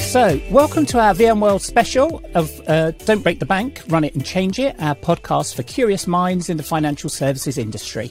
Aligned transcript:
So 0.00 0.40
welcome 0.50 0.86
to 0.86 0.98
our 0.98 1.14
VMworld 1.14 1.60
special 1.60 2.20
of 2.34 2.50
uh, 2.66 2.90
Don't 3.04 3.22
Break 3.22 3.38
the 3.38 3.46
Bank, 3.46 3.80
Run 3.88 4.02
It 4.02 4.14
and 4.14 4.24
Change 4.24 4.58
It, 4.58 4.74
our 4.80 4.96
podcast 4.96 5.54
for 5.54 5.62
curious 5.62 6.08
minds 6.08 6.48
in 6.48 6.56
the 6.56 6.64
financial 6.64 7.08
services 7.08 7.56
industry. 7.56 8.10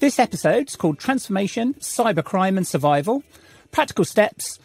This 0.00 0.18
episode 0.18 0.68
is 0.68 0.74
called 0.74 0.98
Transformation, 0.98 1.74
Cybercrime 1.74 2.56
and 2.56 2.66
Survival 2.66 3.22
Practical 3.70 4.04
Steps 4.04 4.58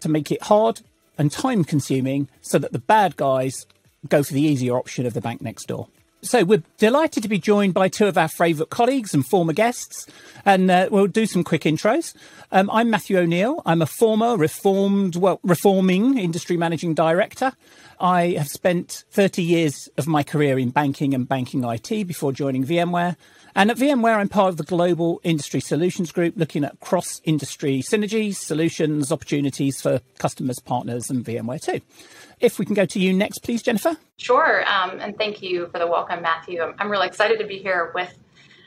to 0.00 0.10
Make 0.10 0.30
It 0.30 0.42
Hard 0.42 0.82
and 1.16 1.32
Time 1.32 1.64
Consuming 1.64 2.28
so 2.42 2.58
that 2.58 2.72
the 2.72 2.78
bad 2.78 3.16
guys 3.16 3.66
go 4.08 4.22
for 4.22 4.34
the 4.34 4.42
easier 4.42 4.76
option 4.76 5.06
of 5.06 5.14
the 5.14 5.22
bank 5.22 5.40
next 5.40 5.68
door. 5.68 5.88
So 6.22 6.44
we're 6.44 6.62
delighted 6.76 7.22
to 7.22 7.30
be 7.30 7.38
joined 7.38 7.72
by 7.72 7.88
two 7.88 8.06
of 8.06 8.18
our 8.18 8.28
favourite 8.28 8.68
colleagues 8.68 9.14
and 9.14 9.26
former 9.26 9.54
guests, 9.54 10.06
and 10.44 10.70
uh, 10.70 10.88
we'll 10.90 11.06
do 11.06 11.24
some 11.24 11.42
quick 11.42 11.62
intros. 11.62 12.14
Um, 12.52 12.68
I'm 12.70 12.90
Matthew 12.90 13.16
O'Neill. 13.16 13.62
I'm 13.64 13.80
a 13.80 13.86
former 13.86 14.36
reformed, 14.36 15.16
well, 15.16 15.40
reforming 15.42 16.18
industry 16.18 16.58
managing 16.58 16.92
director. 16.92 17.52
I 17.98 18.34
have 18.38 18.48
spent 18.48 19.04
30 19.12 19.42
years 19.42 19.88
of 19.96 20.06
my 20.06 20.22
career 20.22 20.58
in 20.58 20.70
banking 20.70 21.14
and 21.14 21.26
banking 21.26 21.64
IT 21.64 22.06
before 22.06 22.32
joining 22.32 22.64
VMware. 22.64 23.16
And 23.54 23.70
at 23.70 23.76
VMware, 23.76 24.16
I'm 24.16 24.28
part 24.28 24.50
of 24.50 24.56
the 24.58 24.64
Global 24.64 25.20
Industry 25.24 25.60
Solutions 25.60 26.12
Group, 26.12 26.34
looking 26.36 26.64
at 26.64 26.78
cross 26.80 27.20
industry 27.24 27.82
synergies, 27.82 28.36
solutions, 28.36 29.10
opportunities 29.10 29.80
for 29.80 30.00
customers, 30.18 30.60
partners, 30.60 31.10
and 31.10 31.24
VMware 31.24 31.60
too. 31.60 31.80
If 32.38 32.58
we 32.58 32.64
can 32.64 32.74
go 32.74 32.86
to 32.86 32.98
you 32.98 33.12
next, 33.12 33.40
please, 33.40 33.62
Jennifer. 33.62 33.96
Sure. 34.18 34.64
Um, 34.68 35.00
and 35.00 35.16
thank 35.18 35.42
you 35.42 35.68
for 35.68 35.78
the 35.78 35.86
welcome, 35.86 36.22
Matthew. 36.22 36.62
I'm, 36.62 36.74
I'm, 36.78 36.90
really 36.90 37.08
excited 37.08 37.38
to 37.40 37.46
be 37.46 37.58
here 37.58 37.90
with 37.94 38.16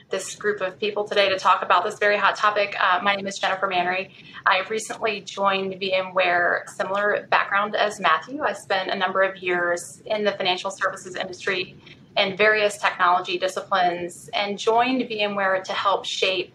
this 0.09 0.35
group 0.35 0.61
of 0.61 0.77
people 0.79 1.07
today 1.07 1.29
to 1.29 1.39
talk 1.39 1.63
about 1.63 1.83
this 1.83 1.97
very 1.97 2.17
hot 2.17 2.35
topic. 2.35 2.75
Uh, 2.79 2.99
my 3.01 3.15
name 3.15 3.25
is 3.25 3.39
Jennifer 3.39 3.67
Manry. 3.67 4.11
I 4.45 4.61
recently 4.69 5.21
joined 5.21 5.73
VMware, 5.81 6.69
similar 6.69 7.25
background 7.31 7.75
as 7.75 7.99
Matthew. 7.99 8.43
I 8.43 8.53
spent 8.53 8.91
a 8.91 8.95
number 8.95 9.23
of 9.23 9.37
years 9.37 10.03
in 10.05 10.23
the 10.23 10.33
financial 10.33 10.69
services 10.69 11.15
industry 11.15 11.75
in 12.17 12.37
various 12.37 12.77
technology 12.77 13.37
disciplines 13.37 14.29
and 14.33 14.57
joined 14.57 15.01
VMware 15.03 15.63
to 15.63 15.73
help 15.73 16.05
shape 16.05 16.53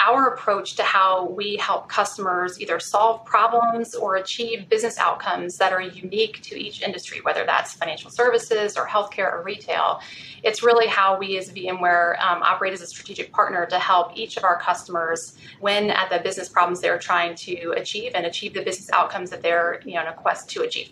our 0.00 0.28
approach 0.28 0.76
to 0.76 0.82
how 0.82 1.26
we 1.26 1.56
help 1.56 1.88
customers 1.88 2.60
either 2.60 2.80
solve 2.80 3.24
problems 3.24 3.94
or 3.94 4.16
achieve 4.16 4.68
business 4.68 4.98
outcomes 4.98 5.58
that 5.58 5.72
are 5.72 5.82
unique 5.82 6.40
to 6.42 6.58
each 6.58 6.82
industry, 6.82 7.20
whether 7.20 7.44
that's 7.44 7.74
financial 7.74 8.10
services 8.10 8.76
or 8.76 8.86
healthcare 8.86 9.32
or 9.32 9.42
retail. 9.42 10.00
It's 10.42 10.62
really 10.62 10.86
how 10.86 11.18
we 11.18 11.36
as 11.36 11.50
VMware 11.52 12.18
um, 12.20 12.42
operate 12.42 12.72
as 12.72 12.80
a 12.80 12.86
strategic 12.86 13.30
partner 13.32 13.66
to 13.66 13.78
help 13.78 14.16
each 14.16 14.36
of 14.36 14.44
our 14.44 14.58
customers 14.58 15.36
win 15.60 15.90
at 15.90 16.08
the 16.08 16.18
business 16.18 16.48
problems 16.48 16.80
they're 16.80 16.98
trying 16.98 17.34
to 17.36 17.72
achieve 17.72 18.12
and 18.14 18.24
achieve 18.24 18.54
the 18.54 18.62
business 18.62 18.90
outcomes 18.92 19.28
that 19.30 19.42
they're 19.42 19.82
you 19.84 19.94
know, 19.94 20.00
on 20.00 20.06
a 20.06 20.14
quest 20.14 20.48
to 20.50 20.62
achieve. 20.62 20.90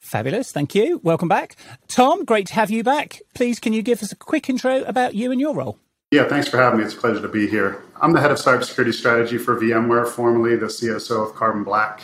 Fabulous. 0.00 0.50
Thank 0.50 0.74
you. 0.74 0.98
Welcome 1.04 1.28
back. 1.28 1.56
Tom, 1.86 2.24
great 2.24 2.46
to 2.48 2.54
have 2.54 2.70
you 2.70 2.82
back. 2.82 3.20
Please, 3.34 3.60
can 3.60 3.72
you 3.72 3.82
give 3.82 4.02
us 4.02 4.10
a 4.10 4.16
quick 4.16 4.48
intro 4.48 4.82
about 4.84 5.14
you 5.14 5.30
and 5.30 5.40
your 5.40 5.54
role? 5.54 5.78
Yeah, 6.10 6.26
thanks 6.26 6.48
for 6.48 6.56
having 6.56 6.80
me. 6.80 6.84
It's 6.84 6.94
a 6.94 6.96
pleasure 6.96 7.20
to 7.20 7.28
be 7.28 7.46
here. 7.46 7.84
I'm 8.00 8.12
the 8.12 8.20
head 8.20 8.32
of 8.32 8.38
cybersecurity 8.38 8.94
strategy 8.94 9.38
for 9.38 9.54
VMware, 9.54 10.08
formerly 10.08 10.56
the 10.56 10.66
CSO 10.66 11.28
of 11.28 11.36
Carbon 11.36 11.62
Black, 11.62 12.02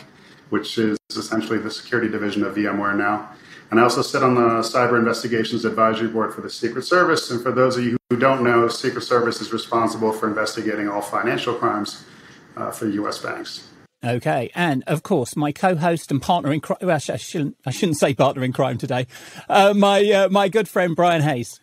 which 0.49 0.77
is 0.77 0.97
essentially 1.09 1.57
the 1.57 1.71
security 1.71 2.07
division 2.07 2.43
of 2.43 2.55
VMware 2.55 2.95
now. 2.95 3.29
And 3.69 3.79
I 3.79 3.83
also 3.83 4.01
sit 4.01 4.23
on 4.23 4.35
the 4.35 4.61
Cyber 4.61 4.97
Investigations 4.97 5.65
Advisory 5.65 6.07
Board 6.07 6.33
for 6.33 6.39
the 6.39 6.49
Secret 6.49 6.83
Service. 6.83 7.31
And 7.31 7.41
for 7.41 7.51
those 7.51 7.75
of 7.75 7.83
you 7.83 7.97
who 8.09 8.17
don't 8.17 8.43
know, 8.43 8.69
Secret 8.69 9.01
Service 9.01 9.41
is 9.41 9.51
responsible 9.51 10.13
for 10.13 10.29
investigating 10.29 10.87
all 10.87 11.01
financial 11.01 11.53
crimes 11.53 12.05
uh, 12.55 12.71
for 12.71 12.87
U.S. 12.87 13.17
banks. 13.17 13.67
Okay, 14.03 14.51
and 14.53 14.83
of 14.85 15.01
course, 15.01 15.35
my 15.35 15.51
co-host 15.51 16.11
and 16.11 16.21
partner 16.21 16.53
in 16.53 16.61
crime. 16.61 16.77
Well, 16.81 16.91
I 16.95 17.17
shouldn't. 17.17 17.57
I 17.65 17.71
shouldn't 17.71 17.97
say 17.97 18.13
partner 18.13 18.43
in 18.43 18.53
crime 18.53 18.77
today. 18.77 19.07
Uh, 19.49 19.73
my 19.75 20.03
uh, 20.11 20.29
my 20.29 20.49
good 20.49 20.69
friend 20.69 20.95
Brian 20.95 21.23
Hayes 21.23 21.59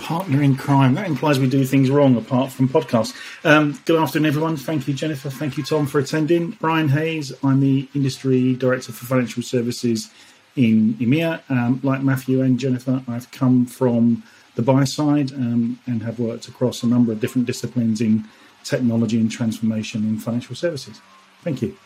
partner 0.00 0.42
in 0.42 0.56
crime. 0.56 0.94
That 0.94 1.06
implies 1.06 1.38
we 1.38 1.48
do 1.48 1.64
things 1.64 1.90
wrong 1.90 2.16
apart 2.16 2.52
from 2.52 2.68
podcasts. 2.68 3.14
Um, 3.44 3.80
good 3.84 4.00
afternoon, 4.00 4.26
everyone. 4.26 4.56
Thank 4.56 4.88
you, 4.88 4.94
Jennifer. 4.94 5.30
Thank 5.30 5.56
you, 5.56 5.64
Tom, 5.64 5.86
for 5.86 5.98
attending. 5.98 6.52
Brian 6.52 6.88
Hayes, 6.88 7.32
I'm 7.42 7.60
the 7.60 7.88
Industry 7.94 8.54
Director 8.54 8.92
for 8.92 9.06
Financial 9.06 9.42
Services 9.42 10.10
in 10.56 10.94
EMEA. 10.94 11.42
Um, 11.50 11.80
like 11.82 12.02
Matthew 12.02 12.42
and 12.42 12.58
Jennifer, 12.58 13.02
I've 13.08 13.30
come 13.30 13.66
from 13.66 14.22
the 14.56 14.62
buy 14.62 14.84
side 14.84 15.32
um, 15.32 15.78
and 15.86 16.02
have 16.02 16.18
worked 16.18 16.48
across 16.48 16.82
a 16.82 16.86
number 16.86 17.12
of 17.12 17.20
different 17.20 17.46
disciplines 17.46 18.00
in 18.00 18.24
technology 18.64 19.18
and 19.18 19.30
transformation 19.30 20.04
in 20.04 20.18
financial 20.18 20.54
services. 20.54 21.00
Thank 21.42 21.62
you. 21.62 21.76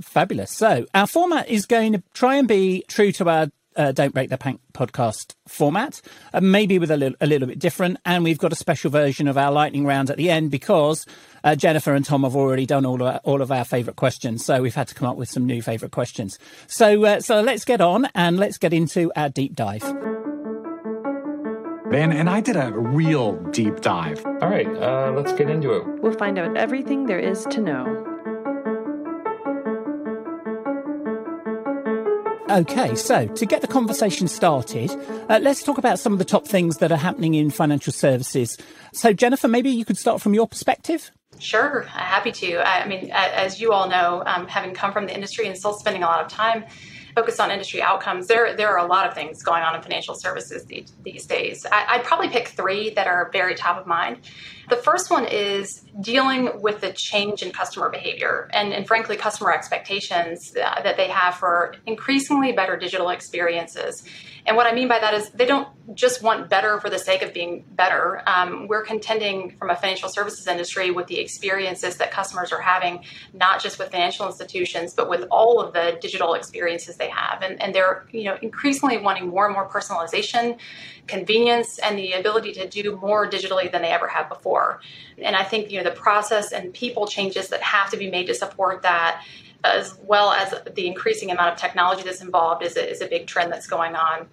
Fabulous. 0.00 0.52
So, 0.52 0.86
our 0.94 1.06
format 1.06 1.48
is 1.48 1.66
going 1.66 1.92
to 1.92 2.02
try 2.14 2.36
and 2.36 2.46
be 2.46 2.84
true 2.88 3.10
to 3.12 3.28
our 3.28 3.48
uh, 3.78 3.92
Don't 3.92 4.12
Break 4.12 4.28
the 4.28 4.36
Bank 4.36 4.60
podcast 4.74 5.34
format, 5.46 6.00
uh, 6.34 6.40
maybe 6.40 6.78
with 6.78 6.90
a 6.90 6.96
little, 6.96 7.16
a 7.20 7.26
little 7.26 7.46
bit 7.46 7.58
different. 7.58 7.98
And 8.04 8.24
we've 8.24 8.38
got 8.38 8.52
a 8.52 8.56
special 8.56 8.90
version 8.90 9.28
of 9.28 9.38
our 9.38 9.52
lightning 9.52 9.86
round 9.86 10.10
at 10.10 10.16
the 10.16 10.30
end 10.30 10.50
because 10.50 11.06
uh, 11.44 11.54
Jennifer 11.54 11.94
and 11.94 12.04
Tom 12.04 12.24
have 12.24 12.34
already 12.36 12.66
done 12.66 12.84
all 12.84 13.00
of 13.00 13.02
our, 13.02 13.20
all 13.24 13.40
of 13.40 13.52
our 13.52 13.64
favourite 13.64 13.96
questions. 13.96 14.44
So 14.44 14.60
we've 14.60 14.74
had 14.74 14.88
to 14.88 14.94
come 14.94 15.08
up 15.08 15.16
with 15.16 15.30
some 15.30 15.46
new 15.46 15.62
favourite 15.62 15.92
questions. 15.92 16.38
So 16.66 17.04
uh, 17.04 17.20
so 17.20 17.40
let's 17.40 17.64
get 17.64 17.80
on 17.80 18.08
and 18.14 18.38
let's 18.38 18.58
get 18.58 18.72
into 18.72 19.12
our 19.14 19.28
deep 19.28 19.54
dive. 19.54 19.84
Man, 21.88 22.12
and 22.12 22.28
I 22.28 22.40
did 22.40 22.56
a 22.56 22.70
real 22.70 23.36
deep 23.50 23.80
dive. 23.80 24.24
All 24.26 24.50
right, 24.50 24.66
uh, 24.66 25.10
let's 25.16 25.32
get 25.32 25.48
into 25.48 25.72
it. 25.72 26.02
We'll 26.02 26.12
find 26.12 26.38
out 26.38 26.54
everything 26.54 27.06
there 27.06 27.18
is 27.18 27.44
to 27.46 27.62
know. 27.62 28.17
Okay, 32.50 32.94
so 32.94 33.26
to 33.26 33.44
get 33.44 33.60
the 33.60 33.66
conversation 33.66 34.26
started, 34.26 34.90
uh, 35.28 35.38
let's 35.42 35.62
talk 35.62 35.76
about 35.76 35.98
some 35.98 36.14
of 36.14 36.18
the 36.18 36.24
top 36.24 36.46
things 36.46 36.78
that 36.78 36.90
are 36.90 36.96
happening 36.96 37.34
in 37.34 37.50
financial 37.50 37.92
services. 37.92 38.56
So, 38.94 39.12
Jennifer, 39.12 39.48
maybe 39.48 39.68
you 39.68 39.84
could 39.84 39.98
start 39.98 40.22
from 40.22 40.32
your 40.32 40.48
perspective. 40.48 41.10
Sure, 41.38 41.82
happy 41.82 42.32
to. 42.32 42.66
I 42.66 42.88
mean, 42.88 43.10
as 43.12 43.60
you 43.60 43.72
all 43.72 43.86
know, 43.86 44.22
um, 44.24 44.48
having 44.48 44.74
come 44.74 44.94
from 44.94 45.06
the 45.06 45.14
industry 45.14 45.46
and 45.46 45.58
still 45.58 45.74
spending 45.74 46.02
a 46.02 46.06
lot 46.06 46.24
of 46.24 46.28
time 46.32 46.64
focused 47.14 47.38
on 47.38 47.50
industry 47.50 47.82
outcomes, 47.82 48.28
there 48.28 48.56
there 48.56 48.70
are 48.70 48.78
a 48.78 48.88
lot 48.88 49.06
of 49.06 49.14
things 49.14 49.42
going 49.42 49.62
on 49.62 49.76
in 49.76 49.82
financial 49.82 50.14
services 50.14 50.64
these, 50.64 50.90
these 51.04 51.26
days. 51.26 51.66
I, 51.70 51.98
would 51.98 52.06
probably 52.06 52.30
pick 52.30 52.48
three 52.48 52.90
that 52.90 53.06
are 53.06 53.28
very 53.30 53.56
top 53.56 53.78
of 53.78 53.86
mind. 53.86 54.20
The 54.68 54.76
first 54.76 55.10
one 55.10 55.26
is 55.26 55.82
dealing 56.00 56.60
with 56.60 56.80
the 56.80 56.92
change 56.92 57.42
in 57.42 57.52
customer 57.52 57.88
behavior 57.90 58.48
and, 58.52 58.72
and 58.72 58.86
frankly, 58.86 59.16
customer 59.16 59.52
expectations 59.52 60.54
uh, 60.56 60.82
that 60.82 60.96
they 60.96 61.08
have 61.08 61.34
for 61.36 61.74
increasingly 61.86 62.52
better 62.52 62.76
digital 62.76 63.08
experiences. 63.10 64.04
And 64.48 64.56
what 64.56 64.66
I 64.66 64.72
mean 64.72 64.88
by 64.88 64.98
that 64.98 65.12
is 65.12 65.28
they 65.30 65.44
don't 65.44 65.68
just 65.94 66.22
want 66.22 66.48
better 66.48 66.80
for 66.80 66.88
the 66.88 66.98
sake 66.98 67.20
of 67.20 67.34
being 67.34 67.64
better. 67.72 68.22
Um, 68.26 68.66
we're 68.66 68.82
contending 68.82 69.54
from 69.58 69.68
a 69.68 69.76
financial 69.76 70.08
services 70.08 70.46
industry 70.46 70.90
with 70.90 71.06
the 71.06 71.18
experiences 71.18 71.96
that 71.98 72.10
customers 72.10 72.50
are 72.50 72.60
having, 72.60 73.04
not 73.34 73.62
just 73.62 73.78
with 73.78 73.90
financial 73.90 74.26
institutions, 74.26 74.94
but 74.94 75.10
with 75.10 75.26
all 75.30 75.60
of 75.60 75.74
the 75.74 75.98
digital 76.00 76.32
experiences 76.32 76.96
they 76.96 77.10
have. 77.10 77.42
And, 77.42 77.60
and 77.60 77.74
they're 77.74 78.06
you 78.10 78.24
know 78.24 78.38
increasingly 78.40 78.96
wanting 78.96 79.28
more 79.28 79.44
and 79.44 79.52
more 79.52 79.68
personalization, 79.68 80.56
convenience, 81.08 81.78
and 81.78 81.98
the 81.98 82.12
ability 82.12 82.52
to 82.52 82.68
do 82.68 82.96
more 82.96 83.28
digitally 83.28 83.70
than 83.70 83.82
they 83.82 83.88
ever 83.88 84.06
have 84.06 84.28
before. 84.28 84.80
And 85.20 85.34
I 85.34 85.42
think 85.42 85.70
you 85.70 85.78
know 85.78 85.84
the 85.84 85.96
process 85.96 86.52
and 86.52 86.72
people 86.72 87.06
changes 87.06 87.48
that 87.48 87.62
have 87.62 87.90
to 87.90 87.96
be 87.96 88.10
made 88.10 88.26
to 88.26 88.34
support 88.34 88.82
that 88.82 89.24
as 89.64 89.98
well 90.04 90.30
as 90.30 90.54
the 90.74 90.86
increasing 90.86 91.30
amount 91.30 91.52
of 91.52 91.58
technology 91.58 92.02
that's 92.02 92.22
involved 92.22 92.62
is 92.64 92.76
a, 92.76 92.90
is 92.90 93.00
a 93.00 93.06
big 93.06 93.26
trend 93.26 93.52
that's 93.52 93.66
going 93.66 93.96
on. 93.96 94.28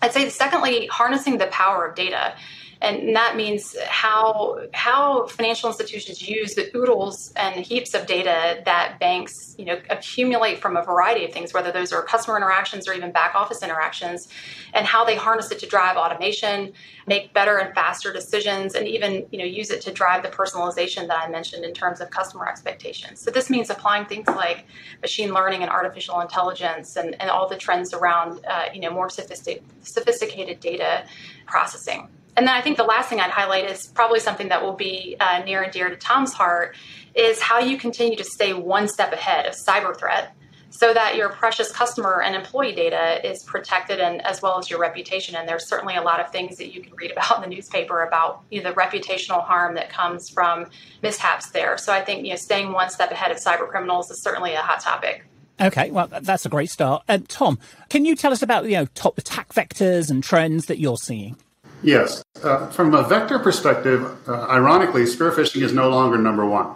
I'd 0.00 0.12
say, 0.12 0.28
secondly, 0.28 0.86
harnessing 0.86 1.38
the 1.38 1.48
power 1.48 1.86
of 1.86 1.96
data 1.96 2.34
and 2.80 3.16
that 3.16 3.36
means 3.36 3.76
how 3.86 4.58
how 4.72 5.26
financial 5.26 5.68
institutions 5.68 6.26
use 6.26 6.54
the 6.54 6.70
oodles 6.76 7.32
and 7.36 7.64
heaps 7.64 7.94
of 7.94 8.06
data 8.06 8.62
that 8.64 8.98
banks 9.00 9.54
you 9.58 9.64
know 9.64 9.78
accumulate 9.90 10.58
from 10.58 10.76
a 10.76 10.82
variety 10.82 11.24
of 11.24 11.32
things 11.32 11.52
whether 11.52 11.72
those 11.72 11.92
are 11.92 12.02
customer 12.02 12.36
interactions 12.36 12.88
or 12.88 12.92
even 12.92 13.10
back 13.10 13.34
office 13.34 13.62
interactions 13.62 14.28
and 14.74 14.86
how 14.86 15.04
they 15.04 15.16
harness 15.16 15.50
it 15.50 15.58
to 15.58 15.66
drive 15.66 15.96
automation 15.96 16.72
make 17.06 17.32
better 17.32 17.58
and 17.58 17.74
faster 17.74 18.12
decisions 18.12 18.74
and 18.74 18.86
even 18.86 19.26
you 19.30 19.38
know 19.38 19.44
use 19.44 19.70
it 19.70 19.80
to 19.80 19.92
drive 19.92 20.22
the 20.22 20.28
personalization 20.28 21.06
that 21.08 21.18
i 21.18 21.28
mentioned 21.28 21.64
in 21.64 21.72
terms 21.72 22.00
of 22.00 22.10
customer 22.10 22.48
expectations. 22.48 23.20
So 23.20 23.30
this 23.30 23.50
means 23.50 23.70
applying 23.70 24.06
things 24.06 24.26
like 24.26 24.66
machine 25.02 25.32
learning 25.32 25.62
and 25.62 25.70
artificial 25.70 26.20
intelligence 26.20 26.96
and, 26.96 27.20
and 27.20 27.30
all 27.30 27.48
the 27.48 27.56
trends 27.56 27.92
around 27.92 28.44
uh, 28.46 28.66
you 28.72 28.80
know 28.80 28.90
more 28.90 29.08
sophisticated 29.08 29.64
sophisticated 29.82 30.60
data 30.60 31.04
processing 31.46 32.08
and 32.38 32.46
then 32.46 32.54
I 32.54 32.60
think 32.60 32.76
the 32.76 32.84
last 32.84 33.08
thing 33.08 33.18
I'd 33.18 33.32
highlight 33.32 33.68
is 33.68 33.88
probably 33.88 34.20
something 34.20 34.50
that 34.50 34.62
will 34.62 34.76
be 34.76 35.16
uh, 35.18 35.42
near 35.44 35.60
and 35.62 35.72
dear 35.72 35.90
to 35.90 35.96
Tom's 35.96 36.32
heart 36.32 36.76
is 37.16 37.42
how 37.42 37.58
you 37.58 37.76
continue 37.76 38.16
to 38.16 38.22
stay 38.22 38.52
one 38.52 38.86
step 38.86 39.12
ahead 39.12 39.44
of 39.44 39.54
cyber 39.54 39.98
threat 39.98 40.36
so 40.70 40.94
that 40.94 41.16
your 41.16 41.30
precious 41.30 41.72
customer 41.72 42.22
and 42.22 42.36
employee 42.36 42.76
data 42.76 43.28
is 43.28 43.42
protected 43.42 43.98
and 43.98 44.24
as 44.24 44.40
well 44.40 44.56
as 44.56 44.70
your 44.70 44.78
reputation 44.78 45.34
and 45.34 45.48
there's 45.48 45.66
certainly 45.66 45.96
a 45.96 46.00
lot 46.00 46.20
of 46.20 46.30
things 46.30 46.58
that 46.58 46.72
you 46.72 46.80
can 46.80 46.94
read 46.94 47.10
about 47.16 47.42
in 47.42 47.50
the 47.50 47.56
newspaper 47.56 48.04
about 48.04 48.44
you 48.52 48.62
know, 48.62 48.70
the 48.70 48.76
reputational 48.76 49.44
harm 49.44 49.74
that 49.74 49.90
comes 49.90 50.30
from 50.30 50.66
mishaps 51.02 51.50
there 51.50 51.76
so 51.76 51.92
i 51.92 52.00
think 52.00 52.24
you 52.24 52.30
know 52.30 52.36
staying 52.36 52.70
one 52.70 52.88
step 52.88 53.10
ahead 53.10 53.32
of 53.32 53.38
cyber 53.38 53.68
criminals 53.68 54.10
is 54.12 54.22
certainly 54.22 54.54
a 54.54 54.60
hot 54.60 54.80
topic 54.80 55.24
Okay, 55.60 55.90
well, 55.90 56.06
that's 56.06 56.46
a 56.46 56.48
great 56.48 56.70
start. 56.70 57.02
And 57.08 57.24
uh, 57.24 57.26
Tom, 57.28 57.58
can 57.88 58.04
you 58.04 58.14
tell 58.14 58.30
us 58.30 58.42
about 58.42 58.66
you 58.66 58.76
know 58.76 58.86
top 58.94 59.18
attack 59.18 59.48
vectors 59.52 60.08
and 60.08 60.22
trends 60.22 60.66
that 60.66 60.78
you're 60.78 60.96
seeing? 60.96 61.36
Yes, 61.82 62.24
uh, 62.42 62.68
from 62.70 62.92
a 62.94 63.04
vector 63.04 63.38
perspective, 63.38 64.28
uh, 64.28 64.46
ironically, 64.48 65.06
spear 65.06 65.30
phishing 65.30 65.62
is 65.62 65.72
no 65.72 65.88
longer 65.88 66.18
number 66.18 66.44
one. 66.44 66.74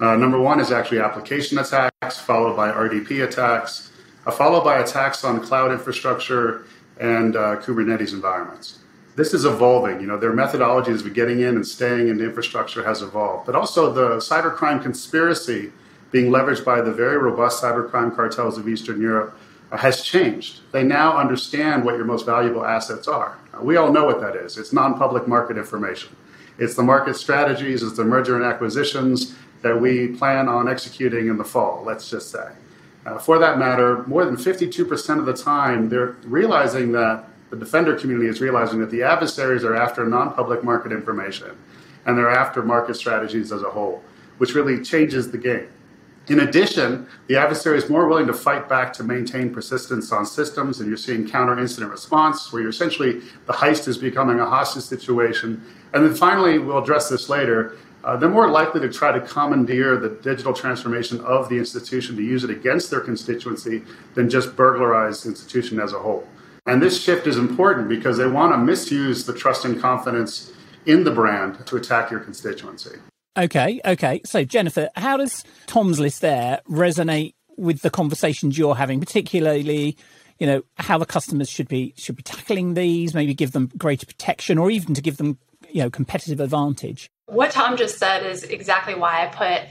Uh, 0.00 0.16
number 0.16 0.38
one 0.38 0.60
is 0.60 0.70
actually 0.70 1.00
application 1.00 1.58
attacks, 1.58 2.18
followed 2.18 2.54
by 2.54 2.70
RDP 2.70 3.24
attacks, 3.24 3.90
uh, 4.26 4.30
followed 4.30 4.62
by 4.62 4.80
attacks 4.80 5.24
on 5.24 5.40
cloud 5.40 5.72
infrastructure 5.72 6.66
and 7.00 7.36
uh, 7.36 7.56
Kubernetes 7.56 8.12
environments. 8.12 8.80
This 9.16 9.32
is 9.32 9.44
evolving. 9.44 10.00
You 10.00 10.08
know, 10.08 10.18
their 10.18 10.32
methodologies 10.32 11.06
of 11.06 11.14
getting 11.14 11.40
in 11.40 11.54
and 11.54 11.66
staying 11.66 12.08
in 12.08 12.18
the 12.18 12.24
infrastructure 12.24 12.84
has 12.84 13.00
evolved, 13.00 13.46
but 13.46 13.54
also 13.54 13.92
the 13.92 14.16
cybercrime 14.16 14.82
conspiracy 14.82 15.72
being 16.10 16.30
leveraged 16.30 16.64
by 16.64 16.80
the 16.80 16.92
very 16.92 17.16
robust 17.16 17.62
cybercrime 17.62 18.14
cartels 18.14 18.58
of 18.58 18.68
Eastern 18.68 19.00
Europe 19.00 19.38
has 19.76 20.02
changed. 20.02 20.60
They 20.72 20.84
now 20.84 21.16
understand 21.16 21.84
what 21.84 21.96
your 21.96 22.04
most 22.04 22.26
valuable 22.26 22.64
assets 22.64 23.08
are. 23.08 23.38
We 23.60 23.76
all 23.76 23.92
know 23.92 24.04
what 24.04 24.20
that 24.20 24.36
is. 24.36 24.58
It's 24.58 24.72
non-public 24.72 25.26
market 25.28 25.56
information. 25.56 26.14
It's 26.58 26.74
the 26.74 26.82
market 26.82 27.16
strategies, 27.16 27.82
it's 27.82 27.96
the 27.96 28.04
merger 28.04 28.36
and 28.36 28.44
acquisitions 28.44 29.34
that 29.62 29.80
we 29.80 30.08
plan 30.08 30.48
on 30.48 30.68
executing 30.68 31.28
in 31.28 31.36
the 31.36 31.44
fall, 31.44 31.82
let's 31.84 32.08
just 32.10 32.30
say. 32.30 32.52
Uh, 33.06 33.18
for 33.18 33.38
that 33.38 33.58
matter, 33.58 34.04
more 34.06 34.24
than 34.24 34.36
52% 34.36 35.18
of 35.18 35.26
the 35.26 35.32
time, 35.32 35.88
they're 35.88 36.16
realizing 36.24 36.92
that 36.92 37.24
the 37.50 37.56
defender 37.56 37.96
community 37.96 38.28
is 38.28 38.40
realizing 38.40 38.80
that 38.80 38.90
the 38.90 39.02
adversaries 39.02 39.64
are 39.64 39.74
after 39.74 40.04
non 40.04 40.34
public 40.34 40.64
market 40.64 40.92
information 40.92 41.56
and 42.06 42.16
they're 42.16 42.30
after 42.30 42.62
market 42.62 42.94
strategies 42.94 43.52
as 43.52 43.62
a 43.62 43.70
whole, 43.70 44.02
which 44.38 44.54
really 44.54 44.82
changes 44.82 45.30
the 45.30 45.38
game. 45.38 45.68
In 46.26 46.40
addition, 46.40 47.06
the 47.26 47.36
adversary 47.36 47.76
is 47.76 47.90
more 47.90 48.08
willing 48.08 48.26
to 48.28 48.32
fight 48.32 48.66
back 48.66 48.94
to 48.94 49.04
maintain 49.04 49.52
persistence 49.52 50.10
on 50.10 50.24
systems, 50.24 50.80
and 50.80 50.88
you're 50.88 50.96
seeing 50.96 51.28
counter 51.28 51.58
incident 51.58 51.92
response, 51.92 52.50
where 52.50 52.62
you're 52.62 52.70
essentially 52.70 53.20
the 53.44 53.52
heist 53.52 53.86
is 53.88 53.98
becoming 53.98 54.40
a 54.40 54.46
hostage 54.46 54.84
situation. 54.84 55.62
And 55.92 56.02
then 56.02 56.14
finally, 56.14 56.58
we'll 56.58 56.78
address 56.78 57.10
this 57.10 57.28
later, 57.28 57.76
uh, 58.04 58.16
they're 58.16 58.30
more 58.30 58.48
likely 58.48 58.80
to 58.80 58.88
try 58.90 59.12
to 59.12 59.20
commandeer 59.20 59.96
the 59.96 60.08
digital 60.08 60.54
transformation 60.54 61.20
of 61.20 61.50
the 61.50 61.58
institution 61.58 62.16
to 62.16 62.22
use 62.22 62.42
it 62.42 62.50
against 62.50 62.90
their 62.90 63.00
constituency 63.00 63.82
than 64.14 64.30
just 64.30 64.56
burglarize 64.56 65.22
the 65.22 65.30
institution 65.30 65.78
as 65.78 65.92
a 65.92 65.98
whole. 65.98 66.26
And 66.66 66.82
this 66.82 67.02
shift 67.02 67.26
is 67.26 67.36
important 67.36 67.88
because 67.88 68.16
they 68.16 68.26
want 68.26 68.52
to 68.52 68.58
misuse 68.58 69.26
the 69.26 69.34
trust 69.34 69.66
and 69.66 69.78
confidence 69.78 70.52
in 70.86 71.04
the 71.04 71.10
brand 71.10 71.66
to 71.66 71.76
attack 71.76 72.10
your 72.10 72.20
constituency. 72.20 72.98
Okay, 73.36 73.80
okay. 73.84 74.20
So, 74.24 74.44
Jennifer, 74.44 74.88
how 74.94 75.16
does 75.16 75.44
Tom's 75.66 75.98
list 75.98 76.20
there 76.20 76.60
resonate 76.68 77.34
with 77.56 77.82
the 77.82 77.90
conversations 77.90 78.56
you're 78.56 78.76
having, 78.76 79.00
particularly? 79.00 79.96
You 80.38 80.46
know 80.48 80.62
how 80.76 80.98
the 80.98 81.06
customers 81.06 81.48
should 81.48 81.68
be 81.68 81.94
should 81.96 82.16
be 82.16 82.22
tackling 82.22 82.74
these, 82.74 83.14
maybe 83.14 83.34
give 83.34 83.52
them 83.52 83.70
greater 83.78 84.06
protection, 84.06 84.58
or 84.58 84.70
even 84.70 84.94
to 84.94 85.00
give 85.00 85.16
them 85.16 85.38
you 85.70 85.82
know 85.82 85.90
competitive 85.90 86.40
advantage. 86.40 87.08
What 87.26 87.50
Tom 87.50 87.76
just 87.76 87.98
said 87.98 88.26
is 88.26 88.42
exactly 88.42 88.94
why 88.94 89.24
I 89.24 89.26
put 89.28 89.68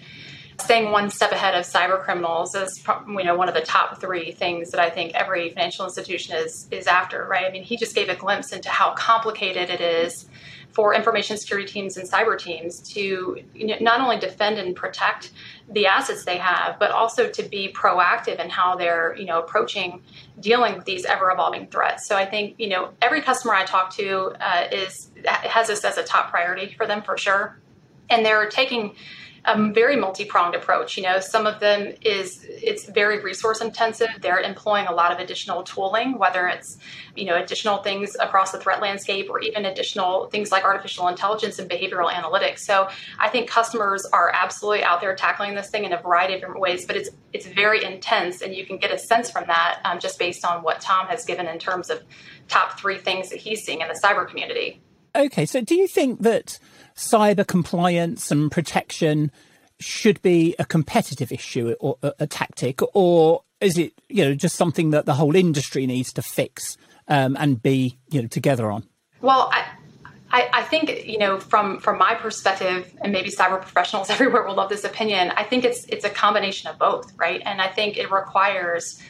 staying 0.59 0.91
one 0.91 1.09
step 1.09 1.31
ahead 1.31 1.55
of 1.55 1.65
cyber 1.65 2.01
criminals 2.01 2.55
is 2.55 2.83
you 3.07 3.23
know 3.23 3.35
one 3.35 3.47
of 3.47 3.55
the 3.55 3.61
top 3.61 3.99
three 3.99 4.31
things 4.31 4.71
that 4.71 4.79
I 4.79 4.89
think 4.89 5.13
every 5.13 5.49
financial 5.49 5.85
institution 5.85 6.35
is 6.35 6.67
is 6.71 6.87
after. 6.87 7.25
Right? 7.25 7.45
I 7.45 7.51
mean, 7.51 7.63
he 7.63 7.77
just 7.77 7.95
gave 7.95 8.09
a 8.09 8.15
glimpse 8.15 8.51
into 8.51 8.69
how 8.69 8.93
complicated 8.93 9.69
it 9.69 9.81
is 9.81 10.27
for 10.73 10.95
information 10.95 11.37
security 11.37 11.71
teams 11.71 11.97
and 11.97 12.09
cyber 12.09 12.37
teams 12.37 12.79
to 12.79 13.37
not 13.79 14.01
only 14.01 14.17
defend 14.17 14.57
and 14.57 14.75
protect 14.75 15.31
the 15.69 15.85
assets 15.85 16.25
they 16.25 16.37
have, 16.37 16.79
but 16.79 16.89
also 16.89 17.29
to 17.29 17.43
be 17.43 17.71
proactive 17.71 18.43
in 18.43 18.49
how 18.49 18.75
they're 18.75 19.15
you 19.15 19.25
know 19.25 19.39
approaching 19.39 20.01
dealing 20.39 20.75
with 20.75 20.85
these 20.85 21.05
ever 21.05 21.29
evolving 21.31 21.67
threats. 21.67 22.07
So 22.07 22.15
I 22.15 22.25
think 22.25 22.55
you 22.57 22.69
know 22.69 22.89
every 23.01 23.21
customer 23.21 23.53
I 23.53 23.65
talk 23.65 23.93
to 23.95 24.33
uh, 24.39 24.67
is 24.71 25.09
has 25.25 25.67
this 25.67 25.83
as 25.85 25.97
a 25.97 26.03
top 26.03 26.31
priority 26.31 26.73
for 26.75 26.87
them 26.87 27.01
for 27.03 27.17
sure, 27.17 27.59
and 28.09 28.25
they're 28.25 28.49
taking 28.49 28.95
a 29.45 29.71
very 29.71 29.95
multi-pronged 29.95 30.55
approach. 30.55 30.95
You 30.97 31.03
know, 31.03 31.19
some 31.19 31.45
of 31.45 31.59
them 31.59 31.93
is 32.01 32.45
it's 32.49 32.85
very 32.85 33.21
resource 33.21 33.61
intensive. 33.61 34.07
They're 34.21 34.39
employing 34.39 34.87
a 34.87 34.93
lot 34.93 35.11
of 35.11 35.19
additional 35.19 35.63
tooling, 35.63 36.17
whether 36.17 36.47
it's 36.47 36.77
you 37.15 37.25
know 37.25 37.35
additional 37.35 37.83
things 37.83 38.15
across 38.19 38.51
the 38.51 38.59
threat 38.59 38.81
landscape 38.81 39.29
or 39.29 39.39
even 39.41 39.65
additional 39.65 40.27
things 40.27 40.51
like 40.51 40.63
artificial 40.63 41.07
intelligence 41.07 41.59
and 41.59 41.69
behavioral 41.69 42.09
analytics. 42.09 42.59
So 42.59 42.87
I 43.19 43.29
think 43.29 43.49
customers 43.49 44.05
are 44.05 44.31
absolutely 44.33 44.83
out 44.83 45.01
there 45.01 45.15
tackling 45.15 45.55
this 45.55 45.69
thing 45.69 45.83
in 45.83 45.93
a 45.93 46.01
variety 46.01 46.35
of 46.35 46.39
different 46.39 46.61
ways, 46.61 46.85
but 46.85 46.95
it's 46.95 47.09
it's 47.33 47.45
very 47.47 47.83
intense, 47.83 48.41
and 48.41 48.55
you 48.55 48.65
can 48.65 48.77
get 48.77 48.91
a 48.91 48.97
sense 48.97 49.29
from 49.29 49.45
that 49.47 49.81
um, 49.83 49.99
just 49.99 50.17
based 50.19 50.45
on 50.45 50.63
what 50.63 50.79
Tom 50.79 51.07
has 51.07 51.25
given 51.25 51.47
in 51.47 51.59
terms 51.59 51.89
of 51.89 52.01
top 52.47 52.79
three 52.79 52.97
things 52.97 53.29
that 53.29 53.39
he's 53.39 53.63
seeing 53.63 53.81
in 53.81 53.87
the 53.87 53.99
cyber 54.01 54.27
community. 54.27 54.81
Okay, 55.15 55.45
so 55.45 55.61
do 55.61 55.75
you 55.75 55.87
think 55.87 56.21
that 56.21 56.59
cyber 56.95 57.45
compliance 57.45 58.31
and 58.31 58.51
protection 58.51 59.31
should 59.79 60.21
be 60.21 60.55
a 60.59 60.65
competitive 60.65 61.31
issue 61.31 61.75
or 61.79 61.97
a, 62.01 62.13
a 62.21 62.27
tactic, 62.27 62.79
or 62.93 63.43
is 63.59 63.77
it 63.77 63.93
you 64.09 64.23
know 64.23 64.33
just 64.33 64.55
something 64.55 64.91
that 64.91 65.05
the 65.05 65.13
whole 65.13 65.35
industry 65.35 65.85
needs 65.85 66.13
to 66.13 66.21
fix 66.21 66.77
um, 67.07 67.35
and 67.39 67.61
be 67.61 67.97
you 68.09 68.21
know 68.21 68.27
together 68.27 68.71
on? 68.71 68.83
Well, 69.21 69.49
I, 69.51 69.65
I, 70.31 70.49
I, 70.53 70.63
think 70.63 71.05
you 71.05 71.17
know 71.17 71.39
from 71.39 71.79
from 71.79 71.97
my 71.97 72.15
perspective, 72.15 72.93
and 73.01 73.11
maybe 73.11 73.29
cyber 73.29 73.61
professionals 73.61 74.09
everywhere 74.15 74.43
will 74.43 74.55
love 74.55 74.69
this 74.69 74.83
opinion. 74.83 75.31
I 75.35 75.43
think 75.43 75.63
it's 75.63 75.85
it's 75.85 76.05
a 76.05 76.09
combination 76.09 76.69
of 76.69 76.79
both, 76.79 77.13
right? 77.17 77.41
And 77.45 77.61
I 77.61 77.67
think 77.67 77.97
it 77.97 78.11
requires. 78.11 79.01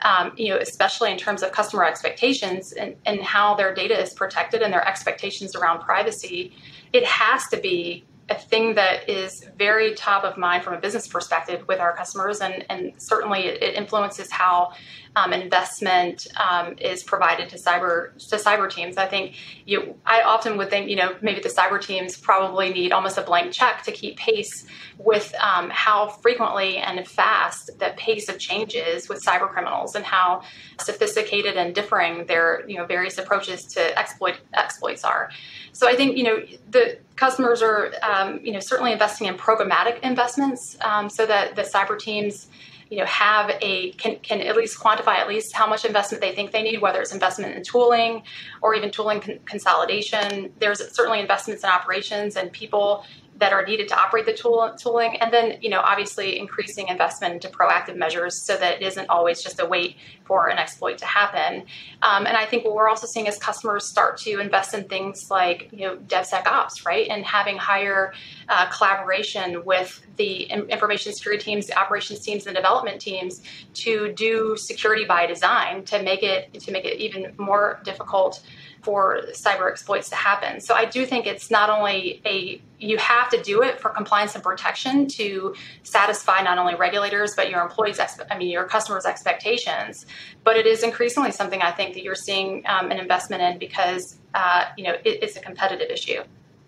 Um, 0.00 0.30
you 0.36 0.50
know, 0.50 0.58
especially 0.58 1.10
in 1.10 1.18
terms 1.18 1.42
of 1.42 1.50
customer 1.50 1.84
expectations 1.84 2.70
and, 2.70 2.94
and 3.04 3.20
how 3.20 3.56
their 3.56 3.74
data 3.74 4.00
is 4.00 4.14
protected 4.14 4.62
and 4.62 4.72
their 4.72 4.86
expectations 4.86 5.56
around 5.56 5.80
privacy, 5.80 6.54
it 6.92 7.04
has 7.04 7.46
to 7.48 7.56
be 7.56 8.04
a 8.30 8.34
thing 8.34 8.74
that 8.74 9.08
is 9.08 9.46
very 9.56 9.94
top 9.94 10.22
of 10.22 10.36
mind 10.36 10.62
from 10.62 10.74
a 10.74 10.78
business 10.78 11.08
perspective 11.08 11.66
with 11.66 11.80
our 11.80 11.96
customers, 11.96 12.40
and, 12.40 12.64
and 12.68 12.92
certainly 13.00 13.46
it, 13.46 13.74
influences 13.74 14.30
how 14.30 14.72
um, 15.18 15.32
investment 15.32 16.26
um, 16.36 16.74
is 16.78 17.02
provided 17.02 17.48
to 17.50 17.56
cyber 17.56 18.12
to 18.30 18.36
cyber 18.36 18.70
teams. 18.70 18.96
I 18.96 19.06
think 19.06 19.34
you, 19.64 19.96
I 20.06 20.22
often 20.22 20.56
would 20.58 20.70
think, 20.70 20.88
you 20.88 20.96
know, 20.96 21.16
maybe 21.22 21.40
the 21.40 21.48
cyber 21.48 21.80
teams 21.80 22.16
probably 22.16 22.70
need 22.70 22.92
almost 22.92 23.18
a 23.18 23.22
blank 23.22 23.52
check 23.52 23.82
to 23.84 23.92
keep 23.92 24.16
pace 24.16 24.66
with 24.98 25.34
um, 25.40 25.70
how 25.70 26.08
frequently 26.08 26.76
and 26.78 27.06
fast 27.06 27.78
the 27.78 27.94
pace 27.96 28.28
of 28.28 28.38
change 28.38 28.74
is 28.74 29.08
with 29.08 29.22
cyber 29.22 29.48
criminals 29.48 29.94
and 29.94 30.04
how 30.04 30.42
sophisticated 30.80 31.56
and 31.56 31.74
differing 31.74 32.26
their 32.26 32.68
you 32.68 32.76
know 32.76 32.86
various 32.86 33.18
approaches 33.18 33.64
to 33.64 33.98
exploit 33.98 34.36
exploits 34.54 35.04
are. 35.04 35.30
So 35.72 35.88
I 35.88 35.94
think 35.94 36.16
you 36.16 36.24
know 36.24 36.42
the 36.70 36.98
customers 37.16 37.62
are 37.62 37.92
um, 38.02 38.40
you 38.42 38.52
know 38.52 38.60
certainly 38.60 38.92
investing 38.92 39.26
in 39.26 39.34
programmatic 39.34 40.00
investments 40.00 40.76
um, 40.82 41.08
so 41.08 41.26
that 41.26 41.56
the 41.56 41.62
cyber 41.62 41.98
teams 41.98 42.48
you 42.90 42.98
know 42.98 43.04
have 43.06 43.50
a 43.60 43.92
can, 43.92 44.16
can 44.16 44.40
at 44.40 44.56
least 44.56 44.78
quantify 44.78 45.16
at 45.16 45.28
least 45.28 45.54
how 45.54 45.66
much 45.66 45.84
investment 45.84 46.20
they 46.20 46.34
think 46.34 46.52
they 46.52 46.62
need 46.62 46.80
whether 46.80 47.00
it's 47.00 47.12
investment 47.12 47.54
in 47.54 47.62
tooling 47.62 48.22
or 48.62 48.74
even 48.74 48.90
tooling 48.90 49.20
con- 49.20 49.38
consolidation. 49.44 50.52
There's 50.58 50.78
certainly 50.94 51.20
investments 51.20 51.64
in 51.64 51.70
operations 51.70 52.36
and 52.36 52.52
people 52.52 53.04
that 53.38 53.52
are 53.52 53.64
needed 53.64 53.88
to 53.88 53.98
operate 53.98 54.26
the 54.26 54.32
tool, 54.32 54.74
tooling, 54.78 55.16
and 55.20 55.32
then 55.32 55.58
you 55.60 55.70
know 55.70 55.80
obviously 55.80 56.38
increasing 56.38 56.88
investment 56.88 57.34
into 57.34 57.48
proactive 57.48 57.96
measures 57.96 58.42
so 58.42 58.56
that 58.56 58.80
it 58.80 58.84
isn't 58.84 59.08
always 59.08 59.42
just 59.42 59.60
a 59.60 59.66
wait 59.66 59.96
for 60.24 60.48
an 60.48 60.58
exploit 60.58 60.98
to 60.98 61.06
happen. 61.06 61.64
Um, 62.02 62.26
and 62.26 62.36
I 62.36 62.44
think 62.44 62.64
what 62.64 62.74
we're 62.74 62.88
also 62.88 63.06
seeing 63.06 63.26
is 63.26 63.38
customers 63.38 63.86
start 63.86 64.18
to 64.18 64.40
invest 64.40 64.74
in 64.74 64.84
things 64.84 65.30
like 65.30 65.68
you 65.72 65.86
know 65.86 65.96
DevSecOps, 65.96 66.84
right, 66.84 67.08
and 67.08 67.24
having 67.24 67.56
higher 67.56 68.12
uh, 68.48 68.66
collaboration 68.66 69.64
with 69.64 70.04
the 70.16 70.42
information 70.42 71.12
security 71.12 71.42
teams, 71.42 71.66
the 71.66 71.78
operations 71.78 72.20
teams, 72.20 72.46
and 72.46 72.56
development 72.56 73.00
teams 73.00 73.42
to 73.74 74.12
do 74.12 74.56
security 74.56 75.04
by 75.04 75.26
design 75.26 75.84
to 75.84 76.02
make 76.02 76.22
it 76.22 76.52
to 76.60 76.72
make 76.72 76.84
it 76.84 76.98
even 76.98 77.32
more 77.38 77.80
difficult 77.84 78.42
for 78.82 79.20
cyber 79.32 79.70
exploits 79.70 80.08
to 80.10 80.16
happen. 80.16 80.60
So 80.60 80.74
I 80.74 80.84
do 80.84 81.04
think 81.04 81.26
it's 81.26 81.50
not 81.50 81.70
only 81.70 82.22
a 82.24 82.60
you 82.80 82.96
have 82.98 83.28
to 83.30 83.42
do 83.42 83.62
it 83.62 83.80
for 83.80 83.90
compliance 83.90 84.34
and 84.34 84.44
protection 84.44 85.08
to 85.08 85.54
satisfy 85.82 86.42
not 86.42 86.58
only 86.58 86.76
regulators 86.76 87.34
but 87.34 87.50
your 87.50 87.60
employees 87.60 87.98
i 88.30 88.38
mean 88.38 88.48
your 88.48 88.64
customers 88.64 89.04
expectations 89.04 90.06
but 90.44 90.56
it 90.56 90.64
is 90.64 90.84
increasingly 90.84 91.32
something 91.32 91.60
i 91.60 91.72
think 91.72 91.94
that 91.94 92.04
you're 92.04 92.14
seeing 92.14 92.62
um, 92.66 92.92
an 92.92 92.98
investment 92.98 93.42
in 93.42 93.58
because 93.58 94.18
uh, 94.34 94.66
you 94.76 94.84
know 94.84 94.92
it, 94.92 95.22
it's 95.22 95.36
a 95.36 95.40
competitive 95.40 95.90
issue 95.90 96.22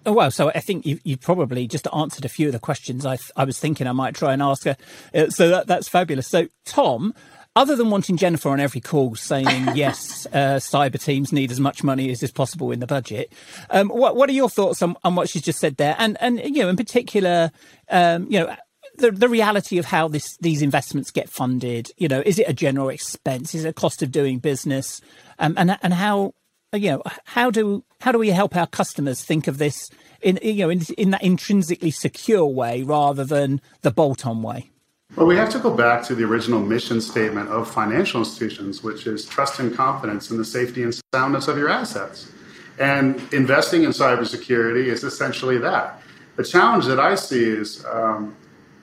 Oh 0.06 0.14
well, 0.14 0.30
so 0.30 0.48
I 0.48 0.60
think 0.60 0.86
you 0.86 0.98
you 1.04 1.18
probably 1.18 1.66
just 1.66 1.86
answered 1.94 2.24
a 2.24 2.28
few 2.30 2.46
of 2.46 2.52
the 2.54 2.58
questions 2.58 3.04
I 3.04 3.18
I 3.36 3.44
was 3.44 3.58
thinking 3.58 3.86
I 3.86 3.92
might 3.92 4.14
try 4.14 4.32
and 4.32 4.40
ask 4.40 4.64
her. 4.64 4.76
Uh, 5.14 5.28
so 5.28 5.50
that 5.50 5.66
that's 5.66 5.90
fabulous. 5.90 6.26
So 6.26 6.48
Tom, 6.64 7.12
other 7.56 7.76
than 7.76 7.90
wanting 7.90 8.16
Jennifer 8.16 8.48
on 8.50 8.60
every 8.60 8.80
call 8.80 9.14
saying 9.16 9.68
yes, 9.74 10.26
uh, 10.32 10.56
cyber 10.56 11.02
teams 11.02 11.32
need 11.32 11.50
as 11.50 11.60
much 11.60 11.82
money 11.82 12.10
as 12.10 12.22
is 12.22 12.30
possible 12.30 12.72
in 12.72 12.80
the 12.80 12.86
budget, 12.86 13.32
um, 13.70 13.88
what 13.88 14.16
what 14.16 14.28
are 14.28 14.34
your 14.34 14.48
thoughts 14.48 14.82
on, 14.82 14.96
on 15.04 15.14
what 15.14 15.28
she's 15.28 15.42
just 15.42 15.58
said 15.58 15.76
there? 15.76 15.96
And 15.98 16.16
and 16.20 16.40
you 16.40 16.62
know, 16.62 16.68
in 16.68 16.76
particular, 16.76 17.50
um, 17.88 18.26
you 18.30 18.40
know, 18.40 18.54
the, 18.96 19.10
the 19.10 19.28
reality 19.28 19.78
of 19.78 19.86
how 19.86 20.08
this 20.08 20.36
these 20.38 20.62
investments 20.62 21.10
get 21.10 21.28
funded. 21.28 21.90
You 21.96 22.08
know, 22.08 22.22
is 22.24 22.38
it 22.38 22.48
a 22.48 22.52
general 22.52 22.88
expense? 22.88 23.54
Is 23.54 23.64
it 23.64 23.68
a 23.68 23.72
cost 23.72 24.02
of 24.02 24.12
doing 24.12 24.38
business? 24.38 25.00
Um, 25.38 25.54
and 25.56 25.76
and 25.82 25.94
how 25.94 26.34
you 26.72 26.90
know 26.92 27.02
how 27.24 27.50
do 27.50 27.84
how 28.00 28.12
do 28.12 28.18
we 28.18 28.28
help 28.28 28.56
our 28.56 28.66
customers 28.66 29.24
think 29.24 29.48
of 29.48 29.58
this 29.58 29.90
in 30.20 30.38
you 30.42 30.64
know 30.64 30.70
in, 30.70 30.82
in 30.96 31.10
that 31.10 31.22
intrinsically 31.22 31.90
secure 31.90 32.46
way 32.46 32.82
rather 32.82 33.24
than 33.24 33.60
the 33.82 33.90
bolt-on 33.90 34.42
way? 34.42 34.69
Well, 35.16 35.26
we 35.26 35.36
have 35.36 35.50
to 35.50 35.58
go 35.58 35.74
back 35.74 36.04
to 36.04 36.14
the 36.14 36.22
original 36.22 36.60
mission 36.60 37.00
statement 37.00 37.48
of 37.48 37.68
financial 37.68 38.20
institutions, 38.20 38.84
which 38.84 39.08
is 39.08 39.26
trust 39.26 39.58
and 39.58 39.74
confidence 39.74 40.30
in 40.30 40.36
the 40.36 40.44
safety 40.44 40.84
and 40.84 40.98
soundness 41.12 41.48
of 41.48 41.58
your 41.58 41.68
assets. 41.68 42.30
And 42.78 43.20
investing 43.32 43.82
in 43.82 43.90
cybersecurity 43.90 44.86
is 44.86 45.02
essentially 45.02 45.58
that. 45.58 46.00
The 46.36 46.44
challenge 46.44 46.86
that 46.86 47.00
I 47.00 47.16
see 47.16 47.42
is 47.42 47.84
um, 47.86 48.36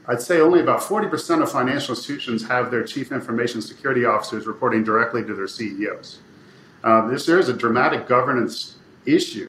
I'd 0.09 0.21
say 0.21 0.41
only 0.41 0.59
about 0.59 0.81
40% 0.81 1.41
of 1.41 1.49
financial 1.49 1.95
institutions 1.95 2.45
have 2.47 2.71
their 2.71 2.83
chief 2.83 3.13
information 3.13 3.61
security 3.61 4.03
officers 4.03 4.47
reporting 4.47 4.83
directly 4.83 5.23
to 5.23 5.33
their 5.33 5.47
CEOs. 5.47 6.19
Uh, 6.83 7.07
this, 7.07 7.25
there 7.25 7.39
is 7.39 7.47
a 7.47 7.53
dramatic 7.53 8.05
governance 8.05 8.75
issue 9.05 9.47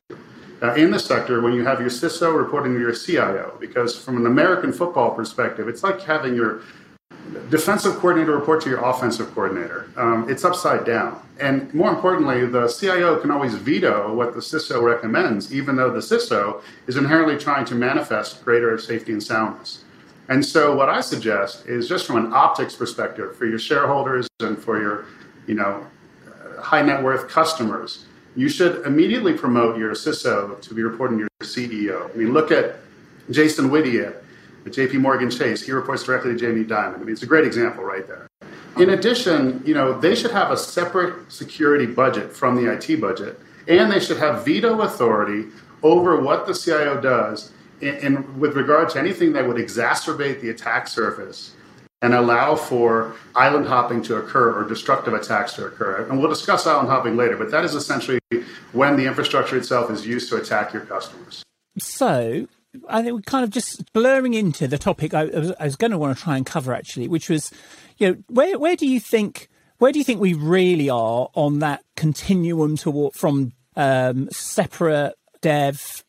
uh, 0.62 0.74
in 0.74 0.90
the 0.90 0.98
sector 0.98 1.40
when 1.40 1.52
you 1.52 1.64
have 1.64 1.80
your 1.80 1.90
CISO 1.90 2.36
reporting 2.36 2.74
to 2.74 2.80
your 2.80 2.94
CIO, 2.94 3.56
because 3.60 3.98
from 3.98 4.16
an 4.16 4.26
American 4.26 4.72
football 4.72 5.10
perspective, 5.12 5.68
it's 5.68 5.82
like 5.82 6.00
having 6.02 6.34
your 6.34 6.62
defensive 7.50 7.94
coordinator 7.96 8.36
report 8.36 8.62
to 8.62 8.70
your 8.70 8.84
offensive 8.84 9.32
coordinator. 9.34 9.88
Um, 9.96 10.28
it's 10.28 10.44
upside 10.44 10.84
down. 10.84 11.20
And 11.40 11.72
more 11.72 11.90
importantly, 11.90 12.46
the 12.46 12.66
CIO 12.68 13.16
can 13.20 13.30
always 13.30 13.54
veto 13.54 14.12
what 14.12 14.34
the 14.34 14.40
CISO 14.40 14.82
recommends, 14.82 15.54
even 15.54 15.76
though 15.76 15.90
the 15.90 16.00
CISO 16.00 16.62
is 16.86 16.96
inherently 16.96 17.38
trying 17.38 17.64
to 17.66 17.74
manifest 17.74 18.44
greater 18.44 18.76
safety 18.78 19.12
and 19.12 19.22
soundness. 19.22 19.84
And 20.28 20.44
so, 20.44 20.76
what 20.76 20.90
I 20.90 21.00
suggest 21.00 21.66
is 21.66 21.88
just 21.88 22.06
from 22.06 22.16
an 22.16 22.32
optics 22.34 22.74
perspective 22.74 23.36
for 23.36 23.46
your 23.46 23.58
shareholders 23.58 24.28
and 24.40 24.58
for 24.58 24.80
your, 24.80 25.06
you 25.46 25.54
know, 25.54 25.86
high 26.60 26.82
net 26.82 27.02
worth 27.02 27.28
customers, 27.28 28.04
you 28.38 28.48
should 28.48 28.86
immediately 28.86 29.32
promote 29.32 29.76
your 29.76 29.94
CISO 29.94 30.60
to 30.60 30.72
be 30.72 30.84
reporting 30.84 31.18
your 31.18 31.28
CEO. 31.42 32.08
I 32.08 32.16
mean, 32.16 32.32
look 32.32 32.52
at 32.52 32.76
Jason 33.32 33.68
Whittier 33.68 34.22
at 34.64 34.70
JP 34.70 35.00
Morgan 35.00 35.28
Chase. 35.28 35.60
He 35.60 35.72
reports 35.72 36.04
directly 36.04 36.34
to 36.34 36.38
Jamie 36.38 36.64
Dimon. 36.64 36.94
I 36.94 36.98
mean, 36.98 37.08
it's 37.08 37.24
a 37.24 37.26
great 37.26 37.44
example 37.44 37.82
right 37.82 38.06
there. 38.06 38.28
In 38.76 38.90
addition, 38.90 39.60
you 39.66 39.74
know, 39.74 39.98
they 39.98 40.14
should 40.14 40.30
have 40.30 40.52
a 40.52 40.56
separate 40.56 41.32
security 41.32 41.84
budget 41.84 42.32
from 42.32 42.54
the 42.54 42.72
IT 42.72 43.00
budget, 43.00 43.40
and 43.66 43.90
they 43.90 43.98
should 43.98 44.18
have 44.18 44.44
veto 44.44 44.82
authority 44.82 45.46
over 45.82 46.20
what 46.20 46.46
the 46.46 46.54
CIO 46.54 47.00
does 47.00 47.50
in 47.80 48.38
with 48.38 48.54
regard 48.54 48.88
to 48.90 49.00
anything 49.00 49.32
that 49.32 49.48
would 49.48 49.56
exacerbate 49.56 50.40
the 50.40 50.50
attack 50.50 50.86
surface 50.86 51.56
and 52.00 52.14
allow 52.14 52.54
for 52.54 53.14
island 53.34 53.66
hopping 53.66 54.02
to 54.02 54.16
occur 54.16 54.52
or 54.52 54.68
destructive 54.68 55.14
attacks 55.14 55.54
to 55.54 55.66
occur. 55.66 56.06
And 56.08 56.18
we'll 56.18 56.28
discuss 56.28 56.66
island 56.66 56.88
hopping 56.88 57.16
later, 57.16 57.36
but 57.36 57.50
that 57.50 57.64
is 57.64 57.74
essentially 57.74 58.20
when 58.72 58.96
the 58.96 59.06
infrastructure 59.06 59.56
itself 59.56 59.90
is 59.90 60.06
used 60.06 60.28
to 60.30 60.36
attack 60.36 60.72
your 60.72 60.82
customers. 60.82 61.42
So, 61.78 62.46
I 62.88 63.02
think 63.02 63.14
we're 63.14 63.22
kind 63.22 63.44
of 63.44 63.50
just 63.50 63.92
blurring 63.92 64.34
into 64.34 64.68
the 64.68 64.78
topic 64.78 65.14
I 65.14 65.24
was, 65.24 65.76
going 65.76 65.90
to 65.90 65.98
want 65.98 66.16
to 66.16 66.22
try 66.22 66.36
and 66.36 66.44
cover 66.44 66.74
actually, 66.74 67.08
which 67.08 67.28
was, 67.28 67.50
you 67.96 68.08
know, 68.08 68.16
where 68.28 68.58
where 68.58 68.76
do 68.76 68.86
you 68.86 69.00
think 69.00 69.48
where 69.78 69.92
do 69.92 69.98
you 69.98 70.04
think 70.04 70.20
we 70.20 70.34
really 70.34 70.90
are 70.90 71.28
on 71.34 71.60
that 71.60 71.82
continuum 71.96 72.76
toward 72.76 73.14
from 73.14 73.52
um, 73.76 74.28
separate 74.30 75.14
dev, 75.40 76.04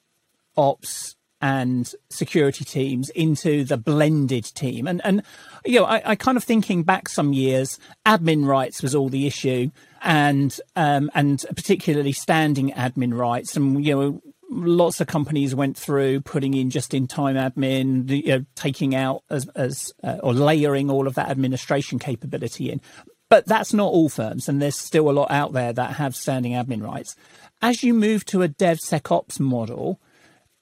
ops, 0.57 1.15
and 1.41 1.93
security 2.09 2.65
teams 2.65 3.09
into 3.11 3.63
the 3.63 3.77
blended 3.77 4.45
team. 4.55 4.87
And 4.87 5.01
and 5.03 5.23
you 5.65 5.79
know, 5.79 5.85
I, 5.85 6.01
I, 6.11 6.15
kind 6.15 6.37
of 6.37 6.43
thinking 6.43 6.83
back 6.83 7.09
some 7.09 7.33
years, 7.33 7.79
admin 8.05 8.45
rights 8.45 8.81
was 8.81 8.95
all 8.95 9.09
the 9.09 9.27
issue, 9.27 9.71
and 10.01 10.57
um, 10.75 11.09
and 11.13 11.43
particularly 11.55 12.11
standing 12.11 12.71
admin 12.71 13.17
rights, 13.17 13.55
and 13.55 13.85
you 13.85 13.95
know. 13.95 14.21
Lots 14.51 14.99
of 14.99 15.05
companies 15.05 15.53
went 15.53 15.77
through 15.77 16.21
putting 16.21 16.55
in 16.55 16.71
just-in-time 16.71 17.35
admin, 17.35 18.09
you 18.09 18.29
know, 18.29 18.45
taking 18.55 18.95
out 18.95 19.21
as, 19.29 19.47
as 19.49 19.93
uh, 20.03 20.17
or 20.23 20.33
layering 20.33 20.89
all 20.89 21.05
of 21.05 21.13
that 21.13 21.29
administration 21.29 21.99
capability 21.99 22.71
in. 22.71 22.81
But 23.29 23.45
that's 23.45 23.75
not 23.75 23.93
all 23.93 24.09
firms, 24.09 24.49
and 24.49 24.59
there's 24.59 24.75
still 24.75 25.07
a 25.07 25.13
lot 25.13 25.29
out 25.29 25.53
there 25.53 25.71
that 25.71 25.97
have 25.97 26.15
standing 26.15 26.53
admin 26.53 26.81
rights. 26.81 27.15
As 27.61 27.83
you 27.83 27.93
move 27.93 28.25
to 28.25 28.41
a 28.41 28.49
DevSecOps 28.49 29.39
model, 29.39 30.01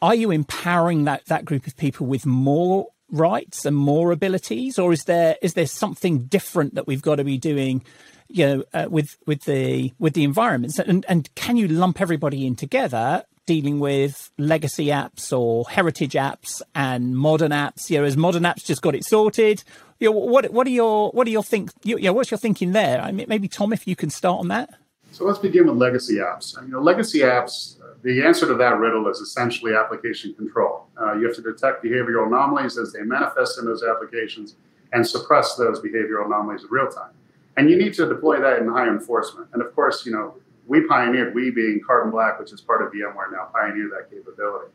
are 0.01 0.15
you 0.15 0.31
empowering 0.31 1.05
that, 1.05 1.25
that 1.25 1.45
group 1.45 1.67
of 1.67 1.75
people 1.77 2.07
with 2.07 2.25
more 2.25 2.87
rights 3.11 3.65
and 3.65 3.75
more 3.75 4.11
abilities, 4.11 4.77
or 4.77 4.91
is 4.93 5.05
there 5.05 5.37
is 5.41 5.53
there 5.53 5.67
something 5.67 6.25
different 6.25 6.75
that 6.75 6.87
we've 6.87 7.01
got 7.01 7.15
to 7.15 7.23
be 7.23 7.37
doing, 7.37 7.83
you 8.27 8.45
know, 8.45 8.63
uh, 8.73 8.87
with 8.89 9.17
with 9.25 9.43
the 9.43 9.93
with 9.99 10.13
the 10.13 10.23
environments? 10.23 10.79
And 10.79 11.05
and 11.07 11.33
can 11.35 11.57
you 11.57 11.67
lump 11.67 12.01
everybody 12.01 12.45
in 12.45 12.55
together, 12.55 13.23
dealing 13.45 13.79
with 13.79 14.31
legacy 14.37 14.87
apps 14.87 15.37
or 15.37 15.67
heritage 15.69 16.13
apps 16.13 16.61
and 16.75 17.17
modern 17.17 17.51
apps? 17.51 17.89
You 17.89 17.99
know, 17.99 18.03
has 18.03 18.17
modern 18.17 18.43
apps 18.43 18.65
just 18.65 18.81
got 18.81 18.95
it 18.95 19.05
sorted? 19.05 19.63
You 19.99 20.11
know, 20.11 20.17
what 20.17 20.51
what 20.51 20.67
are 20.67 20.71
your 20.71 21.09
what 21.11 21.27
are 21.27 21.31
your 21.31 21.43
think? 21.43 21.71
You 21.83 21.99
know, 21.99 22.13
what's 22.13 22.29
your 22.29 22.37
thinking 22.37 22.73
there? 22.73 23.01
I 23.01 23.11
mean, 23.11 23.27
maybe 23.29 23.47
Tom, 23.47 23.73
if 23.73 23.87
you 23.87 23.95
can 23.95 24.09
start 24.09 24.39
on 24.39 24.49
that. 24.49 24.69
So 25.11 25.25
let's 25.25 25.39
begin 25.39 25.65
with 25.65 25.77
legacy 25.77 26.15
apps. 26.15 26.61
You 26.61 26.67
know, 26.67 26.81
legacy 26.81 27.19
apps 27.19 27.77
the 28.07 28.23
answer 28.23 28.47
to 28.47 28.53
that 28.53 28.79
riddle 28.79 29.09
is 29.09 29.17
essentially 29.17 29.75
application 29.75 30.33
control. 30.33 30.87
Uh, 30.99 31.15
you 31.15 31.27
have 31.27 31.35
to 31.35 31.41
detect 31.41 31.83
behavioral 31.83 32.27
anomalies 32.27 32.77
as 32.77 32.93
they 32.93 33.01
manifest 33.01 33.59
in 33.59 33.65
those 33.65 33.83
applications 33.83 34.55
and 34.93 35.05
suppress 35.05 35.55
those 35.55 35.81
behavioral 35.81 36.25
anomalies 36.25 36.63
in 36.63 36.69
real 36.69 36.87
time. 36.87 37.11
And 37.57 37.69
you 37.69 37.77
need 37.77 37.93
to 37.95 38.07
deploy 38.07 38.39
that 38.39 38.59
in 38.59 38.69
high 38.69 38.87
enforcement. 38.87 39.49
And 39.51 39.61
of 39.61 39.75
course, 39.75 40.05
you 40.05 40.13
know, 40.13 40.35
we 40.67 40.87
pioneered, 40.87 41.35
we 41.35 41.51
being 41.51 41.81
Carbon 41.85 42.09
Black, 42.09 42.39
which 42.39 42.53
is 42.53 42.61
part 42.61 42.81
of 42.81 42.93
VMware 42.93 43.29
now, 43.29 43.49
pioneered 43.51 43.91
that 43.91 44.09
capability. 44.09 44.71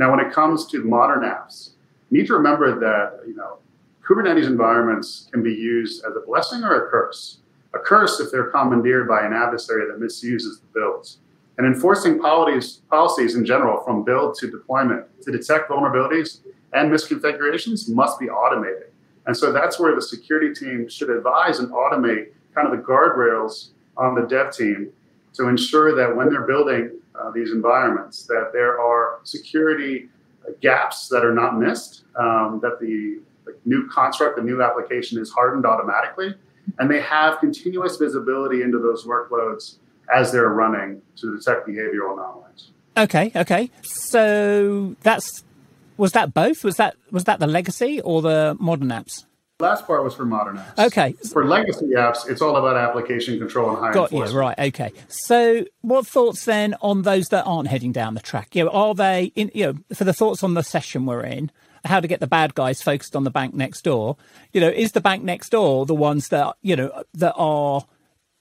Now, 0.00 0.10
when 0.10 0.18
it 0.18 0.32
comes 0.32 0.66
to 0.72 0.82
modern 0.82 1.20
apps, 1.20 1.70
you 2.10 2.18
need 2.18 2.26
to 2.26 2.34
remember 2.34 2.80
that, 2.80 3.28
you 3.28 3.36
know, 3.36 3.58
Kubernetes 4.04 4.48
environments 4.48 5.28
can 5.30 5.44
be 5.44 5.54
used 5.54 6.04
as 6.04 6.16
a 6.16 6.26
blessing 6.26 6.64
or 6.64 6.88
a 6.88 6.90
curse. 6.90 7.38
A 7.74 7.78
curse 7.78 8.18
if 8.18 8.32
they're 8.32 8.50
commandeered 8.50 9.06
by 9.06 9.24
an 9.24 9.32
adversary 9.32 9.86
that 9.86 10.00
misuses 10.00 10.58
the 10.58 10.66
builds. 10.80 11.18
And 11.58 11.66
enforcing 11.66 12.18
policies, 12.18 12.80
policies 12.88 13.34
in 13.34 13.44
general, 13.44 13.82
from 13.84 14.04
build 14.04 14.36
to 14.38 14.50
deployment, 14.50 15.06
to 15.22 15.30
detect 15.30 15.70
vulnerabilities 15.70 16.40
and 16.72 16.90
misconfigurations, 16.90 17.88
must 17.90 18.18
be 18.18 18.30
automated. 18.30 18.90
And 19.26 19.36
so 19.36 19.52
that's 19.52 19.78
where 19.78 19.94
the 19.94 20.02
security 20.02 20.54
team 20.54 20.88
should 20.88 21.10
advise 21.10 21.58
and 21.58 21.70
automate 21.70 22.28
kind 22.54 22.66
of 22.66 22.76
the 22.76 22.82
guardrails 22.82 23.68
on 23.96 24.14
the 24.14 24.22
dev 24.22 24.52
team 24.52 24.90
to 25.34 25.48
ensure 25.48 25.94
that 25.94 26.14
when 26.16 26.30
they're 26.30 26.46
building 26.46 26.90
uh, 27.14 27.30
these 27.30 27.52
environments, 27.52 28.26
that 28.26 28.50
there 28.52 28.80
are 28.80 29.20
security 29.22 30.08
gaps 30.60 31.08
that 31.08 31.24
are 31.24 31.34
not 31.34 31.58
missed, 31.58 32.04
um, 32.16 32.58
that 32.62 32.80
the, 32.80 33.20
the 33.44 33.56
new 33.64 33.86
construct, 33.88 34.36
the 34.36 34.42
new 34.42 34.62
application 34.62 35.20
is 35.20 35.30
hardened 35.30 35.64
automatically, 35.64 36.34
and 36.78 36.90
they 36.90 37.00
have 37.00 37.38
continuous 37.38 37.96
visibility 37.96 38.62
into 38.62 38.78
those 38.78 39.04
workloads 39.04 39.76
as 40.14 40.32
they're 40.32 40.48
running 40.48 41.02
to 41.16 41.36
detect 41.36 41.66
behavioral 41.66 42.14
anomalies. 42.14 42.70
Okay, 42.96 43.32
okay. 43.34 43.70
So 43.82 44.96
that's 45.02 45.44
was 45.96 46.12
that 46.12 46.34
both? 46.34 46.64
Was 46.64 46.76
that 46.76 46.96
was 47.10 47.24
that 47.24 47.40
the 47.40 47.46
legacy 47.46 48.00
or 48.00 48.22
the 48.22 48.56
modern 48.58 48.88
apps? 48.88 49.24
last 49.62 49.86
part 49.86 50.04
was 50.04 50.14
for 50.14 50.26
modern 50.26 50.58
apps. 50.58 50.86
Okay. 50.86 51.12
For 51.32 51.46
legacy 51.46 51.92
apps, 51.96 52.28
it's 52.28 52.42
all 52.42 52.56
about 52.56 52.76
application 52.76 53.38
control 53.38 53.70
and 53.70 53.78
high 53.78 53.92
Got 53.92 54.12
you, 54.12 54.24
right, 54.24 54.58
okay. 54.58 54.92
So 55.08 55.64
what 55.80 56.06
thoughts 56.06 56.44
then 56.44 56.74
on 56.82 57.02
those 57.02 57.28
that 57.28 57.44
aren't 57.44 57.68
heading 57.68 57.92
down 57.92 58.14
the 58.14 58.20
track? 58.20 58.54
You 58.54 58.64
know, 58.64 58.70
are 58.70 58.94
they 58.94 59.32
in 59.34 59.50
you 59.54 59.66
know, 59.66 59.78
for 59.94 60.04
the 60.04 60.12
thoughts 60.12 60.42
on 60.42 60.52
the 60.54 60.62
session 60.62 61.06
we're 61.06 61.22
in, 61.22 61.50
how 61.84 62.00
to 62.00 62.08
get 62.08 62.20
the 62.20 62.26
bad 62.26 62.54
guys 62.54 62.82
focused 62.82 63.16
on 63.16 63.24
the 63.24 63.30
bank 63.30 63.54
next 63.54 63.82
door, 63.82 64.16
you 64.52 64.60
know, 64.60 64.68
is 64.68 64.92
the 64.92 65.00
bank 65.00 65.22
next 65.22 65.50
door 65.50 65.86
the 65.86 65.94
ones 65.94 66.28
that 66.28 66.56
you 66.60 66.76
know 66.76 67.04
that 67.14 67.34
are 67.36 67.86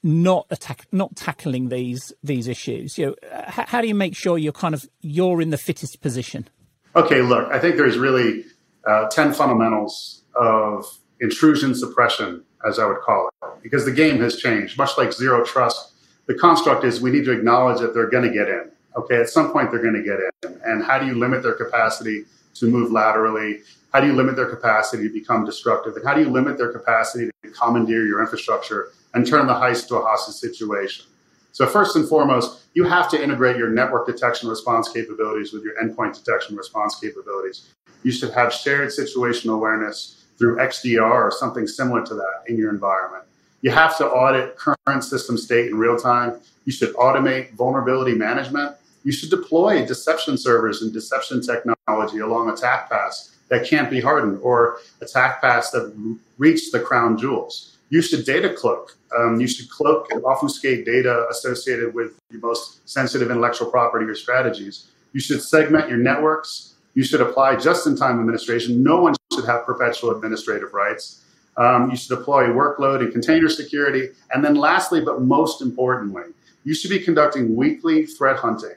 not 0.04 0.48
attack 0.50 0.88
not 0.92 1.16
tackling 1.16 1.70
these 1.70 2.14
these 2.24 2.48
issues. 2.48 2.98
You 2.98 3.08
know 3.08 3.16
how, 3.48 3.66
how, 3.68 3.82
do 3.82 3.88
you 3.88 3.96
make 3.96 4.16
sure 4.16 4.38
you're 4.38 4.52
kind 4.52 4.74
of 4.74 4.86
you're 5.02 5.42
in 5.42 5.50
the 5.50 5.58
fittest 5.58 6.02
position? 6.02 6.50
Okay 6.96 7.22
look 7.22 7.50
i 7.52 7.60
think 7.60 7.78
there's 7.78 7.98
really 7.98 8.44
uh, 8.86 9.08
10 9.08 9.32
fundamentals 9.34 10.24
of 10.36 10.86
intrusion 11.22 11.74
suppression 11.74 12.44
as 12.68 12.80
i 12.80 12.86
would 12.86 13.00
call 13.00 13.30
it 13.30 13.64
because 13.64 13.86
the 13.86 13.92
game 13.92 14.20
has 14.20 14.36
changed 14.36 14.78
much 14.78 14.98
like 14.98 15.14
zero 15.14 15.46
trust. 15.46 15.94
The 16.26 16.36
construct 16.36 16.84
is 16.84 17.02
we 17.02 17.12
need 17.12 17.26
to 17.26 17.32
acknowledge 17.32 17.80
that 17.80 17.94
they're 17.94 18.10
going 18.10 18.28
to 18.28 18.34
get 18.34 18.50
in 18.50 18.72
okay? 18.96 19.18
At 19.18 19.30
some 19.30 19.52
point 19.52 19.72
they're 19.72 19.82
going 19.82 19.94
to 19.96 20.04
get 20.04 20.20
in. 20.20 20.62
And 20.64 20.84
how 20.84 21.00
do 21.00 21.06
you 21.06 21.16
limit 21.16 21.44
their 21.44 21.54
capacity 21.54 22.26
to 22.56 22.68
move 22.68 22.92
laterally 22.92 23.62
how 23.92 24.00
do 24.00 24.08
you 24.08 24.14
limit 24.14 24.36
their 24.36 24.50
capacity 24.50 25.08
to 25.08 25.14
become 25.14 25.46
destructive 25.46 25.96
and 25.96 26.06
how 26.06 26.14
do 26.14 26.22
you 26.22 26.30
limit 26.30 26.58
their 26.58 26.72
capacity 26.72 27.30
to 27.44 27.50
commandeer 27.52 28.06
your 28.06 28.22
infrastructure 28.22 28.90
and 29.14 29.28
turn 29.28 29.48
the 29.48 29.54
heist 29.54 29.88
to 29.90 29.98
a 29.98 30.02
hostage 30.02 30.36
situation. 30.36 31.06
So 31.52 31.68
first 31.68 31.98
and 31.98 32.08
foremost, 32.08 32.64
you 32.74 32.86
have 32.86 33.10
to 33.10 33.22
integrate 33.22 33.58
your 33.58 33.70
network 33.70 34.08
detection 34.08 34.50
response 34.50 34.90
capabilities 34.90 35.52
with 35.52 35.64
your 35.64 35.74
endpoint 35.84 36.16
detection 36.18 36.56
response 36.56 36.98
capabilities. 37.00 37.74
You 38.04 38.12
should 38.12 38.32
have 38.32 38.54
shared 38.54 38.90
situational 38.90 39.56
awareness 39.56 40.26
through 40.38 40.58
XDR 40.58 41.12
or 41.12 41.32
something 41.32 41.68
similar 41.68 42.06
to 42.06 42.16
that 42.16 42.44
in 42.48 42.58
your 42.58 42.72
environment. 42.72 43.26
You 43.62 43.72
have 43.72 43.98
to 43.98 44.08
audit 44.08 44.58
current 44.58 45.04
system 45.04 45.38
state 45.38 45.68
in 45.68 45.78
real 45.78 45.98
time. 45.98 46.40
You 46.66 46.72
should 46.72 46.96
automate 46.96 47.54
vulnerability 47.54 48.16
management. 48.16 48.76
You 49.04 49.12
should 49.12 49.30
deploy 49.30 49.86
deception 49.86 50.38
servers 50.38 50.82
and 50.82 50.94
deception 50.94 51.42
technology 51.42 52.20
along 52.20 52.50
attack 52.50 52.90
paths 52.90 53.36
that 53.52 53.68
can't 53.68 53.90
be 53.92 54.00
hardened 54.00 54.40
or 54.42 54.78
attack 55.02 55.42
paths 55.42 55.72
that 55.72 55.94
reach 56.38 56.72
the 56.72 56.80
crown 56.80 57.18
jewels. 57.18 57.78
You 57.90 58.02
should 58.02 58.26
data 58.26 58.54
cloak. 58.54 58.98
Um, 59.16 59.42
you 59.42 59.48
should 59.48 59.70
cloak 59.70 60.08
and 60.12 60.24
obfuscate 60.24 60.86
data 60.86 61.28
associated 61.30 61.94
with 61.94 62.18
your 62.32 62.40
most 62.40 62.90
sensitive 62.90 63.30
intellectual 63.30 63.70
property 63.70 64.06
or 64.06 64.16
strategies. 64.16 64.90
You 65.12 65.20
should 65.20 65.44
segment 65.44 65.90
your 65.90 65.98
networks. 65.98 66.76
You 66.94 67.04
should 67.04 67.20
apply 67.20 67.58
just 67.58 67.86
in 67.88 67.98
time 67.98 68.22
administration. 68.22 68.82
No 68.82 69.02
one 69.02 69.16
should 69.34 69.46
have 69.46 69.66
perpetual 69.66 70.12
administrative 70.12 70.74
rights. 70.74 71.26
Um, 71.58 71.90
you 71.92 71.98
should 71.98 72.18
deploy 72.18 72.46
workload 72.46 73.02
and 73.02 73.12
container 73.12 73.50
security. 73.50 74.12
And 74.34 74.46
then, 74.46 74.56
lastly, 74.56 75.02
but 75.02 75.22
most 75.22 75.62
importantly, 75.62 76.24
you 76.64 76.74
should 76.74 76.90
be 76.90 77.00
conducting 77.00 77.58
weekly 77.58 78.06
threat 78.06 78.38
hunting. 78.38 78.76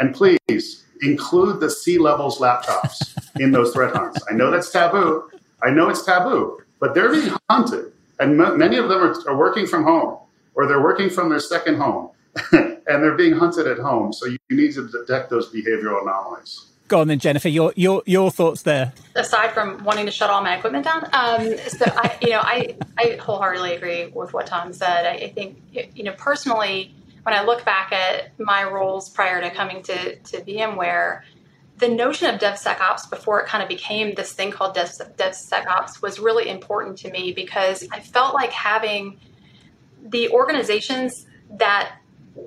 And 0.00 0.12
please 0.12 0.84
include 1.02 1.60
the 1.60 1.70
C 1.70 1.98
levels 1.98 2.38
laptops 2.38 3.16
in 3.40 3.52
those 3.52 3.72
threat 3.72 3.94
hunts. 3.94 4.20
I 4.30 4.34
know 4.34 4.50
that's 4.50 4.70
taboo. 4.70 5.30
I 5.62 5.70
know 5.70 5.88
it's 5.88 6.04
taboo, 6.04 6.60
but 6.80 6.94
they're 6.94 7.10
being 7.10 7.32
hunted. 7.50 7.92
And 8.18 8.40
m- 8.40 8.58
many 8.58 8.76
of 8.76 8.88
them 8.88 9.02
are, 9.02 9.30
are 9.30 9.36
working 9.36 9.66
from 9.66 9.84
home 9.84 10.18
or 10.54 10.66
they're 10.66 10.82
working 10.82 11.10
from 11.10 11.28
their 11.28 11.40
second 11.40 11.76
home 11.76 12.10
and 12.52 12.78
they're 12.86 13.16
being 13.16 13.34
hunted 13.34 13.66
at 13.66 13.78
home. 13.78 14.12
So 14.12 14.26
you 14.26 14.38
need 14.50 14.74
to 14.74 14.88
detect 14.88 15.30
those 15.30 15.52
behavioral 15.52 16.02
anomalies. 16.02 16.66
Go 16.88 17.00
on 17.00 17.08
then, 17.08 17.18
Jennifer. 17.18 17.48
Your 17.48 17.72
your 17.74 18.02
your 18.06 18.30
thoughts 18.30 18.62
there. 18.62 18.92
Aside 19.16 19.50
from 19.52 19.82
wanting 19.82 20.06
to 20.06 20.12
shut 20.12 20.30
all 20.30 20.40
my 20.40 20.56
equipment 20.56 20.84
down, 20.84 21.04
um, 21.12 21.58
so 21.66 21.84
I, 21.84 22.16
you 22.22 22.30
know, 22.30 22.38
I 22.40 22.76
I 22.96 23.18
wholeheartedly 23.20 23.74
agree 23.74 24.06
with 24.06 24.32
what 24.32 24.46
Tom 24.46 24.72
said. 24.72 25.04
I, 25.04 25.14
I, 25.24 25.28
think, 25.30 25.60
you 25.72 26.04
know, 26.04 26.12
personally, 26.12 26.94
when 27.26 27.34
I 27.34 27.42
look 27.42 27.64
back 27.64 27.90
at 27.90 28.38
my 28.38 28.62
roles 28.62 29.10
prior 29.10 29.40
to 29.40 29.50
coming 29.50 29.82
to 29.82 30.14
to 30.14 30.42
VMware, 30.42 31.22
the 31.76 31.88
notion 31.88 32.32
of 32.32 32.40
DevSecOps 32.40 33.10
before 33.10 33.40
it 33.40 33.48
kind 33.48 33.64
of 33.64 33.68
became 33.68 34.14
this 34.14 34.32
thing 34.32 34.52
called 34.52 34.76
Dev, 34.76 34.88
DevSecOps 35.16 36.00
was 36.00 36.20
really 36.20 36.48
important 36.48 36.96
to 36.98 37.10
me 37.10 37.32
because 37.32 37.84
I 37.90 37.98
felt 37.98 38.32
like 38.32 38.52
having 38.52 39.18
the 40.04 40.28
organizations 40.28 41.26
that 41.50 41.96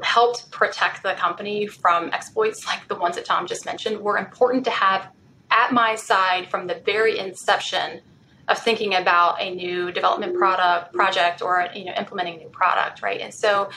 helped 0.01 0.49
protect 0.49 1.03
the 1.03 1.13
company 1.15 1.67
from 1.67 2.09
exploits 2.13 2.65
like 2.65 2.87
the 2.87 2.95
ones 2.95 3.17
that 3.17 3.25
Tom 3.25 3.47
just 3.47 3.65
mentioned 3.65 3.99
were 3.99 4.17
important 4.17 4.63
to 4.63 4.71
have 4.71 5.09
at 5.51 5.73
my 5.73 5.95
side 5.95 6.49
from 6.49 6.67
the 6.67 6.81
very 6.85 7.19
inception 7.19 7.99
of 8.47 8.57
thinking 8.57 8.95
about 8.95 9.41
a 9.41 9.53
new 9.53 9.91
development 9.91 10.37
product 10.37 10.93
project 10.93 11.41
or 11.41 11.67
you 11.75 11.83
know 11.83 11.93
implementing 11.97 12.35
a 12.35 12.37
new 12.37 12.49
product 12.49 13.01
right? 13.01 13.19
And 13.19 13.33
so 13.33 13.69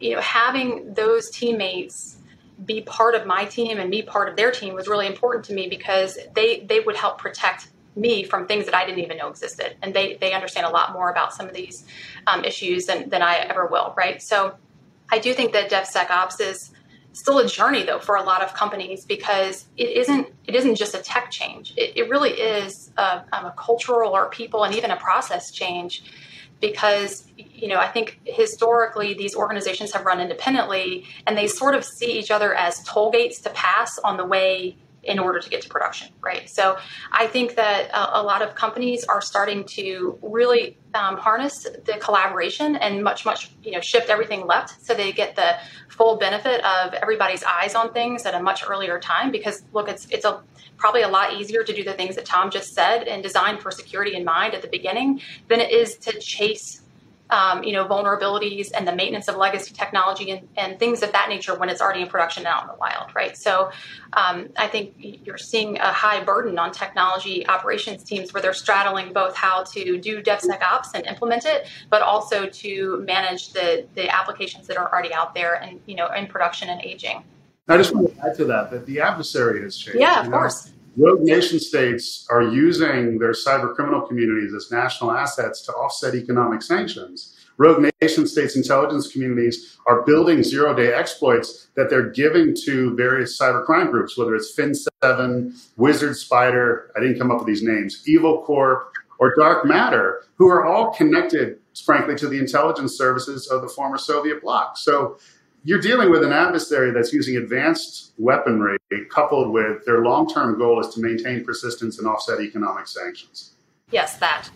you 0.00 0.14
know 0.14 0.20
having 0.20 0.94
those 0.94 1.30
teammates 1.30 2.16
be 2.64 2.82
part 2.82 3.14
of 3.14 3.26
my 3.26 3.44
team 3.44 3.78
and 3.78 3.90
be 3.90 4.02
part 4.02 4.28
of 4.28 4.36
their 4.36 4.50
team 4.50 4.74
was 4.74 4.88
really 4.88 5.06
important 5.06 5.44
to 5.46 5.54
me 5.54 5.68
because 5.68 6.18
they 6.34 6.60
they 6.60 6.80
would 6.80 6.96
help 6.96 7.18
protect 7.18 7.68
me 7.96 8.22
from 8.22 8.46
things 8.46 8.66
that 8.66 8.74
I 8.74 8.86
didn't 8.86 9.00
even 9.00 9.16
know 9.16 9.28
existed 9.28 9.76
and 9.82 9.94
they 9.94 10.16
they 10.16 10.32
understand 10.32 10.66
a 10.66 10.70
lot 10.70 10.92
more 10.92 11.10
about 11.10 11.32
some 11.34 11.46
of 11.46 11.54
these 11.54 11.84
um, 12.26 12.44
issues 12.44 12.86
than, 12.86 13.08
than 13.08 13.22
I 13.22 13.36
ever 13.36 13.66
will 13.66 13.94
right 13.96 14.20
so 14.20 14.54
I 15.12 15.18
do 15.18 15.34
think 15.34 15.52
that 15.52 15.70
DevSecOps 15.70 16.40
is 16.40 16.70
still 17.12 17.38
a 17.38 17.46
journey 17.46 17.82
though 17.82 17.98
for 17.98 18.16
a 18.16 18.22
lot 18.22 18.42
of 18.42 18.54
companies 18.54 19.04
because 19.04 19.66
it 19.76 19.90
isn't 19.90 20.28
it 20.46 20.54
isn't 20.54 20.76
just 20.76 20.94
a 20.94 20.98
tech 20.98 21.30
change. 21.30 21.74
It, 21.76 21.96
it 21.96 22.08
really 22.08 22.30
is 22.30 22.92
a, 22.96 23.24
um, 23.32 23.46
a 23.46 23.54
cultural 23.56 24.12
or 24.12 24.30
people 24.30 24.64
and 24.64 24.74
even 24.74 24.90
a 24.90 24.96
process 24.96 25.50
change 25.50 26.02
because 26.60 27.26
you 27.36 27.68
know 27.68 27.78
I 27.78 27.88
think 27.88 28.20
historically 28.24 29.14
these 29.14 29.34
organizations 29.34 29.92
have 29.92 30.04
run 30.04 30.20
independently 30.20 31.04
and 31.26 31.36
they 31.36 31.46
sort 31.46 31.74
of 31.74 31.84
see 31.84 32.18
each 32.18 32.30
other 32.30 32.54
as 32.54 32.82
toll 32.84 33.10
gates 33.10 33.40
to 33.42 33.50
pass 33.50 33.98
on 33.98 34.16
the 34.16 34.24
way 34.24 34.76
in 35.02 35.18
order 35.18 35.40
to 35.40 35.48
get 35.48 35.62
to 35.62 35.68
production, 35.68 36.08
right? 36.20 36.48
So 36.48 36.76
I 37.10 37.26
think 37.26 37.56
that 37.56 37.90
a, 37.90 38.20
a 38.20 38.22
lot 38.22 38.42
of 38.42 38.54
companies 38.54 39.04
are 39.04 39.20
starting 39.20 39.64
to 39.64 40.18
really 40.22 40.76
um, 40.94 41.16
harness 41.16 41.66
the 41.84 41.96
collaboration 42.00 42.76
and 42.76 43.02
much, 43.02 43.24
much, 43.24 43.50
you 43.62 43.72
know, 43.72 43.80
shift 43.80 44.10
everything 44.10 44.46
left 44.46 44.84
so 44.84 44.94
they 44.94 45.12
get 45.12 45.36
the 45.36 45.56
full 45.88 46.16
benefit 46.16 46.64
of 46.64 46.94
everybody's 46.94 47.44
eyes 47.44 47.74
on 47.74 47.92
things 47.92 48.26
at 48.26 48.34
a 48.34 48.42
much 48.42 48.62
earlier 48.68 48.98
time. 48.98 49.30
Because 49.30 49.62
look, 49.72 49.88
it's 49.88 50.06
it's 50.10 50.24
a 50.24 50.42
probably 50.76 51.02
a 51.02 51.08
lot 51.08 51.34
easier 51.34 51.62
to 51.62 51.72
do 51.72 51.84
the 51.84 51.92
things 51.92 52.16
that 52.16 52.24
Tom 52.24 52.50
just 52.50 52.74
said 52.74 53.04
and 53.04 53.22
design 53.22 53.58
for 53.58 53.70
security 53.70 54.16
in 54.16 54.24
mind 54.24 54.54
at 54.54 54.62
the 54.62 54.68
beginning 54.68 55.20
than 55.48 55.60
it 55.60 55.70
is 55.70 55.96
to 55.98 56.18
chase 56.18 56.79
um, 57.30 57.62
you 57.62 57.72
know, 57.72 57.86
vulnerabilities 57.86 58.70
and 58.76 58.86
the 58.86 58.94
maintenance 58.94 59.28
of 59.28 59.36
legacy 59.36 59.72
technology 59.72 60.30
and, 60.30 60.48
and, 60.56 60.78
things 60.78 61.02
of 61.02 61.12
that 61.12 61.28
nature 61.28 61.54
when 61.54 61.68
it's 61.68 61.80
already 61.80 62.02
in 62.02 62.08
production 62.08 62.46
out 62.46 62.62
in 62.62 62.68
the 62.68 62.74
wild, 62.74 63.14
right? 63.14 63.36
So 63.36 63.70
um, 64.14 64.48
I 64.56 64.66
think 64.66 64.94
you're 64.98 65.38
seeing 65.38 65.78
a 65.78 65.92
high 65.92 66.22
burden 66.24 66.58
on 66.58 66.72
technology 66.72 67.46
operations 67.46 68.02
teams 68.02 68.32
where 68.32 68.42
they're 68.42 68.52
straddling 68.52 69.12
both 69.12 69.36
how 69.36 69.64
to 69.64 69.98
do 69.98 70.22
DevSecOps 70.22 70.94
and 70.94 71.06
implement 71.06 71.44
it, 71.44 71.66
but 71.88 72.02
also 72.02 72.46
to 72.46 73.04
manage 73.06 73.52
the, 73.52 73.86
the 73.94 74.08
applications 74.08 74.66
that 74.66 74.76
are 74.76 74.90
already 74.92 75.12
out 75.12 75.34
there 75.34 75.54
and, 75.54 75.80
you 75.86 75.94
know, 75.94 76.08
in 76.12 76.26
production 76.26 76.68
and 76.68 76.80
aging. 76.82 77.22
I 77.68 77.76
just 77.76 77.94
want 77.94 78.12
to 78.12 78.26
add 78.26 78.36
to 78.38 78.44
that 78.46 78.70
that 78.72 78.86
the 78.86 79.00
adversary 79.00 79.62
has 79.62 79.76
changed. 79.76 80.00
Yeah, 80.00 80.20
of 80.20 80.24
you 80.24 80.30
know? 80.32 80.38
course. 80.38 80.72
Rogue 80.96 81.22
nation 81.22 81.60
states 81.60 82.26
are 82.30 82.42
using 82.42 83.18
their 83.18 83.32
cyber 83.32 83.74
criminal 83.74 84.00
communities 84.00 84.52
as 84.54 84.70
national 84.70 85.12
assets 85.12 85.62
to 85.62 85.72
offset 85.72 86.14
economic 86.14 86.62
sanctions. 86.62 87.36
Rogue 87.58 87.86
nation 88.00 88.26
states 88.26 88.56
intelligence 88.56 89.12
communities 89.12 89.76
are 89.86 90.02
building 90.02 90.42
zero 90.42 90.74
day 90.74 90.92
exploits 90.92 91.68
that 91.76 91.90
they're 91.90 92.10
giving 92.10 92.56
to 92.64 92.96
various 92.96 93.38
cyber 93.38 93.64
crime 93.64 93.90
groups, 93.90 94.16
whether 94.16 94.34
it's 94.34 94.56
Fin7, 94.56 95.52
Wizard 95.76 96.16
Spider, 96.16 96.90
I 96.96 97.00
didn't 97.00 97.18
come 97.18 97.30
up 97.30 97.38
with 97.38 97.46
these 97.46 97.62
names, 97.62 98.02
Evil 98.06 98.42
Corp, 98.42 98.92
or 99.18 99.34
Dark 99.36 99.66
Matter, 99.66 100.24
who 100.36 100.48
are 100.48 100.64
all 100.64 100.92
connected, 100.94 101.58
frankly, 101.84 102.16
to 102.16 102.26
the 102.26 102.38
intelligence 102.38 102.96
services 102.96 103.46
of 103.48 103.60
the 103.60 103.68
former 103.68 103.98
Soviet 103.98 104.40
bloc. 104.40 104.78
So 104.78 105.18
you're 105.64 105.80
dealing 105.80 106.10
with 106.10 106.22
an 106.24 106.32
adversary 106.32 106.90
that's 106.90 107.12
using 107.12 107.36
advanced 107.36 108.12
weaponry 108.18 108.78
coupled 109.10 109.52
with 109.52 109.84
their 109.84 110.02
long 110.02 110.28
term 110.28 110.58
goal 110.58 110.80
is 110.80 110.94
to 110.94 111.00
maintain 111.00 111.44
persistence 111.44 111.98
and 111.98 112.08
offset 112.08 112.40
economic 112.40 112.86
sanctions. 112.86 113.52
Yes, 113.90 114.16
that. 114.18 114.48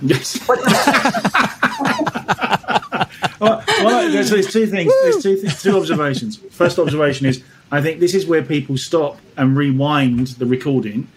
Yes. 0.00 0.46
well, 3.40 3.64
well, 3.68 4.10
there's, 4.10 4.30
there's, 4.30 4.52
two 4.52 4.66
things. 4.66 4.92
There's 5.02 5.22
two, 5.22 5.48
two 5.48 5.76
observations. 5.76 6.36
First 6.50 6.78
observation 6.78 7.26
is 7.26 7.42
I 7.70 7.80
think 7.80 8.00
this 8.00 8.14
is 8.14 8.26
where 8.26 8.42
people 8.42 8.76
stop 8.76 9.18
and 9.36 9.56
rewind 9.56 10.28
the 10.28 10.46
recording 10.46 11.08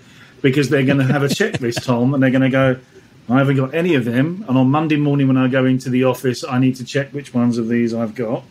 because 0.42 0.70
they're 0.70 0.86
going 0.86 1.00
to 1.00 1.06
have 1.06 1.24
a 1.24 1.28
checklist, 1.28 1.84
Tom, 1.84 2.14
and 2.14 2.22
they're 2.22 2.30
going 2.30 2.42
to 2.44 2.50
go, 2.50 2.78
I 3.28 3.40
haven't 3.40 3.56
got 3.56 3.74
any 3.74 3.96
of 3.96 4.06
them. 4.06 4.46
And 4.48 4.58
on 4.58 4.70
Monday 4.70 4.98
morning 4.98 5.28
when 5.28 5.38
I 5.38 5.48
go 5.48 5.66
into 5.66 5.90
the 5.90 6.04
office, 6.04 6.44
I 6.44 6.60
need 6.60 6.76
to 6.76 6.86
check 6.86 7.12
which 7.12 7.34
ones 7.34 7.58
of 7.58 7.68
these 7.68 7.94
I've 7.94 8.14
got 8.14 8.44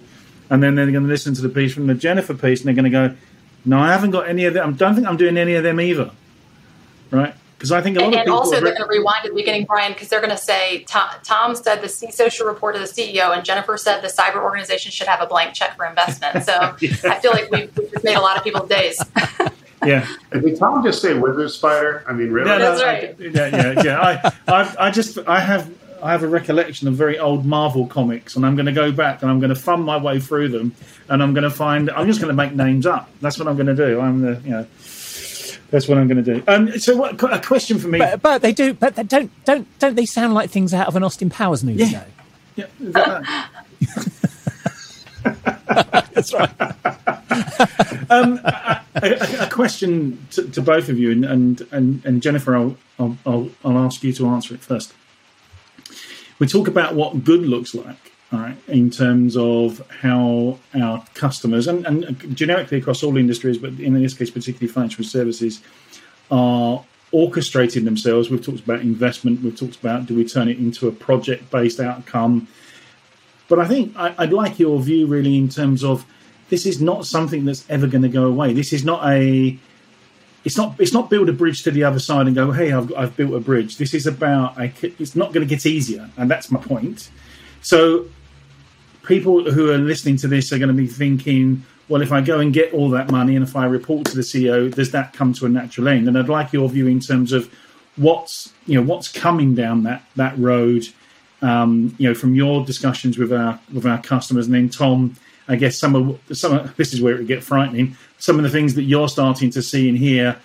and 0.50 0.62
then 0.62 0.74
they're 0.74 0.90
going 0.90 1.04
to 1.04 1.08
listen 1.08 1.34
to 1.34 1.42
the 1.42 1.48
piece 1.48 1.72
from 1.72 1.86
the 1.86 1.94
Jennifer 1.94 2.34
piece, 2.34 2.60
and 2.60 2.68
they're 2.68 2.74
going 2.74 2.90
to 2.90 2.90
go, 2.90 3.16
"No, 3.64 3.78
I 3.78 3.92
haven't 3.92 4.10
got 4.10 4.28
any 4.28 4.44
of 4.44 4.54
them. 4.54 4.70
I 4.70 4.72
don't 4.76 4.94
think 4.94 5.06
I'm 5.06 5.16
doing 5.16 5.36
any 5.36 5.54
of 5.54 5.62
them 5.62 5.80
either." 5.80 6.10
Right? 7.10 7.34
Because 7.64 7.72
I 7.72 7.80
think 7.80 7.96
a 7.96 8.00
lot 8.00 8.06
and, 8.06 8.14
of 8.14 8.20
people. 8.20 8.32
And 8.34 8.44
also, 8.44 8.60
they're 8.60 8.76
going 8.76 8.76
to 8.76 8.86
rewind 8.86 9.24
at 9.24 9.30
the 9.30 9.36
beginning, 9.36 9.64
Brian, 9.64 9.92
because 9.92 10.08
they're 10.08 10.20
going 10.20 10.28
to 10.30 10.36
say 10.36 10.84
Tom, 10.84 11.08
Tom 11.22 11.54
said 11.54 11.80
the 11.80 11.86
CISO 11.86 12.30
should 12.30 12.46
report 12.46 12.74
to 12.74 12.80
the 12.80 12.86
CEO, 12.86 13.34
and 13.34 13.42
Jennifer 13.44 13.78
said 13.78 14.02
the 14.02 14.08
cyber 14.08 14.42
organization 14.42 14.90
should 14.90 15.06
have 15.06 15.22
a 15.22 15.26
blank 15.26 15.54
check 15.54 15.76
for 15.76 15.86
investment. 15.86 16.44
So 16.44 16.52
yeah. 16.80 16.94
I 17.04 17.20
feel 17.20 17.30
like 17.30 17.50
we've, 17.50 17.74
we've 17.76 17.90
just 17.90 18.04
made 18.04 18.16
a 18.16 18.20
lot 18.20 18.36
of 18.36 18.44
people's 18.44 18.68
days. 18.68 19.02
yeah. 19.84 20.06
Did 20.32 20.58
Tom 20.58 20.84
just 20.84 21.00
say 21.00 21.14
Wizard 21.14 21.50
Spider? 21.52 22.04
I 22.06 22.12
mean, 22.12 22.30
really? 22.30 22.50
Yeah, 22.50 22.58
That's 22.58 22.82
right. 22.82 23.16
I, 23.18 23.22
yeah, 23.22 23.46
yeah, 23.46 23.82
yeah. 23.82 24.32
I, 24.46 24.52
I, 24.52 24.74
I 24.86 24.90
just, 24.90 25.16
I 25.26 25.40
have 25.40 25.72
I 26.02 26.12
have 26.12 26.22
a 26.22 26.28
recollection 26.28 26.88
of 26.88 26.94
very 26.94 27.18
old 27.18 27.44
Marvel 27.44 27.86
comics, 27.86 28.36
and 28.36 28.44
I'm 28.44 28.56
going 28.56 28.66
to 28.66 28.72
go 28.72 28.92
back 28.92 29.22
and 29.22 29.30
I'm 29.30 29.40
going 29.40 29.50
to 29.50 29.60
thumb 29.60 29.82
my 29.82 29.96
way 29.96 30.20
through 30.20 30.48
them, 30.48 30.74
and 31.08 31.22
I'm 31.22 31.34
going 31.34 31.44
to 31.44 31.50
find. 31.50 31.90
I'm 31.90 32.06
just 32.06 32.20
going 32.20 32.34
to 32.34 32.36
make 32.36 32.54
names 32.54 32.86
up. 32.86 33.10
That's 33.20 33.38
what 33.38 33.48
I'm 33.48 33.56
going 33.56 33.66
to 33.66 33.74
do. 33.74 34.00
I'm 34.00 34.20
the 34.20 34.40
you 34.44 34.50
know. 34.50 34.66
That's 35.70 35.88
what 35.88 35.98
I'm 35.98 36.06
going 36.06 36.22
to 36.22 36.34
do. 36.34 36.44
Um, 36.46 36.78
so, 36.78 36.96
what, 36.96 37.20
a 37.20 37.40
question 37.40 37.78
for 37.78 37.88
me. 37.88 37.98
But, 37.98 38.22
but, 38.22 38.42
they 38.42 38.52
do. 38.52 38.74
But 38.74 38.94
they 38.94 39.02
don't. 39.02 39.30
Don't. 39.44 39.66
Don't 39.78 39.94
they 39.96 40.06
sound 40.06 40.34
like 40.34 40.50
things 40.50 40.72
out 40.72 40.86
of 40.86 40.94
an 40.94 41.02
Austin 41.02 41.30
Powers 41.30 41.64
movie? 41.64 41.84
Yeah. 41.84 42.04
Though? 42.56 42.66
Yeah. 42.80 43.46
That's 46.12 46.32
right. 46.32 46.50
um, 48.10 48.40
a, 48.44 48.82
a, 49.02 49.46
a, 49.46 49.50
question 49.50 50.24
to, 50.32 50.48
to, 50.50 50.62
both 50.62 50.88
of 50.88 50.98
you, 50.98 51.10
and 51.10 51.66
and 51.72 52.04
and, 52.04 52.22
Jennifer, 52.22 52.54
I'll, 52.54 52.76
I'll 52.98 53.16
I'll 53.26 53.50
I'll 53.64 53.78
ask 53.78 54.04
you 54.04 54.12
to 54.12 54.26
answer 54.28 54.54
it 54.54 54.60
first 54.60 54.92
we 56.44 56.48
talk 56.48 56.68
about 56.68 56.94
what 56.94 57.24
good 57.24 57.40
looks 57.40 57.74
like, 57.74 58.12
in 58.68 58.90
terms 58.90 59.34
of 59.36 59.80
how 60.02 60.58
our 60.74 61.02
customers 61.14 61.66
and, 61.66 61.86
and 61.86 62.36
generically 62.36 62.78
across 62.78 63.02
all 63.02 63.16
industries, 63.16 63.56
but 63.56 63.72
in 63.80 63.94
this 63.94 64.12
case, 64.12 64.30
particularly 64.30 64.70
financial 64.70 65.04
services, 65.04 65.62
are 66.30 66.84
orchestrating 67.14 67.84
themselves. 67.84 68.28
We've 68.28 68.44
talked 68.44 68.60
about 68.60 68.80
investment. 68.80 69.40
We've 69.40 69.56
talked 69.56 69.76
about 69.76 70.04
do 70.04 70.14
we 70.14 70.26
turn 70.26 70.48
it 70.48 70.58
into 70.58 70.86
a 70.86 70.92
project 70.92 71.50
based 71.50 71.80
outcome. 71.80 72.48
But 73.48 73.60
I 73.60 73.66
think 73.66 73.96
I, 73.96 74.10
would 74.18 74.32
like 74.32 74.58
your 74.58 74.78
view 74.80 75.06
really 75.06 75.38
in 75.38 75.48
terms 75.48 75.82
of 75.82 76.04
this 76.50 76.66
is 76.66 76.82
not 76.82 77.06
something 77.06 77.46
that's 77.46 77.64
ever 77.70 77.86
going 77.86 78.02
to 78.02 78.08
go 78.08 78.24
away. 78.24 78.52
This 78.52 78.72
is 78.72 78.84
not 78.84 79.06
a 79.08 79.56
it's 80.44 80.56
not 80.56 80.78
it's 80.78 80.92
not 80.92 81.08
build 81.10 81.28
a 81.28 81.32
bridge 81.32 81.62
to 81.62 81.70
the 81.70 81.84
other 81.84 81.98
side 81.98 82.26
and 82.26 82.36
go 82.36 82.52
hey 82.52 82.72
I've, 82.72 82.92
I've 82.94 83.16
built 83.16 83.34
a 83.34 83.40
bridge. 83.40 83.78
This 83.78 83.94
is 83.94 84.06
about 84.06 84.54
it's 84.58 85.16
not 85.16 85.32
going 85.32 85.46
to 85.46 85.54
get 85.54 85.66
easier, 85.66 86.10
and 86.16 86.30
that's 86.30 86.50
my 86.50 86.60
point. 86.60 87.10
So 87.62 88.06
people 89.04 89.50
who 89.50 89.70
are 89.70 89.78
listening 89.78 90.16
to 90.18 90.28
this 90.28 90.52
are 90.52 90.58
going 90.58 90.68
to 90.68 90.74
be 90.74 90.86
thinking, 90.86 91.64
well, 91.88 92.02
if 92.02 92.12
I 92.12 92.20
go 92.20 92.40
and 92.40 92.52
get 92.52 92.72
all 92.72 92.90
that 92.90 93.10
money 93.10 93.36
and 93.36 93.46
if 93.46 93.56
I 93.56 93.66
report 93.66 94.06
to 94.06 94.16
the 94.16 94.22
CEO, 94.22 94.74
does 94.74 94.90
that 94.92 95.12
come 95.12 95.32
to 95.34 95.46
a 95.46 95.48
natural 95.48 95.88
end? 95.88 96.08
And 96.08 96.18
I'd 96.18 96.28
like 96.28 96.52
your 96.52 96.68
view 96.68 96.86
in 96.86 97.00
terms 97.00 97.32
of 97.32 97.52
what's 97.96 98.52
you 98.66 98.74
know 98.74 98.86
what's 98.86 99.08
coming 99.08 99.54
down 99.54 99.84
that 99.84 100.04
that 100.16 100.36
road. 100.38 100.86
Um, 101.42 101.94
you 101.98 102.08
know, 102.08 102.14
from 102.14 102.34
your 102.34 102.64
discussions 102.64 103.18
with 103.18 103.32
our 103.32 103.60
with 103.72 103.86
our 103.86 104.00
customers, 104.00 104.46
and 104.46 104.54
then 104.54 104.68
Tom, 104.70 105.16
I 105.48 105.56
guess 105.56 105.76
some 105.76 105.94
of 105.94 106.20
some 106.36 106.52
of, 106.52 106.76
this 106.76 106.94
is 106.94 107.02
where 107.02 107.20
it 107.20 107.26
get 107.26 107.42
frightening. 107.42 107.96
Some 108.18 108.36
of 108.38 108.42
the 108.42 108.50
things 108.50 108.74
that 108.74 108.84
you're 108.84 109.08
starting 109.08 109.50
to 109.50 109.62
see 109.62 109.88
and 109.88 109.98
hear. 109.98 110.36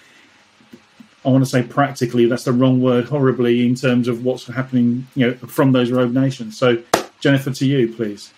I 1.26 1.30
want 1.30 1.44
to 1.44 1.50
say 1.50 1.64
practically, 1.64 2.26
that's 2.28 2.46
the 2.46 2.54
wrong 2.54 2.82
word, 2.82 3.06
horribly, 3.06 3.66
in 3.66 3.76
terms 3.76 4.08
of 4.08 4.24
what's 4.24 4.48
happening, 4.48 5.06
you 5.16 5.28
know, 5.28 5.34
from 5.36 5.74
those 5.74 5.92
rogue 5.92 6.14
nations. 6.14 6.58
So, 6.58 6.82
Jennifer, 7.20 7.52
to 7.52 7.66
you, 7.66 7.94
please. 7.94 8.34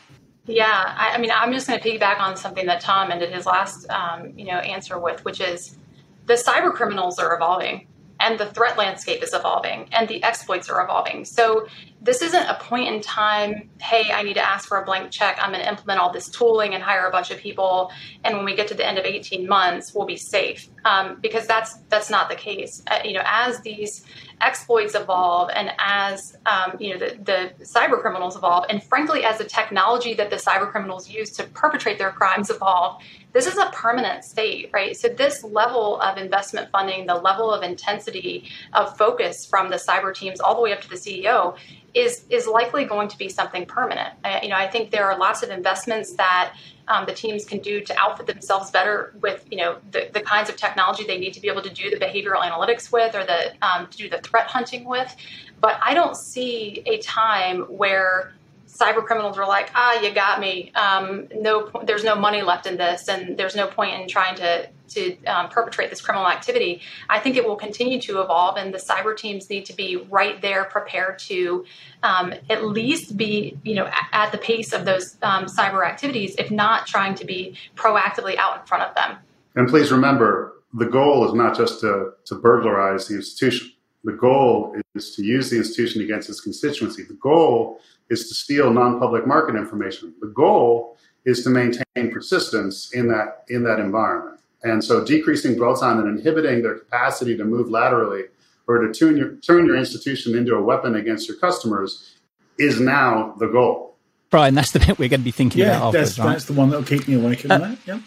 Yeah, 0.47 0.95
I, 0.97 1.15
I 1.15 1.17
mean, 1.19 1.31
I'm 1.31 1.53
just 1.53 1.67
going 1.67 1.79
to 1.79 1.87
piggyback 1.87 2.19
on 2.19 2.35
something 2.35 2.65
that 2.65 2.81
Tom 2.81 3.11
ended 3.11 3.31
his 3.31 3.45
last, 3.45 3.87
um, 3.91 4.33
you 4.35 4.45
know, 4.45 4.57
answer 4.57 4.99
with, 4.99 5.23
which 5.23 5.39
is 5.39 5.77
the 6.25 6.33
cyber 6.33 6.73
criminals 6.73 7.19
are 7.19 7.35
evolving 7.35 7.87
and 8.19 8.39
the 8.39 8.47
threat 8.47 8.77
landscape 8.77 9.21
is 9.21 9.33
evolving 9.33 9.87
and 9.91 10.07
the 10.07 10.23
exploits 10.23 10.69
are 10.69 10.83
evolving. 10.83 11.25
So 11.25 11.67
this 12.03 12.23
isn't 12.23 12.43
a 12.47 12.55
point 12.55 12.87
in 12.87 12.99
time, 12.99 13.69
hey, 13.79 14.11
I 14.11 14.23
need 14.23 14.33
to 14.33 14.47
ask 14.47 14.67
for 14.67 14.81
a 14.81 14.85
blank 14.85 15.11
check. 15.11 15.37
I'm 15.39 15.51
going 15.51 15.61
to 15.61 15.69
implement 15.69 15.99
all 15.99 16.11
this 16.11 16.29
tooling 16.29 16.73
and 16.73 16.81
hire 16.81 17.05
a 17.05 17.11
bunch 17.11 17.29
of 17.29 17.37
people. 17.37 17.91
And 18.23 18.35
when 18.35 18.43
we 18.43 18.55
get 18.55 18.67
to 18.69 18.73
the 18.73 18.85
end 18.85 18.97
of 18.97 19.05
18 19.05 19.47
months, 19.47 19.93
we'll 19.93 20.07
be 20.07 20.17
safe. 20.17 20.67
Um, 20.83 21.19
because 21.21 21.45
that's 21.45 21.77
that's 21.89 22.09
not 22.09 22.27
the 22.27 22.35
case. 22.35 22.81
Uh, 22.87 23.01
you 23.05 23.13
know, 23.13 23.21
as 23.23 23.61
these 23.61 24.03
exploits 24.41 24.95
evolve 24.95 25.51
and 25.53 25.71
as 25.77 26.35
um, 26.47 26.75
you 26.79 26.91
know 26.91 26.97
the, 26.97 27.17
the 27.23 27.63
cyber 27.63 28.01
criminals 28.01 28.35
evolve, 28.35 28.65
and 28.67 28.81
frankly, 28.81 29.23
as 29.23 29.37
the 29.37 29.43
technology 29.43 30.15
that 30.15 30.31
the 30.31 30.37
cyber 30.37 30.71
criminals 30.71 31.07
use 31.07 31.29
to 31.33 31.43
perpetrate 31.43 31.99
their 31.99 32.09
crimes 32.09 32.49
evolve, 32.49 32.99
this 33.31 33.45
is 33.45 33.57
a 33.57 33.69
permanent 33.71 34.23
state, 34.23 34.71
right? 34.73 34.97
So 34.97 35.07
this 35.07 35.43
level 35.43 36.01
of 36.01 36.17
investment 36.17 36.71
funding, 36.71 37.05
the 37.05 37.15
level 37.15 37.53
of 37.53 37.61
intensity 37.61 38.49
of 38.73 38.97
focus 38.97 39.45
from 39.45 39.69
the 39.69 39.77
cyber 39.77 40.15
teams 40.15 40.39
all 40.39 40.55
the 40.55 40.61
way 40.61 40.73
up 40.73 40.81
to 40.81 40.89
the 40.89 40.95
CEO 40.95 41.55
is 41.93 42.25
is 42.29 42.47
likely 42.47 42.85
going 42.85 43.07
to 43.09 43.17
be 43.17 43.29
something 43.29 43.65
permanent. 43.65 44.13
Uh, 44.23 44.39
you 44.41 44.49
know, 44.49 44.55
I 44.55 44.67
think 44.67 44.91
there 44.91 45.05
are 45.05 45.17
lots 45.17 45.43
of 45.43 45.49
investments 45.49 46.13
that 46.13 46.55
um, 46.87 47.05
the 47.05 47.13
teams 47.13 47.45
can 47.45 47.59
do 47.59 47.81
to 47.81 47.97
outfit 47.97 48.27
themselves 48.27 48.71
better 48.71 49.13
with 49.21 49.45
you 49.49 49.57
know 49.57 49.77
the, 49.91 50.09
the 50.13 50.21
kinds 50.21 50.49
of 50.49 50.55
technology 50.55 51.05
they 51.05 51.17
need 51.17 51.33
to 51.33 51.41
be 51.41 51.47
able 51.47 51.61
to 51.61 51.69
do 51.69 51.89
the 51.89 51.97
behavioral 51.97 52.41
analytics 52.41 52.91
with 52.91 53.15
or 53.15 53.25
the 53.25 53.53
um, 53.61 53.87
to 53.87 53.97
do 53.97 54.09
the 54.09 54.19
threat 54.19 54.47
hunting 54.47 54.85
with. 54.85 55.15
But 55.59 55.79
I 55.83 55.93
don't 55.93 56.17
see 56.17 56.81
a 56.85 56.97
time 56.99 57.61
where 57.63 58.33
cyber 58.71 59.05
criminals 59.05 59.37
are 59.37 59.47
like, 59.47 59.69
ah, 59.75 59.99
you 60.01 60.13
got 60.13 60.39
me. 60.39 60.71
Um, 60.75 61.27
no, 61.35 61.69
there's 61.85 62.03
no 62.03 62.15
money 62.15 62.41
left 62.41 62.65
in 62.65 62.77
this, 62.77 63.07
and 63.07 63.37
there's 63.37 63.55
no 63.55 63.67
point 63.67 64.01
in 64.01 64.07
trying 64.07 64.35
to 64.37 64.69
to 64.89 65.23
um, 65.23 65.47
perpetrate 65.47 65.89
this 65.89 66.01
criminal 66.01 66.27
activity. 66.27 66.81
I 67.09 67.19
think 67.19 67.37
it 67.37 67.47
will 67.47 67.55
continue 67.55 68.01
to 68.01 68.21
evolve, 68.21 68.57
and 68.57 68.73
the 68.73 68.77
cyber 68.77 69.15
teams 69.15 69.49
need 69.49 69.65
to 69.65 69.73
be 69.73 69.95
right 70.09 70.41
there, 70.41 70.65
prepared 70.65 71.17
to 71.19 71.63
um, 72.03 72.33
at 72.49 72.65
least 72.65 73.15
be, 73.15 73.57
you 73.63 73.75
know, 73.75 73.85
at, 73.85 74.07
at 74.11 74.31
the 74.33 74.37
pace 74.37 74.73
of 74.73 74.83
those 74.83 75.15
um, 75.21 75.45
cyber 75.45 75.87
activities, 75.87 76.35
if 76.37 76.51
not 76.51 76.87
trying 76.87 77.15
to 77.15 77.25
be 77.25 77.55
proactively 77.75 78.35
out 78.35 78.59
in 78.59 78.65
front 78.65 78.83
of 78.83 78.93
them. 78.95 79.17
And 79.55 79.69
please 79.69 79.93
remember, 79.93 80.55
the 80.73 80.85
goal 80.85 81.25
is 81.25 81.33
not 81.33 81.55
just 81.55 81.79
to, 81.81 82.11
to 82.25 82.35
burglarize 82.35 83.07
the 83.07 83.15
institution. 83.15 83.71
The 84.03 84.13
goal 84.13 84.75
is 84.95 85.15
to 85.15 85.23
use 85.23 85.49
the 85.49 85.57
institution 85.57 86.01
against 86.01 86.27
its 86.29 86.41
constituency. 86.41 87.03
The 87.03 87.13
goal 87.13 87.79
is 88.11 88.27
to 88.27 88.35
steal 88.35 88.71
non-public 88.71 89.25
market 89.25 89.55
information. 89.55 90.13
The 90.19 90.27
goal 90.27 90.97
is 91.25 91.43
to 91.43 91.49
maintain 91.49 92.11
persistence 92.11 92.91
in 92.93 93.07
that 93.07 93.45
in 93.47 93.63
that 93.63 93.79
environment. 93.79 94.39
And 94.63 94.83
so 94.83 95.03
decreasing 95.03 95.55
dwell 95.55 95.75
time 95.75 95.97
and 95.99 96.19
inhibiting 96.19 96.61
their 96.61 96.77
capacity 96.77 97.35
to 97.37 97.45
move 97.45 97.69
laterally 97.69 98.25
or 98.67 98.77
to 98.79 98.93
turn 98.93 99.17
your, 99.17 99.35
turn 99.37 99.65
your 99.65 99.75
institution 99.75 100.37
into 100.37 100.53
a 100.55 100.61
weapon 100.61 100.95
against 100.95 101.27
your 101.27 101.37
customers 101.37 102.15
is 102.59 102.79
now 102.79 103.33
the 103.39 103.47
goal. 103.47 103.95
Brian, 104.29 104.53
that's 104.53 104.71
the 104.71 104.79
bit 104.79 104.99
we're 104.99 105.09
going 105.09 105.21
to 105.21 105.25
be 105.25 105.31
thinking 105.31 105.61
yeah, 105.61 105.77
about 105.77 105.93
that's, 105.93 106.19
right? 106.19 106.33
that's 106.33 106.45
the 106.45 106.53
one 106.53 106.69
that'll 106.69 106.85
keep 106.85 107.07
me 107.07 107.15
awake 107.15 107.43
at 107.45 107.51
uh, 107.51 107.57
night. 107.57 107.77
Yeah. 107.85 107.99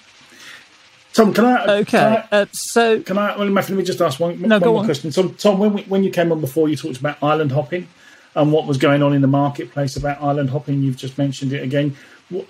Tom, 1.12 1.34
can 1.34 1.44
I? 1.44 1.64
Okay. 1.78 1.84
Can 1.84 2.12
I, 2.12 2.36
uh, 2.36 2.46
so, 2.52 3.00
can 3.00 3.18
I? 3.18 3.36
Well, 3.36 3.48
let 3.48 3.70
me 3.70 3.82
just 3.82 4.00
ask 4.00 4.20
one, 4.20 4.40
no, 4.40 4.58
one 4.58 4.68
more 4.68 4.78
on. 4.80 4.84
question. 4.84 5.12
So, 5.12 5.28
Tom, 5.28 5.58
when 5.58 5.72
we, 5.74 5.82
when 5.82 6.02
you 6.02 6.10
came 6.10 6.32
on 6.32 6.40
before, 6.40 6.68
you 6.68 6.76
talked 6.76 6.98
about 6.98 7.22
island 7.22 7.52
hopping 7.52 7.88
and 8.34 8.52
what 8.52 8.66
was 8.66 8.78
going 8.78 9.02
on 9.02 9.12
in 9.12 9.22
the 9.22 9.28
marketplace 9.28 9.96
about 9.96 10.20
island 10.22 10.50
hopping. 10.50 10.82
You've 10.82 10.96
just 10.96 11.18
mentioned 11.18 11.52
it 11.52 11.62
again. 11.62 11.96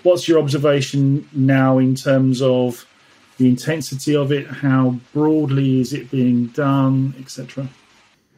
What's 0.03 0.27
your 0.27 0.39
observation 0.39 1.27
now 1.33 1.77
in 1.77 1.95
terms 1.95 2.41
of 2.41 2.85
the 3.37 3.47
intensity 3.47 4.15
of 4.15 4.31
it? 4.31 4.47
How 4.47 4.99
broadly 5.13 5.81
is 5.81 5.93
it 5.93 6.09
being 6.09 6.47
done, 6.47 7.13
etc.? 7.19 7.67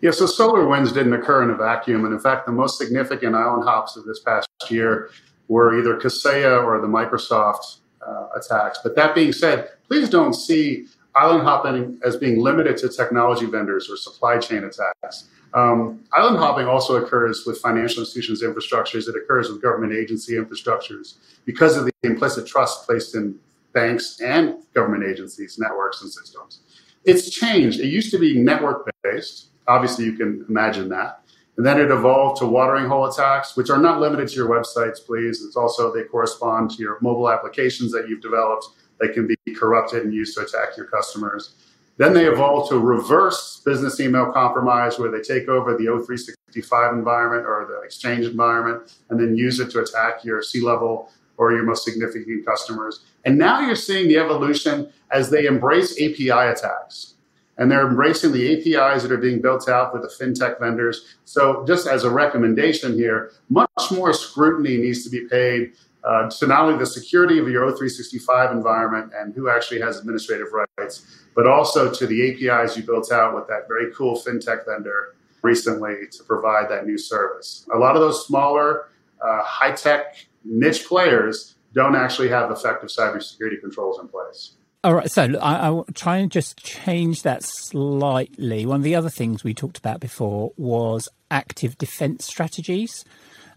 Yeah, 0.02 0.12
so 0.12 0.26
SolarWinds 0.26 0.94
didn't 0.94 1.14
occur 1.14 1.44
in 1.44 1.50
a 1.50 1.56
vacuum, 1.56 2.06
and 2.06 2.14
in 2.14 2.20
fact, 2.20 2.46
the 2.46 2.52
most 2.52 2.78
significant 2.78 3.36
island 3.36 3.64
hops 3.64 3.96
of 3.96 4.06
this 4.06 4.20
past 4.20 4.48
year 4.70 5.10
were 5.48 5.80
either 5.80 5.98
Kaseya 5.98 6.64
or 6.64 6.80
the 6.82 6.88
Microsoft 6.88 7.78
uh, 8.06 8.28
attacks. 8.36 8.80
But 8.84 8.96
that 8.96 9.16
being 9.16 9.32
said, 9.32 9.70
please 9.88 10.10
don't 10.10 10.34
see 10.34 10.88
island 11.16 11.44
hopping 11.44 12.00
as 12.06 12.16
being 12.16 12.40
limited 12.40 12.78
to 12.78 12.90
technology 12.90 13.46
vendors 13.46 13.90
or 13.90 13.98
supply 13.98 14.38
chain 14.38 14.64
attacks. 14.64 15.30
Um, 15.54 16.04
island 16.14 16.38
hopping 16.38 16.68
also 16.68 17.04
occurs 17.04 17.46
with 17.46 17.60
financial 17.60 18.02
institutions' 18.02 18.44
infrastructures. 18.44 19.08
It 19.08 19.16
occurs 19.16 19.50
with 19.50 19.62
government 19.62 19.94
agency 19.94 20.34
infrastructures 20.34 21.16
because 21.46 21.78
of 21.78 21.86
the 21.86 21.92
implicit 22.04 22.46
trust 22.46 22.86
placed 22.86 23.16
in 23.16 23.40
banks 23.74 24.20
and 24.22 24.56
government 24.74 25.04
agencies, 25.04 25.58
networks, 25.60 26.02
and 26.02 26.12
systems. 26.12 26.62
It's 27.06 27.30
changed. 27.30 27.80
It 27.80 27.88
used 27.88 28.12
to 28.12 28.20
be 28.20 28.38
network 28.38 28.90
based. 29.04 29.48
Obviously, 29.68 30.06
you 30.06 30.14
can 30.14 30.46
imagine 30.50 30.90
that. 30.90 31.22
And 31.58 31.66
then 31.66 31.80
it 31.80 31.90
evolved 31.90 32.40
to 32.40 32.46
watering 32.46 32.86
hole 32.86 33.06
attacks, 33.08 33.58
which 33.58 33.70
are 33.70 33.80
not 33.80 34.00
limited 34.00 34.28
to 34.28 34.36
your 34.36 34.50
websites, 34.50 35.04
please. 35.04 35.44
It's 35.44 35.56
also, 35.56 35.92
they 35.92 36.04
correspond 36.04 36.72
to 36.72 36.78
your 36.78 37.00
mobile 37.02 37.30
applications 37.30 37.92
that 37.94 38.08
you've 38.08 38.22
developed 38.22 38.68
that 39.00 39.14
can 39.14 39.28
be 39.28 39.36
corrupted 39.56 40.04
and 40.04 40.14
used 40.14 40.38
to 40.38 40.44
attack 40.44 40.78
your 40.78 40.86
customers. 40.86 41.54
Then 41.98 42.14
they 42.14 42.28
evolved 42.28 42.70
to 42.70 42.80
reverse 42.80 43.62
business 43.66 44.00
email 44.00 44.32
compromise, 44.32 45.00
where 45.00 45.12
they 45.12 45.22
take 45.22 45.48
over 45.48 45.76
the 45.76 45.86
O365 45.86 46.94
environment 46.94 47.46
or 47.46 47.68
the 47.68 47.82
Exchange 47.82 48.26
environment 48.26 48.96
and 49.10 49.20
then 49.20 49.36
use 49.36 49.60
it 49.60 49.72
to 49.72 49.82
attack 49.82 50.24
your 50.24 50.42
C 50.44 50.62
level 50.62 51.12
or 51.38 51.52
your 51.52 51.64
most 51.64 51.84
significant 51.84 52.46
customers. 52.46 53.04
And 53.26 53.38
now 53.38 53.62
you're 53.62 53.76
seeing 53.76 54.08
the 54.08 54.18
evolution 54.18 54.92
as 55.12 55.30
they 55.30 55.46
embrace 55.46 55.94
API 55.94 56.30
attacks. 56.30 57.16
And 57.60 57.72
they're 57.72 57.88
embracing 57.88 58.34
the 58.34 58.54
APIs 58.54 59.02
that 59.02 59.12
are 59.12 59.18
being 59.18 59.42
built 59.42 59.68
out 59.68 59.92
with 59.92 60.04
the 60.04 60.08
fintech 60.10 60.60
vendors. 60.60 61.16
So, 61.26 61.66
just 61.66 61.88
as 61.88 62.04
a 62.04 62.10
recommendation 62.12 62.94
here, 62.94 63.32
much 63.50 63.70
more 63.92 64.14
scrutiny 64.14 64.78
needs 64.78 65.04
to 65.06 65.10
be 65.10 65.22
paid 65.22 65.74
uh, 66.08 66.30
to 66.30 66.48
not 66.48 66.62
only 66.62 66.78
the 66.78 66.86
security 66.86 67.38
of 67.38 67.50
your 67.50 67.70
O365 67.70 68.54
environment 68.54 69.12
and 69.16 69.34
who 69.34 69.50
actually 69.50 69.82
has 69.82 70.00
administrative 70.00 70.48
rights, 70.54 71.06
but 71.36 71.46
also 71.46 71.94
to 71.94 72.08
the 72.08 72.32
APIs 72.32 72.78
you 72.78 72.84
built 72.84 73.12
out 73.12 73.36
with 73.36 73.46
that 73.48 73.68
very 73.68 73.92
cool 73.94 74.16
fintech 74.16 74.66
vendor 74.66 75.16
recently 75.42 76.08
to 76.12 76.24
provide 76.24 76.70
that 76.70 76.86
new 76.86 76.98
service. 76.98 77.68
A 77.74 77.78
lot 77.78 77.96
of 77.96 78.02
those 78.02 78.26
smaller, 78.26 78.90
uh, 79.22 79.44
high 79.44 79.74
tech 79.74 80.16
niche 80.46 80.86
players 80.88 81.56
don't 81.74 81.96
actually 81.96 82.30
have 82.30 82.50
effective 82.52 82.90
cybersecurity 82.90 83.60
controls 83.60 84.00
in 84.00 84.08
place. 84.08 84.54
All 84.84 84.94
right, 84.94 85.12
so 85.12 85.24
I, 85.42 85.70
will 85.70 85.86
try 85.94 86.18
and 86.18 86.32
just 86.32 86.64
change 86.64 87.24
that 87.24 87.44
slightly. 87.44 88.66
One 88.66 88.78
of 88.78 88.84
the 88.84 88.96
other 88.96 89.10
things 89.10 89.44
we 89.44 89.54
talked 89.54 89.78
about 89.78 90.00
before 90.00 90.54
was 90.56 91.10
active 91.30 91.78
defense 91.78 92.26
strategies, 92.26 93.04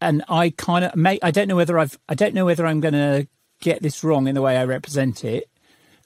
and 0.01 0.25
I 0.29 0.51
kind 0.51 0.85
of 0.85 0.97
may 0.97 1.19
I 1.23 1.31
don't 1.31 1.49
know 1.49 1.57
whether 1.57 1.79
I've 1.79 1.99
I 2.09 2.15
don't 2.15 2.35
know 2.35 2.45
whether 2.45 2.67
I'm 2.67 2.81
going 2.81 2.95
to 2.95 3.29
get 3.61 3.83
this 3.83 4.03
wrong 4.03 4.27
in 4.27 4.35
the 4.35 4.43
way 4.43 4.57
I 4.57 4.65
represent 4.65 5.25
it. 5.25 5.49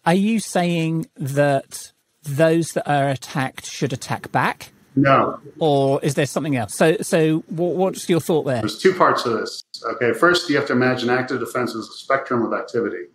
Are 0.04 0.14
you 0.14 0.40
saying 0.40 1.06
that 1.16 1.92
those 2.22 2.72
that 2.72 2.88
are 2.90 3.08
attacked 3.08 3.66
should 3.66 3.92
attack 3.92 4.30
back? 4.32 4.72
No. 4.96 5.40
Or 5.58 6.00
is 6.02 6.14
there 6.14 6.26
something 6.26 6.56
else? 6.56 6.74
So, 6.74 6.96
so 7.00 7.38
what's 7.48 8.08
your 8.08 8.20
thought 8.20 8.44
there? 8.44 8.60
There's 8.60 8.78
two 8.78 8.94
parts 8.94 9.24
to 9.24 9.30
this. 9.30 9.64
Okay, 9.84 10.12
first 10.12 10.48
you 10.48 10.56
have 10.56 10.66
to 10.66 10.72
imagine 10.72 11.10
active 11.10 11.40
defense 11.40 11.74
as 11.74 11.88
a 11.88 11.92
spectrum 11.92 12.44
of 12.44 12.52
activity. 12.52 13.06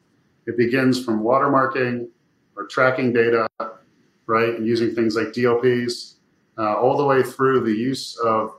It 0.46 0.58
begins 0.58 1.04
from 1.04 1.22
watermarking 1.22 2.08
or 2.56 2.66
tracking 2.66 3.14
data, 3.14 3.48
right, 4.26 4.56
and 4.56 4.68
using 4.68 4.94
things 4.94 5.16
like 5.16 5.28
DLPs, 5.28 6.16
uh, 6.58 6.76
all 6.76 6.98
the 6.98 7.06
way 7.06 7.24
through 7.24 7.62
the 7.62 7.72
use 7.72 8.18
of 8.18 8.59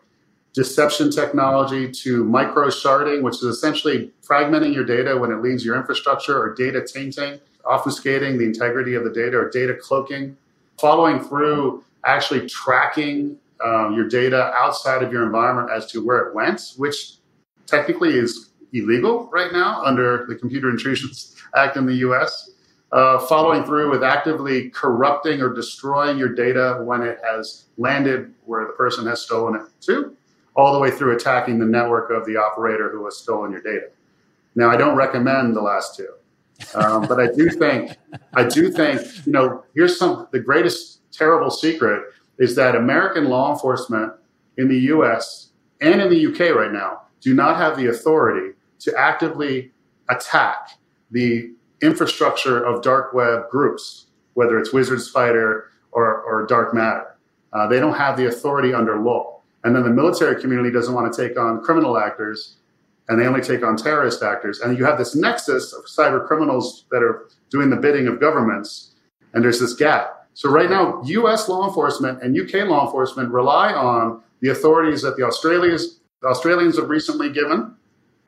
deception 0.53 1.11
technology 1.11 1.91
to 1.91 2.25
micro 2.25 2.69
sharding, 2.69 3.23
which 3.23 3.37
is 3.37 3.45
essentially 3.45 4.11
fragmenting 4.27 4.75
your 4.75 4.85
data 4.85 5.17
when 5.17 5.31
it 5.31 5.43
leaves 5.43 5.65
your 5.65 5.77
infrastructure 5.77 6.41
or 6.41 6.55
data 6.55 6.81
tainting, 6.81 7.41
obfuscating 7.65 8.39
the 8.39 8.45
integrity 8.45 8.95
of 8.95 9.05
the 9.05 9.11
data 9.11 9.37
or 9.37 9.49
data 9.51 9.75
cloaking, 9.75 10.37
following 10.79 11.21
through 11.21 11.85
actually 12.05 12.49
tracking 12.49 13.37
um, 13.65 13.95
your 13.95 14.09
data 14.09 14.53
outside 14.55 15.03
of 15.03 15.13
your 15.13 15.25
environment 15.25 15.71
as 15.71 15.91
to 15.93 16.05
where 16.05 16.19
it 16.29 16.35
went, 16.35 16.73
which 16.77 17.17
technically 17.67 18.17
is 18.17 18.51
illegal 18.73 19.29
right 19.33 19.53
now 19.53 19.83
under 19.85 20.27
the 20.29 20.35
Computer 20.35 20.71
Intrusions 20.71 21.37
Act 21.57 21.77
in 21.77 21.87
the 21.87 21.97
US. 21.97 22.51
Uh, 22.93 23.21
following 23.27 23.63
through 23.63 23.89
with 23.89 24.03
actively 24.03 24.69
corrupting 24.71 25.41
or 25.41 25.55
destroying 25.55 26.19
your 26.19 26.35
data 26.35 26.81
when 26.83 27.03
it 27.03 27.19
has 27.23 27.67
landed 27.77 28.35
where 28.47 28.67
the 28.67 28.73
person 28.73 29.07
has 29.07 29.23
stolen 29.23 29.55
it 29.55 29.63
to, 29.81 30.17
all 30.57 30.73
the 30.73 30.79
way 30.79 30.91
through 30.91 31.15
attacking 31.15 31.59
the 31.59 31.67
network 31.67 32.11
of 32.11 32.27
the 32.27 32.37
operator 32.37 32.91
who 32.91 33.05
has 33.05 33.17
stolen 33.17 33.53
your 33.53 33.63
data. 33.63 33.89
Now, 34.55 34.69
I 34.69 34.77
don't 34.77 34.97
recommend 34.97 35.55
the 35.55 35.63
last 35.63 35.97
two, 35.97 36.13
um, 36.75 37.07
but 37.07 37.21
I 37.21 37.29
do 37.33 37.49
think, 37.51 37.97
I 38.35 38.45
do 38.45 38.71
think, 38.71 39.01
you 39.27 39.33
know, 39.33 39.65
here's 39.75 39.99
some 39.99 40.27
the 40.33 40.41
greatest 40.41 41.01
terrible 41.13 41.51
secret 41.51 42.03
is 42.39 42.57
that 42.57 42.75
American 42.75 43.27
law 43.27 43.53
enforcement 43.53 44.13
in 44.57 44.69
the 44.69 44.79
U.S. 44.79 45.51
and 45.81 46.01
in 46.01 46.11
the 46.11 46.27
UK 46.27 46.55
right 46.55 46.73
now 46.73 47.03
do 47.21 47.35
not 47.35 47.57
have 47.57 47.77
the 47.77 47.87
authority 47.89 48.55
to 48.81 48.95
actively 48.99 49.71
attack 50.09 50.71
the 51.11 51.53
infrastructure 51.83 52.63
of 52.63 52.83
dark 52.83 53.13
web 53.13 53.49
groups, 53.51 54.07
whether 54.35 54.59
it's 54.59 54.73
Wizard 54.73 55.01
Spider 55.01 55.71
or, 55.93 56.23
or 56.23 56.47
Dark 56.47 56.75
Matter. 56.75 57.17
Uh, 57.53 57.67
they 57.67 57.81
don't 57.81 57.95
have 57.95 58.17
the 58.17 58.27
authority 58.27 58.73
under 58.73 58.99
law. 59.01 59.40
And 59.65 59.77
then 59.77 59.83
the 59.83 59.91
military 59.91 60.41
community 60.41 60.71
doesn't 60.71 60.95
want 60.95 61.13
to 61.13 61.29
take 61.29 61.39
on 61.39 61.63
criminal 61.63 61.99
actors 61.99 62.57
and 63.11 63.21
they 63.21 63.27
only 63.27 63.41
take 63.41 63.65
on 63.65 63.77
terrorist 63.77 64.23
actors. 64.23 64.61
And 64.61 64.79
you 64.79 64.85
have 64.85 64.97
this 64.97 65.17
nexus 65.17 65.73
of 65.73 65.85
cyber 65.85 66.27
criminals 66.27 66.87
that 66.93 67.03
are 67.03 67.29
doing 67.51 67.69
the 67.69 67.77
bidding 67.77 68.07
of 68.07 68.21
governments, 68.21 68.93
and 69.35 69.43
there's 69.43 69.59
this 69.59 69.75
gap. 69.75 70.29
So 70.35 70.49
right 70.49 70.71
now, 70.71 71.03
U.S. 71.05 71.49
law 71.49 71.67
enforcement 71.67 72.23
and 72.23 72.39
UK 72.39 72.69
law 72.69 72.87
enforcement 72.87 73.33
rely 73.33 73.73
on 73.73 74.23
the 74.41 74.51
authorities 74.51 75.03
that 75.03 75.17
the 75.17 75.25
Australians, 75.25 75.99
the 76.23 76.29
Australians 76.29 76.79
have 76.79 76.89
recently 76.89 77.31
given, 77.31 77.75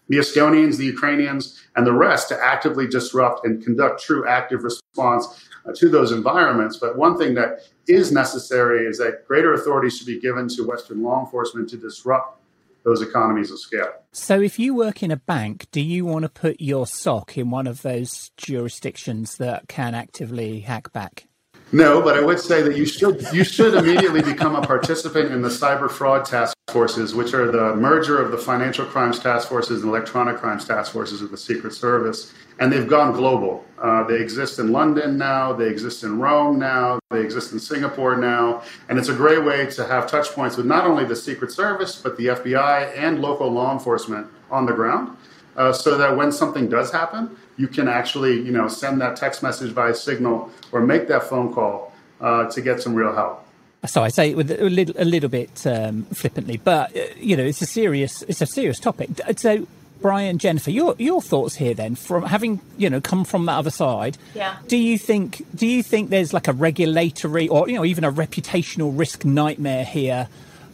the 0.09 0.16
Estonians, 0.18 0.79
the 0.79 0.85
Ukrainians, 0.85 1.62
and 1.77 1.87
the 1.87 1.92
rest 1.92 2.29
to 2.31 2.45
actively 2.45 2.88
disrupt 2.88 3.47
and 3.47 3.62
conduct 3.62 4.03
true 4.03 4.27
active 4.27 4.64
response 4.64 5.49
Uh, 5.64 5.72
to 5.77 5.88
those 5.88 6.11
environments. 6.11 6.77
But 6.77 6.96
one 6.96 7.16
thing 7.16 7.35
that 7.35 7.61
is 7.87 8.11
necessary 8.11 8.85
is 8.85 8.98
that 8.98 9.29
greater 9.29 9.55
authority 9.55 9.90
should 9.90 10.09
be 10.09 10.18
given 10.18 10.48
to 10.48 10.66
Western 10.66 11.05
law 11.05 11.20
enforcement 11.20 11.68
to 11.70 11.77
disrupt 11.77 12.40
those 12.85 13.01
economies 13.01 13.53
of 13.53 13.61
scale. 13.61 13.92
So, 14.11 14.40
if 14.40 14.59
you 14.59 14.75
work 14.75 15.05
in 15.05 15.12
a 15.12 15.16
bank, 15.16 15.68
do 15.70 15.81
you 15.81 16.05
want 16.05 16.25
to 16.25 16.29
put 16.29 16.61
your 16.61 16.87
SOC 16.87 17.38
in 17.38 17.51
one 17.51 17.68
of 17.68 17.83
those 17.83 18.33
jurisdictions 18.37 19.37
that 19.37 19.68
can 19.68 19.94
actively 19.94 20.61
hack 20.61 20.92
back? 20.92 21.29
No, 21.75 22.03
but 22.03 22.19
I 22.19 22.21
would 22.21 22.39
say 22.39 22.61
that 22.61 22.77
you 22.77 22.85
should 22.85 23.27
you 23.33 23.45
should 23.45 23.73
immediately 23.75 24.21
become 24.21 24.55
a 24.55 24.61
participant 24.61 25.33
in 25.33 25.41
the 25.41 25.49
cyber 25.49 25.91
fraud 25.91 26.27
task 26.27 26.55
forces, 26.69 27.15
which 27.15 27.33
are 27.33 27.51
the 27.51 27.75
merger 27.75 28.21
of 28.21 28.31
the 28.31 28.37
financial 28.37 28.85
crimes 28.85 29.19
task 29.19 29.49
forces 29.49 29.81
and 29.81 29.89
electronic 29.89 30.37
crimes 30.37 30.67
task 30.67 30.93
forces 30.93 31.23
of 31.23 31.31
the 31.31 31.37
Secret 31.39 31.73
Service, 31.73 32.35
and 32.59 32.71
they've 32.71 32.89
gone 32.89 33.15
global. 33.15 33.65
Uh, 33.79 34.05
they 34.05 34.21
exist 34.21 34.59
in 34.59 34.71
London 34.71 35.17
now, 35.17 35.55
they 35.55 35.67
exist 35.67 36.05
in 36.05 36.19
Rome 36.19 36.59
now, 36.59 36.99
they 37.11 37.23
exist 37.23 37.53
in 37.53 37.59
Singapore 37.59 38.19
now, 38.19 38.63
and 38.91 38.99
it's 38.99 39.09
a 39.09 39.15
great 39.15 39.43
way 39.43 39.65
to 39.71 39.87
have 39.87 40.07
touch 40.07 40.29
points 40.33 40.59
with 40.59 40.67
not 40.67 40.85
only 40.85 41.07
the 41.07 41.17
Secret 41.17 41.51
Service 41.51 41.97
but 41.97 42.19
the 42.19 42.27
FBI 42.27 42.95
and 42.99 43.23
local 43.23 43.51
law 43.51 43.73
enforcement 43.73 44.27
on 44.51 44.67
the 44.67 44.73
ground, 44.73 45.17
uh, 45.57 45.73
so 45.73 45.97
that 45.99 46.17
when 46.17 46.33
something 46.33 46.69
does 46.69 46.91
happen 46.93 47.37
you 47.57 47.69
can 47.69 47.88
actually, 47.88 48.41
you 48.41 48.51
know, 48.51 48.69
send 48.69 49.01
that 49.01 49.17
text 49.17 49.43
message 49.43 49.73
via 49.73 49.95
Signal 49.95 50.51
or 50.73 50.81
make 50.81 51.09
that 51.09 51.25
phone 51.25 51.53
call 51.53 51.93
uh, 52.21 52.49
to 52.51 52.61
get 52.61 52.81
some 52.81 52.95
real 52.95 53.15
help. 53.15 53.47
So 53.85 54.03
I 54.03 54.09
say 54.09 54.31
it 54.31 54.37
with 54.37 54.51
a 54.51 54.71
little, 54.71 54.95
a 54.99 55.05
little 55.05 55.29
bit 55.29 55.67
um, 55.67 56.05
flippantly, 56.05 56.57
but 56.57 56.97
uh, 56.97 57.01
you 57.17 57.37
know, 57.37 57.45
it's 57.45 57.62
a 57.62 57.67
serious, 57.67 58.23
it's 58.23 58.41
a 58.41 58.47
serious 58.47 58.79
topic. 58.79 59.11
So, 59.37 59.67
Brian, 60.01 60.38
Jennifer, 60.38 60.71
your 60.71 60.95
your 60.99 61.21
thoughts 61.21 61.57
here 61.57 61.75
then, 61.75 61.95
from 61.97 62.25
having 62.25 62.61
you 62.77 62.88
know 62.91 63.01
come 63.01 63.25
from 63.25 63.47
that 63.47 63.55
other 63.55 63.71
side. 63.71 64.19
Yeah. 64.35 64.57
Do 64.69 64.77
you 64.77 64.99
think 64.99 65.45
do 65.55 65.67
you 65.67 65.83
think 65.83 66.11
there's 66.11 66.33
like 66.33 66.49
a 66.49 66.53
regulatory 66.53 67.49
or 67.49 67.69
you 67.69 67.77
know 67.77 67.85
even 67.85 68.05
a 68.05 68.12
reputational 68.12 68.97
risk 68.97 69.25
nightmare 69.25 69.85
here 69.85 70.29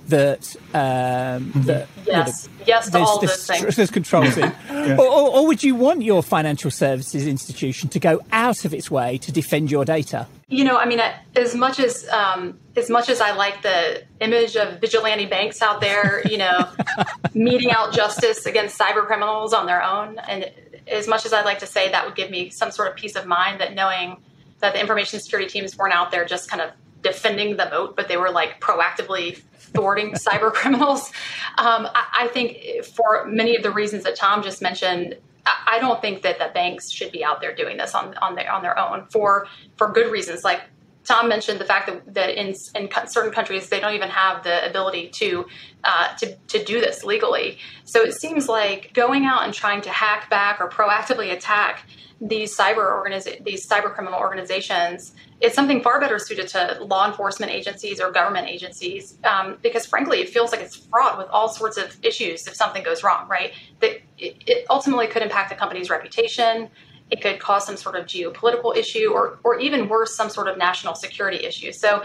that 0.09 0.57
um, 0.75 1.53
that 1.66 1.88
yes, 2.07 2.49
you 2.51 2.59
know, 2.59 2.64
yes 2.66 2.90
to 2.90 2.99
all 2.99 3.21
this, 3.21 3.47
things. 3.47 3.77
There's 3.77 3.90
controls 3.90 4.37
in, 4.37 4.53
yeah. 4.68 4.97
or, 4.99 5.07
or, 5.07 5.37
or, 5.37 5.47
would 5.47 5.62
you 5.62 5.75
want 5.75 6.03
your 6.03 6.23
financial 6.23 6.71
services 6.71 7.27
institution 7.27 7.88
to 7.90 8.01
go 8.01 8.21
out 8.33 8.64
of 8.64 8.75
its 8.75 8.90
way 8.90 9.18
to 9.18 9.33
defend 9.33 9.71
your 9.71 9.85
data? 9.85 10.27
You 10.49 10.64
know, 10.64 10.79
I 10.79 10.87
mean, 10.87 11.01
as 11.37 11.55
much 11.55 11.79
as 11.79 12.09
um, 12.09 12.59
as 12.77 12.88
much 12.88 13.09
as 13.09 13.21
I 13.21 13.33
like 13.33 13.62
the 13.62 14.03
image 14.21 14.57
of 14.57 14.81
vigilante 14.81 15.27
banks 15.27 15.61
out 15.61 15.81
there, 15.81 16.27
you 16.27 16.38
know, 16.38 16.68
meting 17.35 17.71
out 17.71 17.92
justice 17.92 18.47
against 18.47 18.79
cyber 18.79 19.07
criminals 19.07 19.53
on 19.53 19.66
their 19.66 19.83
own, 19.83 20.18
and 20.21 20.51
as 20.87 21.07
much 21.07 21.27
as 21.27 21.33
I'd 21.33 21.44
like 21.44 21.59
to 21.59 21.66
say 21.66 21.90
that 21.90 22.07
would 22.07 22.16
give 22.16 22.31
me 22.31 22.51
some 22.51 22.71
sort 22.71 22.88
of 22.88 22.97
peace 22.97 23.14
of 23.14 23.27
mind 23.27 23.61
that 23.61 23.75
knowing 23.75 24.16
that 24.61 24.73
the 24.73 24.81
information 24.81 25.21
security 25.21 25.49
teams 25.49 25.77
weren't 25.77 25.94
out 25.94 26.11
there 26.11 26.25
just 26.25 26.51
kind 26.51 26.62
of 26.62 26.71
defending 27.03 27.57
the 27.57 27.68
moat, 27.71 27.97
but 27.97 28.09
they 28.09 28.16
were 28.16 28.31
like 28.31 28.61
proactively 28.61 29.40
thwarting 29.74 30.12
cyber 30.14 30.52
criminals. 30.52 31.11
Um, 31.59 31.88
I, 31.94 32.07
I, 32.20 32.28
think 32.28 32.85
for 32.85 33.26
many 33.26 33.57
of 33.57 33.62
the 33.62 33.70
reasons 33.70 34.04
that 34.04 34.16
Tom 34.16 34.42
just 34.42 34.62
mentioned, 34.62 35.16
I, 35.46 35.76
I 35.76 35.78
don't 35.78 36.00
think 36.00 36.22
that 36.22 36.38
the 36.38 36.50
banks 36.54 36.90
should 36.90 37.12
be 37.12 37.24
out 37.24 37.40
there 37.40 37.54
doing 37.54 37.76
this 37.76 37.94
on 37.94 38.14
on 38.18 38.35
their 38.35 38.50
on 38.50 38.62
their 38.62 38.78
own 38.78 39.07
for 39.11 39.46
for 39.76 39.90
good 39.92 40.11
reasons. 40.11 40.44
Like 40.44 40.62
Tom 41.09 41.29
mentioned 41.29 41.59
the 41.59 41.64
fact 41.64 41.87
that, 41.87 42.14
that 42.14 42.31
in, 42.38 42.55
in 42.75 42.88
certain 43.07 43.33
countries 43.33 43.71
they 43.71 43.81
don't 43.81 43.94
even 43.94 44.11
have 44.11 44.44
the 44.44 44.68
ability 44.68 45.09
to, 45.09 45.47
uh, 45.85 46.14
to 46.16 46.37
to 46.49 46.62
do 46.62 46.81
this 46.81 47.03
legally. 47.03 47.59
So 47.85 48.03
it 48.03 48.12
seems 48.12 48.47
like 48.49 48.92
going 48.92 49.25
out 49.25 49.44
and 49.44 49.55
trying 49.55 49.81
to 49.83 49.90
hack 49.90 50.29
back 50.29 50.61
or 50.61 50.68
proactively 50.68 51.33
attack 51.33 51.87
these 52.21 52.57
cyber 52.57 52.90
organiz- 52.90 53.42
these 53.44 53.66
cyber 53.66 53.94
criminal 53.94 54.18
organizations 54.18 55.14
is 55.40 55.55
something 55.55 55.81
far 55.83 56.01
better 56.01 56.18
suited 56.18 56.49
to 56.49 56.77
law 56.81 57.07
enforcement 57.07 57.53
agencies 57.53 58.01
or 58.01 58.11
government 58.11 58.49
agencies 58.49 59.18
um, 59.23 59.57
because 59.62 59.87
frankly 59.87 60.18
it 60.18 60.29
feels 60.29 60.51
like 60.51 60.61
it's 60.61 60.75
fraught 60.75 61.16
with 61.16 61.29
all 61.29 61.49
sorts 61.49 61.77
of 61.77 61.97
issues 62.03 62.44
if 62.49 62.57
something 62.57 62.83
goes 62.83 63.05
wrong 63.05 63.29
right 63.29 63.53
that 63.79 64.01
it, 64.18 64.35
it 64.47 64.66
ultimately 64.68 65.07
could 65.07 65.23
impact 65.23 65.49
the 65.49 65.55
company's 65.55 65.90
reputation 65.90 66.68
it 67.11 67.23
could 67.23 67.38
cause 67.40 67.64
some 67.64 67.77
sort 67.77 67.97
of 67.97 68.07
geopolitical 68.07 68.77
issue 68.77 69.11
or 69.12 69.38
or 69.44 69.59
even 69.59 69.88
worse 69.88 70.14
some 70.14 70.31
sort 70.31 70.49
of 70.49 70.59
national 70.59 70.94
security 70.94 71.44
issue. 71.44 71.73
So 71.73 72.03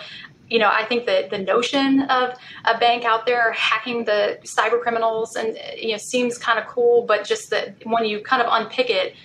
you 0.49 0.59
know, 0.59 0.69
I 0.69 0.85
think 0.85 1.05
that 1.05 1.29
the 1.29 1.39
notion 1.39 2.01
of 2.01 2.35
a 2.65 2.77
bank 2.77 3.05
out 3.05 3.25
there 3.25 3.53
hacking 3.53 4.05
the 4.05 4.37
cyber 4.43 4.79
criminals 4.81 5.35
and 5.35 5.57
you 5.77 5.91
know 5.91 5.97
seems 5.97 6.37
kind 6.37 6.59
of 6.59 6.67
cool, 6.67 7.03
but 7.03 7.25
just 7.25 7.49
that 7.49 7.75
when 7.85 8.05
you 8.05 8.21
kind 8.21 8.41
of 8.41 8.47
unpick 8.51 8.89
it, 8.89 9.15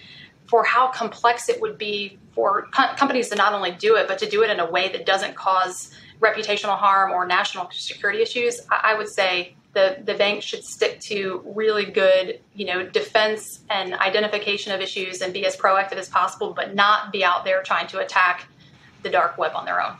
for 0.49 0.65
how 0.65 0.89
complex 0.89 1.49
it 1.49 1.61
would 1.61 1.79
be 1.79 2.19
for 2.33 2.69
co- 2.73 2.95
companies 2.97 3.29
to 3.29 3.37
not 3.37 3.53
only 3.53 3.71
do 3.73 3.97
it, 3.97 4.09
but 4.09 4.19
to 4.19 4.29
do 4.29 4.43
it 4.43 4.51
in 4.51 4.59
a 4.59 4.71
way 4.71 4.91
that 4.91 5.05
doesn't 5.05 5.37
cause 5.37 5.91
reputational 6.21 6.77
harm 6.77 7.13
or 7.13 7.27
national 7.27 7.69
security 7.71 8.23
issues, 8.23 8.61
I, 8.71 8.93
I 8.93 8.95
would 8.95 9.09
say 9.09 9.55
the, 9.79 10.03
the 10.03 10.15
bank 10.15 10.43
should 10.43 10.65
stick 10.65 10.99
to 11.01 11.43
really 11.45 11.85
good, 11.85 12.41
you 12.55 12.67
know, 12.67 12.85
defense 12.85 13.61
and 13.71 13.95
identification 13.95 14.73
of 14.73 14.81
issues 14.81 15.21
and 15.23 15.33
be 15.33 15.47
as 15.47 15.57
proactive 15.57 15.99
as 15.99 16.09
possible, 16.09 16.53
but 16.53 16.75
not 16.75 17.13
be 17.13 17.25
out 17.25 17.45
there 17.45 17.63
trying 17.63 17.87
to 17.89 18.01
attack 18.01 18.47
the 19.05 19.11
dark 19.11 19.39
web 19.39 19.53
on 19.55 19.65
their 19.65 19.81
own. 19.81 19.93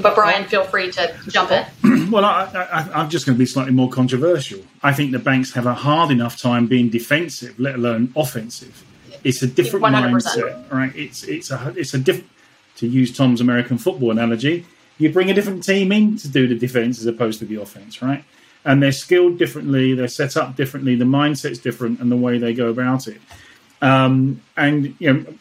But 0.00 0.14
Brian, 0.14 0.44
feel 0.44 0.64
free 0.64 0.90
to 0.92 1.14
jump 1.28 1.50
in. 1.50 2.10
well, 2.10 2.24
I, 2.24 2.88
am 2.94 3.10
just 3.10 3.26
going 3.26 3.36
to 3.36 3.38
be 3.38 3.46
slightly 3.46 3.72
more 3.72 3.90
controversial. 3.90 4.60
I 4.82 4.92
think 4.92 5.10
the 5.10 5.18
banks 5.18 5.52
have 5.54 5.66
a 5.66 5.74
hard 5.74 6.10
enough 6.10 6.40
time 6.40 6.66
being 6.66 6.88
defensive, 6.88 7.58
let 7.58 7.74
alone 7.74 8.12
offensive. 8.14 8.84
It's 9.24 9.42
a 9.42 9.48
different 9.48 9.86
100%. 9.86 10.10
mindset, 10.12 10.72
right? 10.72 10.94
It's 10.94 11.24
it's 11.24 11.50
a 11.50 11.74
it's 11.76 11.94
a 11.94 11.98
different. 11.98 12.30
To 12.76 12.86
use 12.86 13.16
Tom's 13.16 13.40
American 13.40 13.78
football 13.78 14.10
analogy, 14.10 14.66
you 14.98 15.10
bring 15.10 15.30
a 15.30 15.34
different 15.34 15.64
team 15.64 15.92
in 15.92 16.18
to 16.18 16.28
do 16.28 16.46
the 16.46 16.54
defense 16.54 17.00
as 17.00 17.06
opposed 17.06 17.38
to 17.38 17.46
the 17.46 17.56
offense, 17.56 18.02
right? 18.02 18.22
And 18.66 18.82
they're 18.82 18.92
skilled 18.92 19.38
differently, 19.38 19.94
they're 19.94 20.08
set 20.08 20.36
up 20.36 20.56
differently, 20.56 20.96
the 20.96 21.04
mindset's 21.06 21.58
different, 21.58 22.00
and 22.00 22.12
the 22.12 22.16
way 22.16 22.36
they 22.36 22.52
go 22.52 22.68
about 22.68 23.06
it. 23.06 23.20
Um, 23.80 24.42
and 24.56 24.94
you 24.98 25.12
know, 25.12 25.34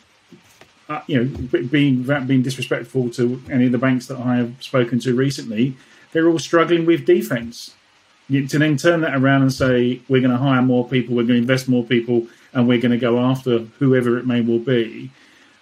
uh, 0.87 1.01
you 1.07 1.23
know, 1.23 1.61
being 1.63 2.03
being 2.27 2.41
disrespectful 2.43 3.09
to 3.11 3.41
any 3.49 3.65
of 3.65 3.71
the 3.71 3.77
banks 3.77 4.05
that 4.07 4.19
I 4.19 4.37
have 4.37 4.61
spoken 4.61 4.99
to 4.99 5.15
recently, 5.15 5.75
they're 6.11 6.29
all 6.29 6.39
struggling 6.39 6.85
with 6.85 7.05
defense. 7.05 7.73
You, 8.27 8.47
to 8.47 8.59
then 8.59 8.77
turn 8.77 9.01
that 9.01 9.15
around 9.15 9.43
and 9.43 9.53
say 9.53 10.01
we're 10.07 10.21
going 10.21 10.31
to 10.31 10.37
hire 10.37 10.61
more 10.61 10.87
people, 10.87 11.15
we're 11.15 11.23
going 11.23 11.35
to 11.35 11.41
invest 11.41 11.67
more 11.67 11.83
people, 11.83 12.27
and 12.53 12.67
we're 12.67 12.81
going 12.81 12.91
to 12.91 12.97
go 12.97 13.19
after 13.19 13.59
whoever 13.79 14.17
it 14.17 14.25
may 14.25 14.41
well 14.41 14.59
be. 14.59 15.11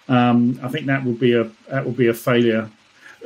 Um, 0.08 0.60
I 0.62 0.68
think 0.68 0.86
that 0.86 1.04
would 1.04 1.18
be 1.18 1.32
a 1.32 1.50
that 1.70 1.84
would 1.86 1.96
be 1.96 2.08
a 2.08 2.14
failure. 2.14 2.70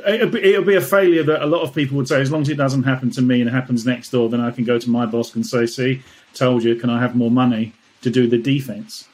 It'll 0.07 0.29
be, 0.29 0.43
it'll 0.43 0.65
be 0.65 0.75
a 0.75 0.81
failure 0.81 1.23
that 1.23 1.41
a 1.41 1.45
lot 1.45 1.61
of 1.61 1.73
people 1.73 1.97
would 1.97 2.07
say, 2.07 2.21
as 2.21 2.31
long 2.31 2.41
as 2.41 2.49
it 2.49 2.55
doesn't 2.55 2.83
happen 2.83 3.09
to 3.11 3.21
me 3.21 3.41
and 3.41 3.49
it 3.49 3.53
happens 3.53 3.85
next 3.85 4.09
door, 4.09 4.29
then 4.29 4.41
I 4.41 4.51
can 4.51 4.63
go 4.63 4.77
to 4.79 4.89
my 4.89 5.05
boss 5.05 5.35
and 5.35 5.45
say, 5.45 5.65
see, 5.65 6.01
told 6.33 6.63
you, 6.63 6.75
can 6.75 6.89
I 6.89 6.99
have 6.99 7.15
more 7.15 7.31
money 7.31 7.73
to 8.01 8.09
do 8.09 8.27
the 8.27 8.37
defense? 8.37 9.07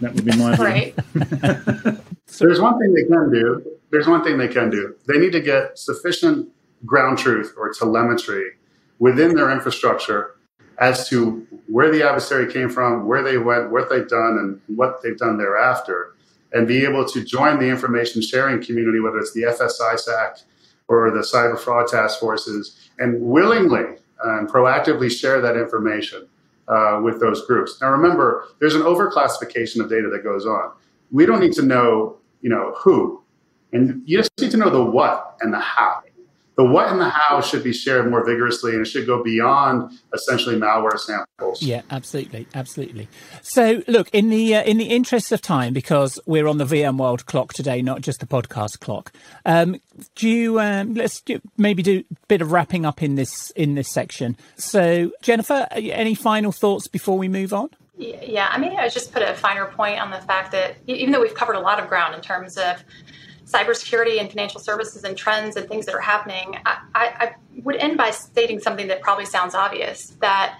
That 0.00 0.14
would 0.14 0.24
be 0.24 0.36
my 0.36 0.54
view. 0.54 0.64
Right. 0.64 0.94
There's 2.38 2.60
one 2.60 2.78
thing 2.78 2.92
they 2.92 3.04
can 3.04 3.30
do. 3.30 3.64
There's 3.90 4.06
one 4.06 4.22
thing 4.22 4.36
they 4.36 4.48
can 4.48 4.68
do. 4.68 4.94
They 5.06 5.18
need 5.18 5.32
to 5.32 5.40
get 5.40 5.78
sufficient 5.78 6.48
ground 6.84 7.18
truth 7.18 7.54
or 7.56 7.72
telemetry 7.72 8.52
within 8.98 9.34
their 9.34 9.50
infrastructure 9.50 10.36
as 10.78 11.08
to 11.08 11.46
where 11.68 11.90
the 11.90 12.06
adversary 12.06 12.52
came 12.52 12.68
from, 12.68 13.06
where 13.06 13.22
they 13.22 13.38
went, 13.38 13.70
what 13.70 13.88
they've 13.88 14.08
done, 14.08 14.38
and 14.38 14.76
what 14.76 15.02
they've 15.02 15.16
done 15.16 15.38
thereafter, 15.38 16.14
and 16.52 16.66
be 16.66 16.84
able 16.84 17.04
to 17.04 17.24
join 17.24 17.58
the 17.58 17.66
information 17.66 18.22
sharing 18.22 18.62
community, 18.62 19.00
whether 19.00 19.18
it's 19.18 19.32
the 19.32 19.42
FSISAC 19.42 20.44
or 20.88 21.10
the 21.10 21.20
cyber 21.20 21.58
fraud 21.58 21.88
task 21.88 22.20
forces, 22.20 22.88
and 22.98 23.20
willingly 23.20 23.96
and 24.24 24.48
proactively 24.48 25.10
share 25.10 25.40
that 25.40 25.56
information 25.56 26.26
uh, 26.68 27.00
with 27.02 27.20
those 27.20 27.46
groups. 27.46 27.78
Now, 27.80 27.90
remember, 27.90 28.48
there's 28.60 28.74
an 28.74 28.82
overclassification 28.82 29.80
of 29.80 29.90
data 29.90 30.08
that 30.12 30.22
goes 30.24 30.46
on. 30.46 30.72
We 31.10 31.26
don't 31.26 31.40
need 31.40 31.52
to 31.54 31.62
know, 31.62 32.16
you 32.40 32.50
know, 32.50 32.74
who, 32.78 33.22
and 33.72 34.02
you 34.06 34.18
just 34.18 34.30
need 34.40 34.50
to 34.52 34.56
know 34.56 34.70
the 34.70 34.82
what 34.82 35.36
and 35.40 35.52
the 35.52 35.60
how. 35.60 36.02
The 36.56 36.64
what 36.64 36.88
and 36.88 36.98
the 36.98 37.10
how 37.10 37.42
should 37.42 37.62
be 37.62 37.72
shared 37.72 38.10
more 38.10 38.24
vigorously, 38.24 38.72
and 38.72 38.80
it 38.80 38.86
should 38.86 39.06
go 39.06 39.22
beyond 39.22 39.92
essentially 40.14 40.56
malware 40.56 40.98
samples. 40.98 41.62
Yeah, 41.62 41.82
absolutely, 41.90 42.46
absolutely. 42.54 43.08
So, 43.42 43.82
look 43.86 44.08
in 44.14 44.30
the 44.30 44.54
uh, 44.56 44.62
in 44.62 44.78
the 44.78 44.86
interest 44.86 45.32
of 45.32 45.42
time, 45.42 45.74
because 45.74 46.18
we're 46.24 46.46
on 46.46 46.56
the 46.56 46.64
VMworld 46.64 47.26
clock 47.26 47.52
today, 47.52 47.82
not 47.82 48.00
just 48.00 48.20
the 48.20 48.26
podcast 48.26 48.80
clock. 48.80 49.12
Um, 49.44 49.80
do 50.14 50.28
you 50.28 50.58
um, 50.58 50.94
let's 50.94 51.20
do, 51.20 51.42
maybe 51.58 51.82
do 51.82 52.04
a 52.10 52.26
bit 52.26 52.40
of 52.40 52.52
wrapping 52.52 52.86
up 52.86 53.02
in 53.02 53.16
this 53.16 53.50
in 53.50 53.74
this 53.74 53.90
section. 53.90 54.38
So, 54.56 55.12
Jennifer, 55.20 55.68
any 55.72 56.14
final 56.14 56.52
thoughts 56.52 56.88
before 56.88 57.18
we 57.18 57.28
move 57.28 57.52
on? 57.52 57.68
Yeah, 57.98 58.48
I 58.50 58.58
mean, 58.58 58.78
I 58.78 58.88
just 58.88 59.12
put 59.12 59.22
a 59.22 59.34
finer 59.34 59.66
point 59.66 60.00
on 60.00 60.10
the 60.10 60.20
fact 60.20 60.52
that 60.52 60.76
even 60.86 61.12
though 61.12 61.20
we've 61.20 61.34
covered 61.34 61.56
a 61.56 61.60
lot 61.60 61.80
of 61.80 61.88
ground 61.88 62.14
in 62.14 62.20
terms 62.20 62.58
of 62.58 62.82
cybersecurity 63.46 64.18
and 64.20 64.28
financial 64.28 64.60
services 64.60 65.04
and 65.04 65.16
trends 65.16 65.56
and 65.56 65.68
things 65.68 65.86
that 65.86 65.94
are 65.94 66.00
happening, 66.00 66.58
I, 66.66 66.78
I, 66.94 67.34
would 67.62 67.76
end 67.76 67.96
by 67.96 68.10
stating 68.10 68.60
something 68.60 68.88
that 68.88 69.00
probably 69.00 69.24
sounds 69.24 69.54
obvious 69.54 70.16
that 70.20 70.58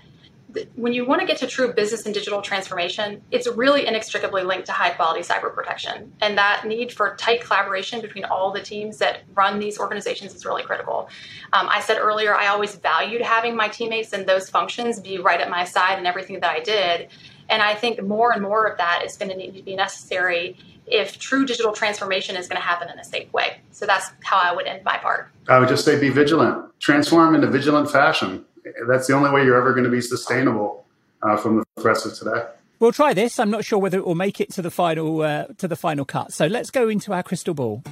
when 0.75 0.93
you 0.93 1.05
want 1.05 1.21
to 1.21 1.27
get 1.27 1.37
to 1.39 1.47
true 1.47 1.73
business 1.73 2.07
and 2.07 2.15
digital 2.15 2.41
transformation, 2.41 3.21
it's 3.31 3.47
really 3.47 3.87
inextricably 3.87 4.43
linked 4.43 4.67
to 4.67 4.73
high 4.73 4.91
quality 4.91 5.21
cyber 5.21 5.53
protection. 5.53 6.13
And 6.21 6.39
that 6.39 6.65
need 6.67 6.93
for 6.93 7.15
tight 7.17 7.43
collaboration 7.43 8.01
between 8.01 8.25
all 8.25 8.53
the 8.53 8.63
teams 8.63 8.99
that 8.99 9.25
run 9.35 9.59
these 9.59 9.79
organizations 9.79 10.35
is 10.35 10.47
really 10.47 10.63
critical. 10.63 11.09
Um, 11.53 11.69
I 11.69 11.81
said 11.81 11.99
earlier, 11.99 12.35
I 12.35 12.47
always 12.47 12.75
valued 12.77 13.23
having 13.23 13.57
my 13.57 13.69
teammates 13.69 14.13
in 14.13 14.25
those 14.25 14.49
functions 14.49 15.01
be 15.01 15.19
right 15.19 15.41
at 15.41 15.51
my 15.51 15.65
side 15.65 15.99
in 15.99 16.07
everything 16.07 16.41
that 16.41 16.51
I 16.51 16.61
did. 16.61 17.09
And 17.49 17.63
I 17.63 17.75
think 17.75 18.03
more 18.03 18.33
and 18.33 18.43
more 18.43 18.67
of 18.67 18.79
that 18.79 19.03
is 19.05 19.17
going 19.17 19.31
to 19.31 19.37
need 19.37 19.55
to 19.55 19.63
be 19.63 19.77
necessary 19.77 20.57
if 20.87 21.19
true 21.19 21.45
digital 21.45 21.73
transformation 21.73 22.37
is 22.37 22.49
going 22.49 22.61
to 22.61 22.67
happen 22.67 22.89
in 22.89 22.99
a 22.99 23.05
safe 23.05 23.33
way. 23.33 23.59
So 23.73 23.87
that's 23.87 24.11
how 24.23 24.39
I 24.39 24.55
would 24.55 24.67
end 24.67 24.85
my 24.85 24.97
part. 24.99 25.29
I 25.49 25.59
would 25.59 25.69
just 25.69 25.85
say 25.85 25.99
be 25.99 26.09
vigilant, 26.09 26.71
transform 26.81 27.35
in 27.35 27.45
a 27.45 27.47
vigilant 27.47 27.91
fashion. 27.91 28.45
That's 28.89 29.07
the 29.07 29.15
only 29.15 29.31
way 29.31 29.45
you're 29.45 29.57
ever 29.57 29.73
going 29.73 29.85
to 29.85 29.91
be 29.91 30.01
sustainable 30.01 30.85
uh, 31.23 31.37
from 31.37 31.59
the 31.59 31.65
threats 31.81 32.05
of 32.05 32.15
today. 32.15 32.47
We'll 32.79 32.93
try 32.93 33.15
this. 33.15 33.39
I'm 33.39 33.51
not 33.51 33.65
sure 33.65 33.79
whether 33.79 33.99
it 33.99 34.07
will 34.07 34.15
make 34.15 34.41
it 34.41 34.51
to 34.53 34.63
the 34.63 34.71
final 34.71 35.23
uh, 35.23 35.47
to 35.59 35.67
the 35.67 35.77
final 35.77 36.05
cut. 36.05 36.33
So 36.33 36.47
let's 36.47 36.71
go 36.71 36.89
into 36.89 37.13
our 37.13 37.23
crystal 37.23 37.55
ball. 37.55 37.83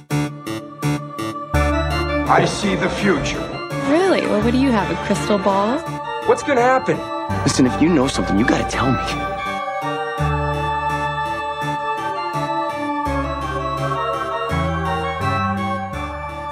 I 2.27 2.45
see 2.45 2.75
the 2.75 2.89
future. 2.89 3.39
Really? 3.89 4.21
Well, 4.21 4.43
what 4.43 4.51
do 4.51 4.59
you 4.59 4.71
have? 4.71 4.91
A 4.91 4.95
crystal 5.05 5.37
ball? 5.37 5.79
What's 6.27 6.43
going 6.43 6.57
to 6.57 6.63
happen? 6.63 6.97
Listen, 7.43 7.65
if 7.67 7.81
you 7.81 7.89
know 7.89 8.07
something, 8.07 8.37
you 8.37 8.45
got 8.45 8.69
to 8.69 8.75
tell 8.75 8.91
me. 8.91 9.34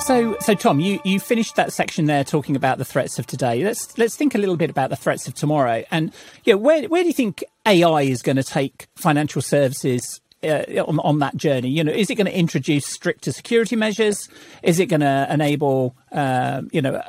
So, 0.03 0.35
so 0.41 0.53
Tom, 0.53 0.81
you, 0.81 0.99
you 1.05 1.17
finished 1.17 1.55
that 1.55 1.71
section 1.71 2.07
there 2.07 2.25
talking 2.25 2.57
about 2.57 2.77
the 2.77 2.83
threats 2.83 3.19
of 3.19 3.25
today. 3.25 3.63
Let's 3.63 3.97
let's 3.97 4.17
think 4.17 4.35
a 4.35 4.37
little 4.37 4.57
bit 4.57 4.69
about 4.69 4.89
the 4.89 4.97
threats 4.97 5.29
of 5.29 5.33
tomorrow. 5.33 5.85
And 5.91 6.11
yeah, 6.43 6.55
where 6.55 6.83
where 6.89 7.03
do 7.03 7.07
you 7.07 7.13
think 7.13 7.41
AI 7.65 8.01
is 8.01 8.21
going 8.21 8.35
to 8.35 8.43
take 8.43 8.87
financial 8.97 9.41
services 9.41 10.19
uh, 10.43 10.65
on, 10.85 10.99
on, 10.99 11.19
that 11.19 11.37
journey? 11.37 11.69
You 11.69 11.85
know, 11.85 11.93
is 11.93 12.09
it 12.09 12.15
going 12.15 12.25
to 12.25 12.37
introduce 12.37 12.85
stricter 12.85 13.31
security 13.31 13.77
measures? 13.77 14.27
Is 14.61 14.81
it 14.81 14.87
going 14.87 14.99
to 14.99 15.25
enable, 15.29 15.95
uh, 16.11 16.63
you 16.73 16.81
know, 16.81 17.01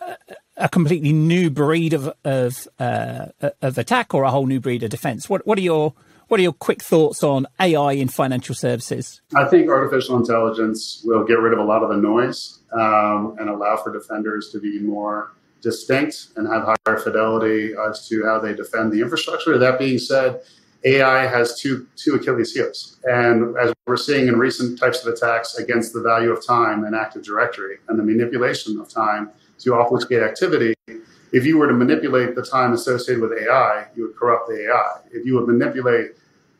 a, 0.00 0.16
a, 0.56 0.68
completely 0.68 1.12
new 1.12 1.50
breed 1.50 1.94
of 1.94 2.14
of, 2.24 2.68
uh, 2.78 3.26
of 3.60 3.76
attack 3.76 4.14
or 4.14 4.22
a 4.22 4.30
whole 4.30 4.46
new 4.46 4.60
breed 4.60 4.84
of 4.84 4.90
defense? 4.90 5.28
What 5.28 5.44
what 5.48 5.58
are 5.58 5.62
your 5.62 5.94
what 6.28 6.40
are 6.40 6.42
your 6.42 6.52
quick 6.52 6.82
thoughts 6.82 7.22
on 7.22 7.46
AI 7.60 7.92
in 7.92 8.08
financial 8.08 8.54
services? 8.54 9.20
I 9.34 9.44
think 9.44 9.68
artificial 9.68 10.16
intelligence 10.16 11.02
will 11.04 11.24
get 11.24 11.38
rid 11.38 11.52
of 11.52 11.58
a 11.58 11.64
lot 11.64 11.82
of 11.82 11.88
the 11.88 11.96
noise 11.96 12.60
um, 12.72 13.36
and 13.38 13.48
allow 13.48 13.76
for 13.76 13.92
defenders 13.92 14.50
to 14.52 14.60
be 14.60 14.80
more 14.80 15.32
distinct 15.62 16.28
and 16.36 16.46
have 16.46 16.64
higher 16.64 16.98
fidelity 16.98 17.74
as 17.88 18.08
to 18.08 18.24
how 18.24 18.38
they 18.38 18.54
defend 18.54 18.92
the 18.92 19.00
infrastructure. 19.00 19.56
That 19.58 19.78
being 19.78 19.98
said, 19.98 20.42
AI 20.84 21.26
has 21.26 21.58
two 21.58 21.86
two 21.96 22.14
Achilles 22.14 22.52
heels, 22.52 22.98
and 23.04 23.56
as 23.56 23.72
we're 23.86 23.96
seeing 23.96 24.28
in 24.28 24.38
recent 24.38 24.78
types 24.78 25.04
of 25.04 25.12
attacks 25.12 25.56
against 25.56 25.92
the 25.92 26.00
value 26.00 26.30
of 26.30 26.46
time 26.46 26.84
and 26.84 26.94
Active 26.94 27.24
Directory 27.24 27.78
and 27.88 27.98
the 27.98 28.04
manipulation 28.04 28.78
of 28.78 28.88
time 28.88 29.30
to 29.60 29.74
obfuscate 29.74 30.22
activity, 30.22 30.74
if 31.32 31.44
you 31.44 31.58
were 31.58 31.66
to 31.66 31.74
manipulate 31.74 32.34
the 32.34 32.42
time 32.42 32.72
associated 32.72 33.20
with 33.20 33.32
AI, 33.32 33.86
you 33.94 34.06
would 34.06 34.16
corrupt 34.16 34.48
the 34.48 34.68
AI. 34.68 35.00
If 35.12 35.26
you 35.26 35.34
would 35.34 35.46
manipulate 35.46 36.12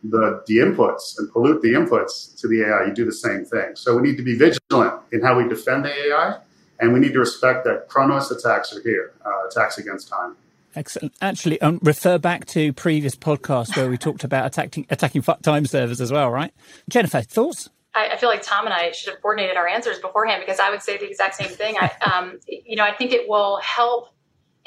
the, 0.05 0.43
the 0.47 0.59
inputs 0.59 1.19
and 1.19 1.31
pollute 1.31 1.63
the 1.63 1.73
inputs 1.73 2.39
to 2.41 2.49
the 2.49 2.63
AI, 2.63 2.87
you 2.87 2.95
do 2.95 3.05
the 3.05 3.13
same 3.13 3.45
thing. 3.45 3.75
So 3.75 3.97
we 3.97 4.03
need 4.03 4.17
to 4.17 4.23
be 4.23 4.37
vigilant 4.37 5.01
in 5.13 5.23
how 5.23 5.37
we 5.37 5.49
defend 5.49 5.85
the 5.85 6.09
AI, 6.09 6.39
and 6.81 6.93
we 6.93 7.01
need 7.01 7.13
to 7.13 7.21
respect 7.21 7.65
that 7.65 7.89
Chronos 7.89 8.31
attacks 8.31 8.75
are 8.77 8.83
here, 8.83 9.13
uh, 9.25 9.49
attacks 9.49 9.79
against 9.79 10.09
time. 10.09 10.37
Excellent. 10.75 11.15
Actually, 11.23 11.59
um, 11.63 11.79
refer 11.83 12.19
back 12.19 12.45
to 12.47 12.73
previous 12.75 13.17
podcasts 13.17 13.75
where 13.77 13.89
we 13.89 13.97
talked 13.97 14.25
about 14.25 14.45
attacking 14.45 14.87
attacking 14.91 15.23
time 15.23 15.65
servers 15.65 16.03
as 16.03 16.13
well, 16.13 16.31
right? 16.31 16.53
Jennifer, 16.91 17.23
thoughts? 17.23 17.71
I, 17.95 18.11
I, 18.11 18.17
feel 18.19 18.29
like 18.29 18.43
Tom 18.43 18.67
and 18.67 18.75
I 18.75 18.91
should 18.93 19.15
have 19.15 19.23
coordinated 19.23 19.57
our 19.57 19.67
answers 19.67 19.99
beforehand 19.99 20.43
because 20.45 20.61
I 20.61 20.69
would 20.69 20.83
say 20.83 20.99
the 20.99 21.09
exact 21.09 21.37
same 21.37 21.49
thing. 21.49 21.77
I, 21.81 21.91
um, 22.15 22.39
you 22.47 22.77
know, 22.77 22.85
I 22.85 22.93
think 22.93 23.13
it 23.13 23.27
will 23.27 23.59
help 23.63 24.11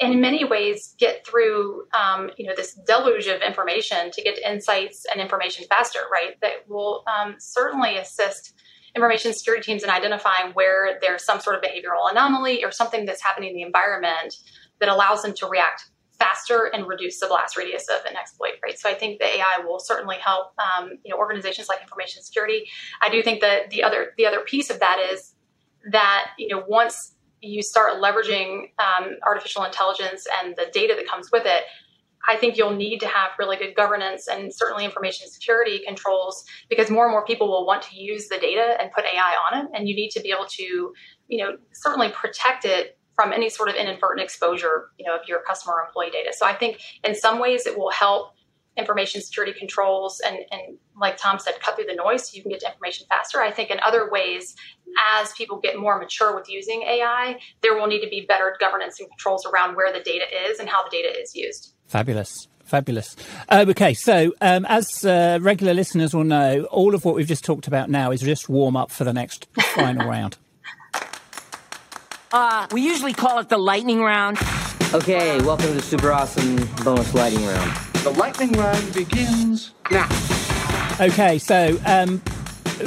in 0.00 0.18
many 0.20 0.44
ways 0.44 0.94
get 0.98 1.24
through 1.26 1.84
um, 1.92 2.30
you 2.36 2.46
know 2.46 2.54
this 2.56 2.74
deluge 2.86 3.26
of 3.26 3.42
information 3.42 4.10
to 4.10 4.22
get 4.22 4.38
insights 4.38 5.06
and 5.12 5.20
information 5.20 5.66
faster 5.68 6.00
right? 6.10 6.40
That 6.40 6.68
will 6.68 7.04
um, 7.06 7.36
certainly 7.38 7.98
assist 7.98 8.54
information 8.96 9.32
security 9.32 9.62
teams 9.62 9.84
in 9.84 9.90
identifying 9.90 10.52
where 10.54 10.98
there's 11.00 11.24
some 11.24 11.38
sort 11.38 11.54
of 11.54 11.62
behavioral 11.62 12.10
anomaly 12.10 12.64
or 12.64 12.72
something 12.72 13.04
that's 13.04 13.22
happening 13.22 13.50
in 13.50 13.56
the 13.56 13.62
environment 13.62 14.34
that 14.80 14.88
allows 14.88 15.22
them 15.22 15.32
to 15.34 15.46
react 15.46 15.84
faster 16.18 16.70
and 16.74 16.86
reduce 16.86 17.20
the 17.20 17.26
blast 17.26 17.56
radius 17.56 17.86
of 17.88 18.04
an 18.04 18.16
exploit 18.16 18.54
right? 18.62 18.78
So 18.78 18.90
i 18.90 18.94
think 18.94 19.20
the 19.20 19.26
ai 19.26 19.64
will 19.64 19.78
certainly 19.78 20.16
help 20.16 20.54
um, 20.58 20.92
you 21.04 21.10
know 21.10 21.18
organizations 21.18 21.68
like 21.68 21.82
information 21.82 22.22
security. 22.22 22.68
I 23.02 23.10
do 23.10 23.22
think 23.22 23.42
that 23.42 23.68
the 23.70 23.82
other 23.82 24.14
the 24.16 24.26
other 24.26 24.40
piece 24.40 24.70
of 24.70 24.80
that 24.80 24.98
is 25.12 25.34
that 25.92 26.30
you 26.38 26.48
know 26.48 26.64
once 26.66 27.14
you 27.40 27.62
start 27.62 27.94
leveraging 28.00 28.70
um, 28.78 29.16
artificial 29.26 29.64
intelligence 29.64 30.26
and 30.42 30.56
the 30.56 30.66
data 30.72 30.94
that 30.96 31.06
comes 31.08 31.30
with 31.32 31.44
it, 31.46 31.64
I 32.28 32.36
think 32.36 32.56
you'll 32.56 32.76
need 32.76 32.98
to 33.00 33.06
have 33.06 33.30
really 33.38 33.56
good 33.56 33.74
governance 33.74 34.28
and 34.28 34.54
certainly 34.54 34.84
information 34.84 35.28
security 35.28 35.80
controls 35.86 36.44
because 36.68 36.90
more 36.90 37.04
and 37.04 37.12
more 37.12 37.24
people 37.24 37.48
will 37.48 37.66
want 37.66 37.82
to 37.84 37.96
use 37.96 38.28
the 38.28 38.38
data 38.38 38.76
and 38.80 38.92
put 38.92 39.04
AI 39.04 39.36
on 39.50 39.64
it. 39.64 39.70
And 39.74 39.88
you 39.88 39.94
need 39.94 40.10
to 40.10 40.20
be 40.20 40.30
able 40.30 40.46
to, 40.46 40.92
you 41.28 41.38
know, 41.38 41.56
certainly 41.72 42.10
protect 42.10 42.64
it 42.64 42.98
from 43.14 43.32
any 43.32 43.48
sort 43.48 43.68
of 43.68 43.74
inadvertent 43.74 44.22
exposure, 44.22 44.90
you 44.98 45.06
know, 45.06 45.14
of 45.14 45.22
your 45.26 45.40
customer 45.42 45.74
or 45.74 45.86
employee 45.86 46.10
data. 46.10 46.32
So 46.36 46.46
I 46.46 46.54
think 46.54 46.80
in 47.04 47.14
some 47.14 47.38
ways 47.38 47.66
it 47.66 47.78
will 47.78 47.90
help 47.90 48.32
information 48.80 49.20
security 49.20 49.56
controls 49.56 50.20
and, 50.20 50.38
and 50.50 50.78
like 51.00 51.16
Tom 51.16 51.38
said, 51.38 51.54
cut 51.60 51.76
through 51.76 51.86
the 51.86 51.94
noise 51.94 52.28
so 52.28 52.36
you 52.36 52.42
can 52.42 52.50
get 52.50 52.60
to 52.60 52.66
information 52.66 53.06
faster. 53.08 53.40
I 53.40 53.50
think 53.50 53.70
in 53.70 53.78
other 53.80 54.10
ways, 54.10 54.54
as 55.20 55.32
people 55.32 55.58
get 55.60 55.78
more 55.78 55.98
mature 55.98 56.34
with 56.34 56.48
using 56.48 56.82
AI, 56.82 57.38
there 57.62 57.74
will 57.74 57.86
need 57.86 58.02
to 58.02 58.08
be 58.08 58.26
better 58.26 58.56
governance 58.58 58.98
and 58.98 59.08
controls 59.08 59.46
around 59.46 59.76
where 59.76 59.92
the 59.92 60.00
data 60.00 60.24
is 60.48 60.58
and 60.58 60.68
how 60.68 60.82
the 60.82 60.90
data 60.90 61.08
is 61.20 61.34
used. 61.34 61.74
Fabulous. 61.86 62.48
Fabulous. 62.64 63.16
Uh, 63.48 63.64
okay, 63.68 63.94
so 63.94 64.32
um, 64.40 64.64
as 64.68 65.04
uh, 65.04 65.38
regular 65.42 65.74
listeners 65.74 66.14
will 66.14 66.22
know, 66.22 66.64
all 66.70 66.94
of 66.94 67.04
what 67.04 67.16
we've 67.16 67.26
just 67.26 67.44
talked 67.44 67.66
about 67.66 67.90
now 67.90 68.12
is 68.12 68.20
just 68.20 68.48
warm 68.48 68.76
up 68.76 68.92
for 68.92 69.02
the 69.02 69.12
next 69.12 69.48
final 69.74 70.08
round. 70.08 70.38
Uh, 72.32 72.68
we 72.70 72.80
usually 72.80 73.12
call 73.12 73.40
it 73.40 73.48
the 73.48 73.58
lightning 73.58 74.02
round. 74.02 74.38
Okay, 74.94 75.40
welcome 75.42 75.66
to 75.66 75.72
the 75.72 75.82
super 75.82 76.12
awesome 76.12 76.56
bonus 76.84 77.12
lightning 77.12 77.44
round. 77.44 77.89
The 78.02 78.14
lightning 78.16 78.52
round 78.52 78.94
begins 78.94 79.72
now. 79.90 80.08
Okay, 80.98 81.38
so 81.38 81.78
um, 81.84 82.22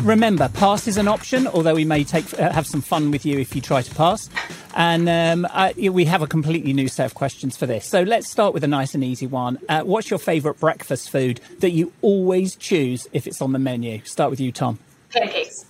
remember, 0.01 0.49
pass 0.49 0.87
is 0.87 0.97
an 0.97 1.07
option, 1.07 1.45
although 1.45 1.75
we 1.75 1.85
may 1.85 2.03
take 2.03 2.33
uh, 2.39 2.51
have 2.51 2.65
some 2.65 2.81
fun 2.81 3.11
with 3.11 3.23
you 3.23 3.37
if 3.37 3.55
you 3.55 3.61
try 3.61 3.83
to 3.83 3.93
pass. 3.93 4.27
And 4.73 5.07
um, 5.07 5.47
uh, 5.51 5.71
we 5.77 6.05
have 6.05 6.23
a 6.23 6.27
completely 6.27 6.73
new 6.73 6.87
set 6.87 7.05
of 7.05 7.13
questions 7.13 7.55
for 7.55 7.67
this. 7.67 7.85
So 7.85 8.01
let's 8.01 8.27
start 8.27 8.55
with 8.55 8.63
a 8.63 8.67
nice 8.67 8.95
and 8.95 9.03
easy 9.03 9.27
one. 9.27 9.59
Uh, 9.69 9.83
what's 9.83 10.09
your 10.09 10.17
favourite 10.17 10.59
breakfast 10.59 11.11
food 11.11 11.39
that 11.59 11.69
you 11.69 11.93
always 12.01 12.55
choose 12.55 13.07
if 13.13 13.27
it's 13.27 13.39
on 13.39 13.51
the 13.51 13.59
menu? 13.59 14.03
Start 14.05 14.31
with 14.31 14.39
you, 14.39 14.51
Tom. 14.51 14.79
Pancakes. 15.11 15.65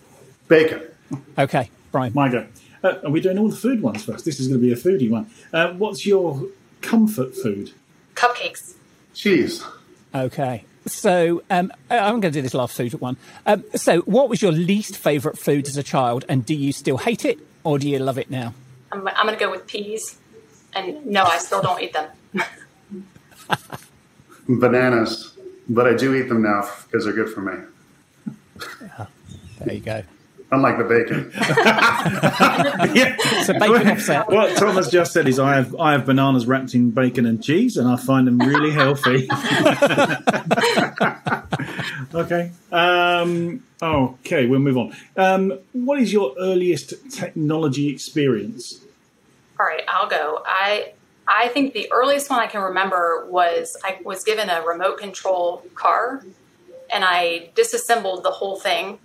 Bacon. 0.48 0.84
Okay, 1.38 1.70
Brian. 1.92 2.14
My 2.14 2.30
go. 2.30 2.48
Uh, 2.82 2.94
are 3.04 3.10
we 3.10 3.20
doing 3.20 3.38
all 3.38 3.50
the 3.50 3.58
food 3.58 3.82
ones 3.82 4.06
first? 4.06 4.24
This 4.24 4.40
is 4.40 4.48
going 4.48 4.62
to 4.62 4.66
be 4.66 4.72
a 4.72 4.78
foodie 4.78 5.12
one. 5.12 5.30
Uh, 5.52 5.74
what's 5.74 6.06
your 6.06 6.46
comfort 6.80 7.36
food? 7.36 7.74
Cupcakes. 8.16 8.73
Cheese. 9.14 9.64
Okay. 10.14 10.66
So 10.86 11.44
um, 11.50 11.72
I'm 11.90 12.20
going 12.20 12.22
to 12.22 12.32
do 12.32 12.42
this 12.42 12.54
last 12.54 12.76
food 12.76 12.94
one. 13.00 13.18
Um, 13.46 13.64
so, 13.76 14.02
what 14.02 14.28
was 14.30 14.42
your 14.42 14.52
least 14.52 14.98
favourite 14.98 15.38
food 15.38 15.68
as 15.68 15.78
a 15.78 15.84
child, 15.84 16.26
and 16.28 16.46
do 16.46 16.54
you 16.54 16.74
still 16.74 16.98
hate 16.98 17.24
it, 17.24 17.40
or 17.64 17.80
do 17.80 17.90
you 17.90 18.00
love 18.00 18.18
it 18.18 18.30
now? 18.30 18.54
I'm, 18.92 19.08
I'm 19.08 19.26
going 19.26 19.38
to 19.38 19.44
go 19.44 19.50
with 19.50 19.66
peas. 19.66 20.20
And 20.76 21.06
no, 21.06 21.24
I 21.24 21.38
still 21.38 21.62
don't 21.62 21.82
eat 21.82 21.94
them. 21.94 22.10
Bananas. 24.50 25.38
But 25.70 25.88
I 25.88 25.94
do 25.94 26.14
eat 26.16 26.28
them 26.28 26.42
now 26.42 26.70
because 26.86 27.06
they're 27.06 27.14
good 27.14 27.30
for 27.30 27.42
me. 27.42 27.64
There 29.60 29.74
you 29.74 29.80
go. 29.80 30.04
Unlike 30.54 30.78
the 30.78 30.84
bacon. 30.84 31.32
yeah. 32.96 33.18
So 33.42 33.54
bacon 33.54 33.90
offset. 33.90 34.30
What 34.30 34.56
Thomas 34.56 34.88
just 34.88 35.12
said 35.12 35.28
is, 35.28 35.40
I 35.40 35.56
have 35.56 35.76
I 35.80 35.94
have 35.94 36.06
bananas 36.06 36.46
wrapped 36.46 36.76
in 36.76 36.92
bacon 36.92 37.26
and 37.26 37.44
cheese, 37.44 37.76
and 37.76 37.88
I 37.88 37.96
find 37.96 38.28
them 38.28 38.38
really 38.38 38.70
healthy. 38.70 39.28
okay. 42.14 42.52
Um, 42.72 43.64
okay, 43.82 44.46
we'll 44.46 44.60
move 44.60 44.78
on. 44.78 44.96
Um, 45.18 45.58
what 45.72 46.00
is 46.00 46.14
your 46.14 46.36
earliest 46.40 46.94
technology 47.10 47.90
experience? 47.90 48.80
All 49.60 49.66
right, 49.66 49.82
I'll 49.88 50.08
go. 50.08 50.44
I 50.46 50.94
I 51.28 51.48
think 51.48 51.74
the 51.74 51.92
earliest 51.92 52.30
one 52.30 52.40
I 52.40 52.46
can 52.46 52.62
remember 52.62 53.26
was 53.28 53.76
I 53.84 53.98
was 54.04 54.24
given 54.24 54.52
a 54.52 54.62
remote 54.62 55.00
control 55.00 55.66
car 55.74 56.24
and 56.94 57.04
I 57.04 57.50
disassembled 57.56 58.24
the 58.24 58.30
whole 58.30 58.58
thing 58.58 59.00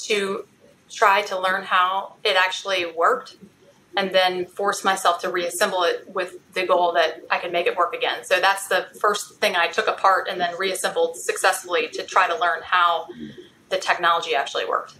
to 0.00 0.44
try 0.90 1.22
to 1.22 1.38
learn 1.38 1.62
how 1.62 2.14
it 2.24 2.36
actually 2.36 2.86
worked 2.96 3.36
and 3.96 4.12
then 4.12 4.46
force 4.46 4.84
myself 4.84 5.20
to 5.22 5.30
reassemble 5.30 5.82
it 5.82 6.08
with 6.14 6.36
the 6.54 6.64
goal 6.66 6.92
that 6.92 7.22
I 7.30 7.38
could 7.38 7.52
make 7.52 7.66
it 7.66 7.76
work 7.76 7.92
again. 7.94 8.24
So 8.24 8.40
that's 8.40 8.68
the 8.68 8.86
first 9.00 9.36
thing 9.40 9.56
I 9.56 9.66
took 9.66 9.88
apart 9.88 10.28
and 10.30 10.40
then 10.40 10.56
reassembled 10.58 11.16
successfully 11.16 11.88
to 11.94 12.04
try 12.04 12.28
to 12.28 12.38
learn 12.38 12.60
how 12.62 13.08
the 13.68 13.78
technology 13.78 14.34
actually 14.34 14.64
worked. 14.66 14.94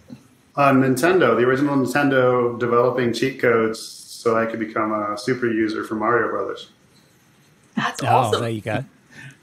On 0.56 0.80
Nintendo, 0.82 1.36
the 1.36 1.44
original 1.44 1.76
Nintendo 1.76 2.58
developing 2.58 3.12
cheat 3.12 3.40
codes 3.40 3.80
so 3.80 4.36
I 4.36 4.46
could 4.46 4.58
become 4.58 4.92
a 4.92 5.16
super 5.16 5.46
user 5.46 5.84
for 5.84 5.94
Mario 5.94 6.28
Brothers. 6.28 6.70
That's 7.76 8.02
Oh, 8.02 8.06
awesome. 8.06 8.40
there 8.40 8.50
you 8.50 8.60
go. 8.60 8.84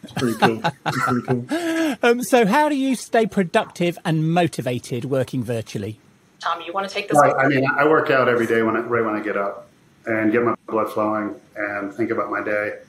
It's 0.04 0.12
pretty 0.14 0.38
cool. 0.38 0.62
It's 0.86 1.04
pretty 1.04 1.22
cool. 1.28 1.46
Um, 2.04 2.22
so, 2.22 2.46
how 2.46 2.70
do 2.70 2.76
you 2.76 2.96
stay 2.96 3.26
productive 3.26 3.98
and 4.06 4.32
motivated 4.32 5.06
working 5.06 5.44
virtually? 5.44 6.00
Tom, 6.40 6.62
you 6.62 6.74
want 6.74 6.88
to 6.88 6.94
take 6.94 7.10
this 7.10 7.18
Right. 7.18 7.36
I 7.36 7.48
mean, 7.48 7.66
I 7.66 7.88
work 7.88 8.10
out 8.10 8.30
every 8.30 8.46
day 8.46 8.62
when 8.62 8.78
I, 8.78 8.82
right 8.82 9.04
when 9.04 9.16
I 9.16 9.22
get 9.22 9.38
up 9.38 9.68
and 10.06 10.32
get 10.32 10.44
my 10.44 10.56
blood 10.68 10.92
flowing 10.92 11.36
and 11.56 11.94
think 11.94 12.12
about 12.12 12.30
my 12.30 12.44
day, 12.44 12.80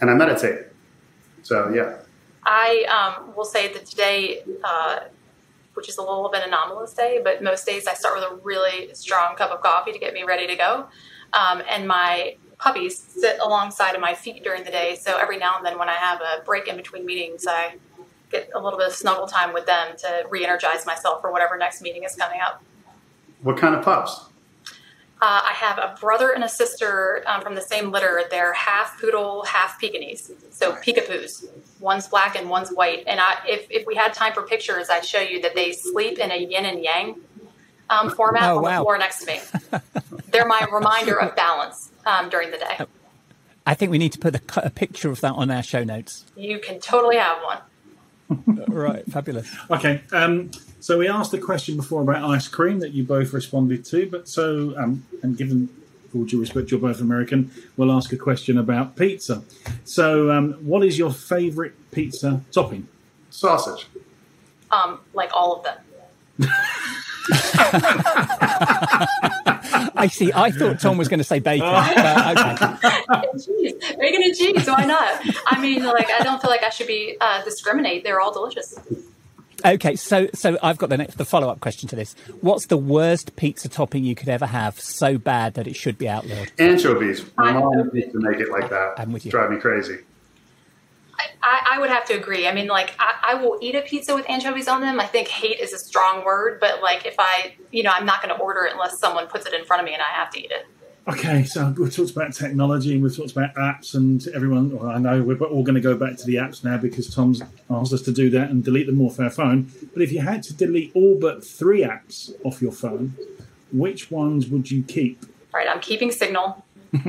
and 0.00 0.10
I 0.10 0.14
meditate. 0.14 0.66
So 1.42 1.70
yeah, 1.70 1.98
I 2.44 2.84
um, 2.84 3.34
will 3.34 3.44
say 3.44 3.72
that 3.72 3.86
today, 3.86 4.42
uh, 4.64 5.00
which 5.74 5.88
is 5.88 5.98
a 5.98 6.00
little 6.00 6.30
bit 6.32 6.46
anomalous 6.46 6.94
day, 6.94 7.20
but 7.22 7.42
most 7.42 7.66
days 7.66 7.86
I 7.86 7.94
start 7.94 8.16
with 8.16 8.24
a 8.24 8.34
really 8.42 8.94
strong 8.94 9.36
cup 9.36 9.50
of 9.50 9.60
coffee 9.62 9.92
to 9.92 9.98
get 9.98 10.14
me 10.14 10.24
ready 10.24 10.46
to 10.46 10.56
go. 10.56 10.88
Um, 11.32 11.62
and 11.68 11.86
my 11.86 12.36
puppies 12.58 12.98
sit 12.98 13.38
alongside 13.40 13.94
of 13.94 14.00
my 14.00 14.14
feet 14.14 14.42
during 14.42 14.64
the 14.64 14.70
day. 14.70 14.96
So 15.00 15.18
every 15.18 15.38
now 15.38 15.56
and 15.56 15.66
then, 15.66 15.78
when 15.78 15.88
I 15.88 15.94
have 15.94 16.20
a 16.20 16.42
break 16.44 16.68
in 16.68 16.76
between 16.76 17.04
meetings, 17.04 17.46
I 17.46 17.74
get 18.30 18.50
a 18.54 18.60
little 18.60 18.78
bit 18.78 18.88
of 18.88 18.92
snuggle 18.94 19.26
time 19.26 19.52
with 19.52 19.66
them 19.66 19.96
to 19.98 20.24
re-energize 20.30 20.84
myself 20.86 21.20
for 21.20 21.30
whatever 21.32 21.56
next 21.56 21.80
meeting 21.82 22.04
is 22.04 22.14
coming 22.16 22.40
up. 22.40 22.62
what 23.42 23.56
kind 23.56 23.74
of 23.74 23.84
pups? 23.84 24.20
Uh, 25.18 25.40
I 25.48 25.52
have 25.54 25.78
a 25.78 25.96
brother 25.98 26.30
and 26.32 26.44
a 26.44 26.48
sister 26.48 27.22
um, 27.26 27.40
from 27.40 27.54
the 27.54 27.62
same 27.62 27.90
litter. 27.90 28.22
They're 28.30 28.52
half 28.52 29.00
poodle, 29.00 29.44
half 29.44 29.80
Pekingese. 29.80 30.30
So 30.50 30.72
peekapoos. 30.72 31.46
One's 31.80 32.06
black 32.06 32.36
and 32.36 32.50
one's 32.50 32.68
white. 32.68 33.04
And 33.06 33.18
I, 33.18 33.36
if, 33.48 33.66
if 33.70 33.86
we 33.86 33.94
had 33.94 34.12
time 34.12 34.34
for 34.34 34.42
pictures, 34.42 34.90
I'd 34.90 35.06
show 35.06 35.20
you 35.20 35.40
that 35.40 35.54
they 35.54 35.72
sleep 35.72 36.18
in 36.18 36.30
a 36.30 36.36
yin 36.36 36.66
and 36.66 36.82
yang 36.82 37.14
um, 37.88 38.10
format 38.10 38.42
Oh, 38.50 38.58
on 38.58 38.62
wow. 38.64 38.78
the 38.80 38.82
floor 38.84 38.98
next 38.98 39.24
to 39.24 39.26
me. 39.26 39.40
They're 40.32 40.46
my 40.46 40.66
reminder 40.70 41.18
of 41.18 41.34
balance 41.34 41.90
um, 42.04 42.28
during 42.28 42.50
the 42.50 42.58
day. 42.58 42.84
I 43.64 43.72
think 43.74 43.90
we 43.90 43.96
need 43.98 44.12
to 44.12 44.18
put 44.18 44.34
a, 44.34 44.66
a 44.66 44.70
picture 44.70 45.08
of 45.10 45.22
that 45.22 45.32
on 45.32 45.50
our 45.50 45.62
show 45.62 45.82
notes. 45.82 46.26
You 46.36 46.58
can 46.58 46.78
totally 46.78 47.16
have 47.16 47.42
one. 47.42 47.58
Right, 48.68 49.04
fabulous. 49.10 49.54
Okay. 49.70 50.02
Um, 50.12 50.50
so 50.80 50.98
we 50.98 51.08
asked 51.08 51.34
a 51.34 51.38
question 51.38 51.76
before 51.76 52.02
about 52.02 52.24
ice 52.24 52.48
cream 52.48 52.80
that 52.80 52.92
you 52.92 53.04
both 53.04 53.32
responded 53.32 53.84
to, 53.86 54.08
but 54.10 54.28
so 54.28 54.74
um, 54.78 55.04
and 55.22 55.36
given 55.36 55.68
full 56.16 56.24
due 56.24 56.40
respect, 56.40 56.70
you're 56.70 56.80
both 56.80 57.00
American, 57.00 57.50
we'll 57.76 57.92
ask 57.92 58.12
a 58.12 58.16
question 58.16 58.56
about 58.58 58.96
pizza. 58.96 59.42
So, 59.84 60.30
um, 60.30 60.54
what 60.54 60.82
is 60.84 60.98
your 60.98 61.12
favourite 61.12 61.72
pizza 61.90 62.40
topping? 62.52 62.88
Sausage. 63.30 63.86
Um, 64.70 65.00
like 65.12 65.30
all 65.34 65.56
of 65.56 65.64
them. 65.64 65.78
I 70.06 70.08
see. 70.08 70.32
I 70.32 70.50
thought 70.50 70.80
Tom 70.80 70.98
was 70.98 71.08
going 71.08 71.18
to 71.18 71.24
say 71.24 71.40
bacon. 71.40 71.68
but 71.68 72.38
okay. 72.38 73.32
cheese. 73.32 73.74
Bacon 73.98 74.22
and 74.22 74.34
cheese. 74.34 74.66
Why 74.66 74.84
not? 74.84 75.20
I 75.46 75.60
mean, 75.60 75.84
like, 75.84 76.08
I 76.10 76.22
don't 76.22 76.40
feel 76.40 76.50
like 76.50 76.62
I 76.62 76.70
should 76.70 76.86
be 76.86 77.16
uh, 77.20 77.42
discriminate. 77.44 78.04
They're 78.04 78.20
all 78.20 78.32
delicious. 78.32 78.78
Okay, 79.64 79.96
so 79.96 80.28
so 80.34 80.58
I've 80.62 80.78
got 80.78 80.90
the 80.90 80.98
next, 80.98 81.16
the 81.16 81.24
follow 81.24 81.48
up 81.48 81.60
question 81.60 81.88
to 81.88 81.96
this. 81.96 82.14
What's 82.40 82.66
the 82.66 82.76
worst 82.76 83.34
pizza 83.36 83.68
topping 83.68 84.04
you 84.04 84.14
could 84.14 84.28
ever 84.28 84.46
have? 84.46 84.78
So 84.78 85.18
bad 85.18 85.54
that 85.54 85.66
it 85.66 85.74
should 85.74 85.98
be 85.98 86.08
outlawed. 86.08 86.52
Anchovies. 86.58 87.24
My 87.36 87.52
mom 87.52 87.90
used 87.92 88.12
to 88.12 88.20
make 88.20 88.38
it 88.38 88.50
like 88.50 88.70
that. 88.70 88.94
I'm 88.98 89.12
with 89.12 89.24
you. 89.24 89.30
Drive 89.30 89.50
me 89.50 89.56
crazy. 89.56 89.98
I, 91.42 91.74
I 91.74 91.80
would 91.80 91.90
have 91.90 92.04
to 92.06 92.14
agree. 92.14 92.46
I 92.46 92.52
mean, 92.52 92.66
like, 92.66 92.94
I, 92.98 93.14
I 93.22 93.34
will 93.34 93.58
eat 93.60 93.74
a 93.74 93.82
pizza 93.82 94.14
with 94.14 94.28
anchovies 94.28 94.68
on 94.68 94.80
them. 94.80 95.00
I 95.00 95.06
think 95.06 95.28
hate 95.28 95.60
is 95.60 95.72
a 95.72 95.78
strong 95.78 96.24
word, 96.24 96.58
but 96.60 96.82
like, 96.82 97.06
if 97.06 97.14
I, 97.18 97.54
you 97.70 97.82
know, 97.82 97.90
I'm 97.94 98.06
not 98.06 98.22
going 98.22 98.34
to 98.34 98.40
order 98.40 98.64
it 98.64 98.72
unless 98.72 98.98
someone 98.98 99.26
puts 99.26 99.46
it 99.46 99.54
in 99.54 99.64
front 99.64 99.80
of 99.80 99.86
me 99.86 99.94
and 99.94 100.02
I 100.02 100.12
have 100.14 100.30
to 100.30 100.40
eat 100.40 100.50
it. 100.50 100.66
Okay, 101.08 101.44
so 101.44 101.72
we've 101.78 101.94
talked 101.94 102.10
about 102.10 102.34
technology 102.34 102.92
and 102.92 103.00
we've 103.00 103.16
talked 103.16 103.30
about 103.30 103.54
apps, 103.54 103.94
and 103.94 104.26
everyone. 104.34 104.76
Well, 104.76 104.88
I 104.88 104.98
know 104.98 105.22
we're 105.22 105.36
all 105.36 105.62
going 105.62 105.76
to 105.76 105.80
go 105.80 105.96
back 105.96 106.16
to 106.16 106.26
the 106.26 106.34
apps 106.34 106.64
now 106.64 106.78
because 106.78 107.14
Tom's 107.14 107.40
asked 107.70 107.92
us 107.92 108.02
to 108.02 108.12
do 108.12 108.28
that 108.30 108.50
and 108.50 108.64
delete 108.64 108.86
them 108.86 109.00
off 109.00 109.20
our 109.20 109.30
phone. 109.30 109.70
But 109.92 110.02
if 110.02 110.10
you 110.10 110.20
had 110.20 110.42
to 110.44 110.54
delete 110.54 110.90
all 110.96 111.16
but 111.16 111.44
three 111.44 111.82
apps 111.82 112.32
off 112.42 112.60
your 112.60 112.72
phone, 112.72 113.14
which 113.72 114.10
ones 114.10 114.48
would 114.48 114.72
you 114.72 114.82
keep? 114.82 115.24
Right, 115.54 115.68
I'm 115.68 115.78
keeping 115.78 116.10
Signal. 116.10 116.64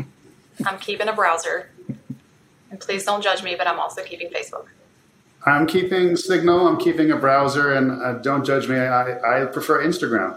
I'm 0.66 0.78
keeping 0.80 1.08
a 1.08 1.14
browser. 1.14 1.72
And 2.72 2.80
please 2.80 3.04
don't 3.06 3.22
judge 3.24 3.44
me, 3.44 3.56
but 3.56 3.68
I'm 3.68 3.80
also 3.80 4.04
keeping 4.04 4.30
Facebook. 4.30 4.66
I'm 5.46 5.66
keeping 5.68 6.16
Signal. 6.18 6.68
I'm 6.68 6.78
keeping 6.78 7.12
a 7.12 7.16
browser, 7.18 7.74
and 7.74 7.92
uh, 8.02 8.14
don't 8.16 8.44
judge 8.46 8.68
me. 8.68 8.78
I, 8.78 9.44
I 9.44 9.46
prefer 9.46 9.84
Instagram. 9.86 10.36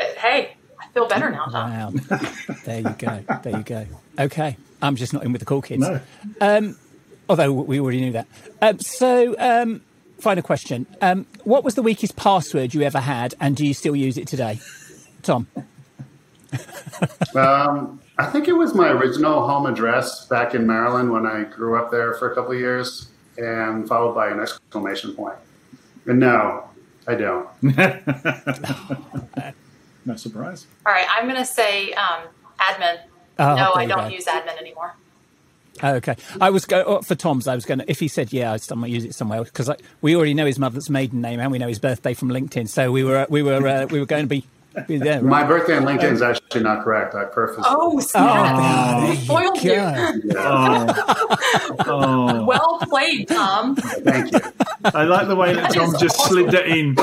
Uh, 0.00 0.04
Hey, 0.18 0.56
I 0.80 0.86
feel 0.88 1.06
better 1.08 1.30
now, 1.30 1.46
Tom. 1.46 1.70
Wow. 1.70 2.18
there 2.64 2.80
you 2.80 2.94
go. 2.98 3.24
There 3.42 3.56
you 3.58 3.62
go. 3.62 3.86
Okay. 4.18 4.56
I'm 4.82 4.96
just 4.96 5.12
not 5.12 5.24
in 5.24 5.32
with 5.32 5.40
the 5.40 5.46
cool 5.46 5.62
kids. 5.62 5.82
No. 5.82 6.00
Um, 6.40 6.76
although 7.28 7.52
we 7.52 7.80
already 7.80 8.00
knew 8.00 8.12
that. 8.12 8.26
Um, 8.62 8.78
so, 8.80 9.34
um, 9.38 9.82
final 10.18 10.42
question. 10.42 10.86
Um, 11.02 11.26
what 11.44 11.64
was 11.64 11.74
the 11.74 11.82
weakest 11.82 12.16
password 12.16 12.74
you 12.74 12.82
ever 12.82 13.00
had, 13.00 13.34
and 13.40 13.56
do 13.56 13.66
you 13.66 13.74
still 13.74 13.96
use 13.96 14.16
it 14.18 14.26
today? 14.28 14.60
Tom. 15.22 15.46
Um, 17.34 18.00
I 18.18 18.26
think 18.26 18.48
it 18.48 18.54
was 18.54 18.74
my 18.74 18.88
original 18.88 19.46
home 19.46 19.66
address 19.66 20.26
back 20.26 20.54
in 20.54 20.66
Maryland 20.66 21.12
when 21.12 21.26
I 21.26 21.44
grew 21.44 21.76
up 21.76 21.90
there 21.90 22.14
for 22.14 22.32
a 22.32 22.34
couple 22.34 22.52
of 22.52 22.58
years, 22.58 23.08
and 23.36 23.86
followed 23.86 24.14
by 24.14 24.28
an 24.28 24.40
exclamation 24.40 25.14
point. 25.14 25.36
And 26.06 26.20
no, 26.20 26.64
I 27.06 27.14
don't. 27.14 27.48
No 30.06 30.14
surprise. 30.14 30.66
All 30.86 30.92
right, 30.92 31.06
I'm 31.10 31.24
going 31.24 31.36
to 31.36 31.44
say 31.44 31.92
um, 31.94 32.22
admin. 32.60 33.00
Oh, 33.38 33.54
no, 33.56 33.72
I 33.74 33.86
don't 33.86 33.98
go. 33.98 34.06
use 34.06 34.24
admin 34.24 34.56
anymore. 34.58 34.94
Oh, 35.82 35.94
okay. 35.96 36.16
I 36.40 36.48
was 36.48 36.64
go 36.64 36.82
oh, 36.84 37.02
for 37.02 37.14
Tom's. 37.14 37.46
I 37.46 37.54
was 37.54 37.66
going 37.66 37.80
to. 37.80 37.90
If 37.90 38.00
he 38.00 38.08
said 38.08 38.32
yeah, 38.32 38.52
I 38.52 38.56
still 38.56 38.78
might 38.78 38.90
use 38.90 39.04
it 39.04 39.14
somewhere 39.14 39.44
because 39.44 39.68
we 40.00 40.16
already 40.16 40.32
know 40.32 40.46
his 40.46 40.58
mother's 40.58 40.88
maiden 40.88 41.20
name 41.20 41.38
and 41.38 41.52
we 41.52 41.58
know 41.58 41.68
his 41.68 41.78
birthday 41.78 42.14
from 42.14 42.30
LinkedIn. 42.30 42.68
So 42.68 42.90
we 42.90 43.04
were 43.04 43.26
we 43.28 43.42
were 43.42 43.66
uh, 43.66 43.86
we 43.90 44.00
were 44.00 44.06
going 44.06 44.22
to 44.22 44.28
be, 44.28 44.46
be 44.86 44.98
there. 44.98 45.22
My 45.22 45.44
birthday 45.44 45.76
on 45.76 45.84
LinkedIn 45.84 46.12
is 46.12 46.22
actually 46.22 46.62
not 46.62 46.84
correct. 46.84 47.14
I 47.14 47.24
purposely. 47.24 47.64
Oh, 47.66 47.98
snap. 48.00 49.08
there 49.08 49.08
We 49.08 49.16
you 49.16 49.16
spoiled 49.16 49.62
you. 49.62 49.72
Yeah. 49.72 50.12
oh. 50.36 51.35
Well 51.86 52.78
played, 52.82 53.28
Tom. 53.28 53.76
Thank 53.76 54.32
you. 54.32 54.40
I 54.84 55.04
like 55.04 55.28
the 55.28 55.36
way 55.36 55.54
that, 55.54 55.72
that 55.72 55.74
Tom 55.74 55.94
just 55.98 56.18
awesome. 56.20 56.32
slid 56.32 56.50
that 56.52 56.66
in. 56.66 56.94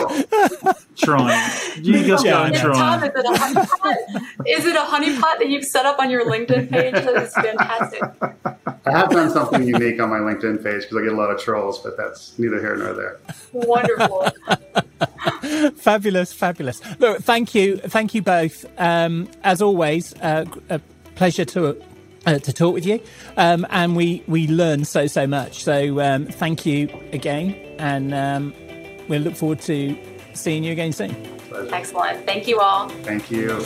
trying. 0.95 1.51
You 1.83 2.03
just 2.03 2.25
yeah, 2.25 2.31
go 2.31 2.43
and 2.43 2.55
try. 2.55 2.73
Tom, 2.73 3.03
is 3.03 3.11
it 3.15 3.25
a 3.25 3.29
honeypot? 3.29 4.47
is 4.47 4.65
it 4.65 4.75
a 4.75 4.79
honeypot 4.79 5.39
that 5.39 5.49
you've 5.49 5.65
set 5.65 5.85
up 5.85 5.99
on 5.99 6.09
your 6.09 6.25
LinkedIn 6.25 6.69
page? 6.69 6.93
That 6.93 7.15
is 7.23 7.33
fantastic. 7.33 8.01
I 8.85 8.91
have 8.91 9.09
done 9.09 9.31
something 9.31 9.63
unique 9.63 10.01
on 10.01 10.09
my 10.09 10.19
LinkedIn 10.19 10.63
page 10.63 10.83
because 10.83 10.97
I 10.97 11.01
get 11.03 11.13
a 11.13 11.15
lot 11.15 11.31
of 11.31 11.41
trolls, 11.41 11.79
but 11.79 11.97
that's 11.97 12.37
neither 12.37 12.59
here 12.59 12.75
nor 12.75 12.93
there. 12.93 13.19
Wonderful. 13.51 14.29
fabulous, 15.75 16.33
fabulous. 16.33 16.81
Look, 16.99 17.21
thank 17.23 17.55
you, 17.55 17.77
thank 17.77 18.13
you 18.13 18.21
both. 18.21 18.65
Um, 18.77 19.29
as 19.43 19.61
always, 19.61 20.13
uh, 20.21 20.45
a 20.69 20.79
pleasure 21.15 21.45
to 21.45 21.81
uh, 22.25 22.39
to 22.39 22.53
talk 22.53 22.73
with 22.73 22.85
you, 22.85 22.99
um, 23.37 23.65
and 23.69 23.95
we 23.95 24.23
we 24.27 24.47
learn 24.47 24.85
so 24.85 25.07
so 25.07 25.27
much. 25.27 25.63
So 25.63 25.99
um, 26.01 26.25
thank 26.25 26.65
you 26.65 26.89
again, 27.11 27.55
and 27.79 28.13
um, 28.13 28.53
we'll 29.07 29.21
look 29.21 29.35
forward 29.35 29.59
to 29.61 29.97
seeing 30.33 30.63
you 30.63 30.71
again 30.71 30.91
soon. 30.91 31.13
Pleasure. 31.49 31.75
Excellent. 31.75 32.25
Thank 32.25 32.47
you 32.47 32.59
all. 32.59 32.89
Thank 32.89 33.29
you. 33.29 33.63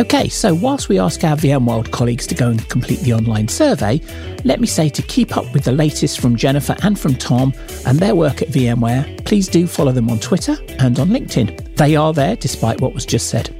Okay, 0.00 0.28
so 0.28 0.54
whilst 0.54 0.88
we 0.88 0.98
ask 0.98 1.22
our 1.22 1.36
VMworld 1.36 1.92
colleagues 1.92 2.26
to 2.26 2.34
go 2.34 2.50
and 2.50 2.68
complete 2.68 2.98
the 3.00 3.12
online 3.12 3.46
survey, 3.46 4.00
let 4.42 4.60
me 4.60 4.66
say 4.66 4.88
to 4.88 5.02
keep 5.02 5.36
up 5.36 5.52
with 5.54 5.62
the 5.62 5.70
latest 5.70 6.18
from 6.18 6.34
Jennifer 6.34 6.74
and 6.82 6.98
from 6.98 7.14
Tom 7.14 7.54
and 7.86 8.00
their 8.00 8.16
work 8.16 8.42
at 8.42 8.48
VMware, 8.48 9.24
please 9.24 9.46
do 9.46 9.68
follow 9.68 9.92
them 9.92 10.10
on 10.10 10.18
Twitter 10.18 10.56
and 10.80 10.98
on 10.98 11.10
LinkedIn. 11.10 11.76
They 11.76 11.94
are 11.94 12.12
there 12.12 12.34
despite 12.34 12.80
what 12.80 12.92
was 12.92 13.06
just 13.06 13.28
said. 13.28 13.54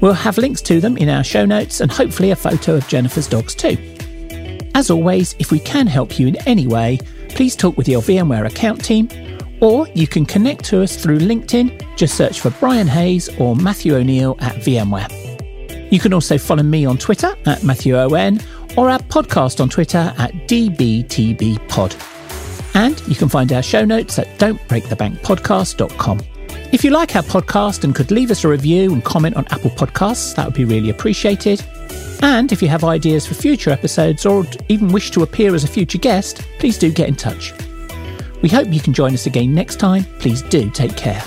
We'll 0.00 0.12
have 0.12 0.38
links 0.38 0.60
to 0.62 0.80
them 0.80 0.96
in 0.96 1.08
our 1.08 1.24
show 1.24 1.44
notes 1.44 1.80
and 1.80 1.90
hopefully 1.90 2.30
a 2.30 2.36
photo 2.36 2.74
of 2.74 2.88
Jennifer's 2.88 3.28
dogs 3.28 3.54
too. 3.54 3.76
As 4.74 4.90
always, 4.90 5.34
if 5.38 5.50
we 5.50 5.58
can 5.58 5.86
help 5.86 6.18
you 6.18 6.26
in 6.26 6.36
any 6.46 6.66
way, 6.66 6.98
please 7.30 7.56
talk 7.56 7.76
with 7.76 7.88
your 7.88 8.02
VMware 8.02 8.46
account 8.46 8.84
team, 8.84 9.08
or 9.60 9.88
you 9.94 10.06
can 10.06 10.26
connect 10.26 10.64
to 10.66 10.82
us 10.82 10.96
through 10.96 11.18
LinkedIn. 11.18 11.96
Just 11.96 12.14
search 12.16 12.40
for 12.40 12.50
Brian 12.50 12.86
Hayes 12.86 13.28
or 13.40 13.56
Matthew 13.56 13.94
O'Neill 13.94 14.36
at 14.40 14.56
VMware. 14.56 15.90
You 15.90 15.98
can 15.98 16.12
also 16.12 16.36
follow 16.36 16.62
me 16.62 16.84
on 16.84 16.98
Twitter 16.98 17.34
at 17.46 17.62
Matthew 17.62 17.96
ON 17.96 18.40
or 18.76 18.90
our 18.90 18.98
podcast 18.98 19.60
on 19.60 19.68
Twitter 19.68 20.12
at 20.18 20.32
DBTBpod. 20.46 21.96
And 22.74 23.00
you 23.08 23.14
can 23.14 23.30
find 23.30 23.52
our 23.52 23.62
show 23.62 23.84
notes 23.84 24.18
at 24.18 24.26
don'tbreakthebankpodcast.com. 24.38 26.35
If 26.72 26.84
you 26.84 26.90
like 26.90 27.16
our 27.16 27.22
podcast 27.22 27.84
and 27.84 27.94
could 27.94 28.10
leave 28.10 28.30
us 28.30 28.44
a 28.44 28.48
review 28.48 28.92
and 28.92 29.02
comment 29.04 29.36
on 29.36 29.46
Apple 29.50 29.70
Podcasts, 29.70 30.34
that 30.34 30.46
would 30.46 30.54
be 30.54 30.64
really 30.64 30.90
appreciated. 30.90 31.64
And 32.22 32.50
if 32.50 32.60
you 32.60 32.68
have 32.68 32.84
ideas 32.84 33.26
for 33.26 33.34
future 33.34 33.70
episodes 33.70 34.26
or 34.26 34.44
even 34.68 34.88
wish 34.88 35.10
to 35.12 35.22
appear 35.22 35.54
as 35.54 35.64
a 35.64 35.68
future 35.68 35.98
guest, 35.98 36.42
please 36.58 36.76
do 36.76 36.90
get 36.90 37.08
in 37.08 37.14
touch. 37.14 37.52
We 38.42 38.48
hope 38.48 38.72
you 38.72 38.80
can 38.80 38.92
join 38.92 39.14
us 39.14 39.26
again 39.26 39.54
next 39.54 39.76
time. 39.76 40.04
Please 40.18 40.42
do 40.42 40.68
take 40.70 40.96
care. 40.96 41.22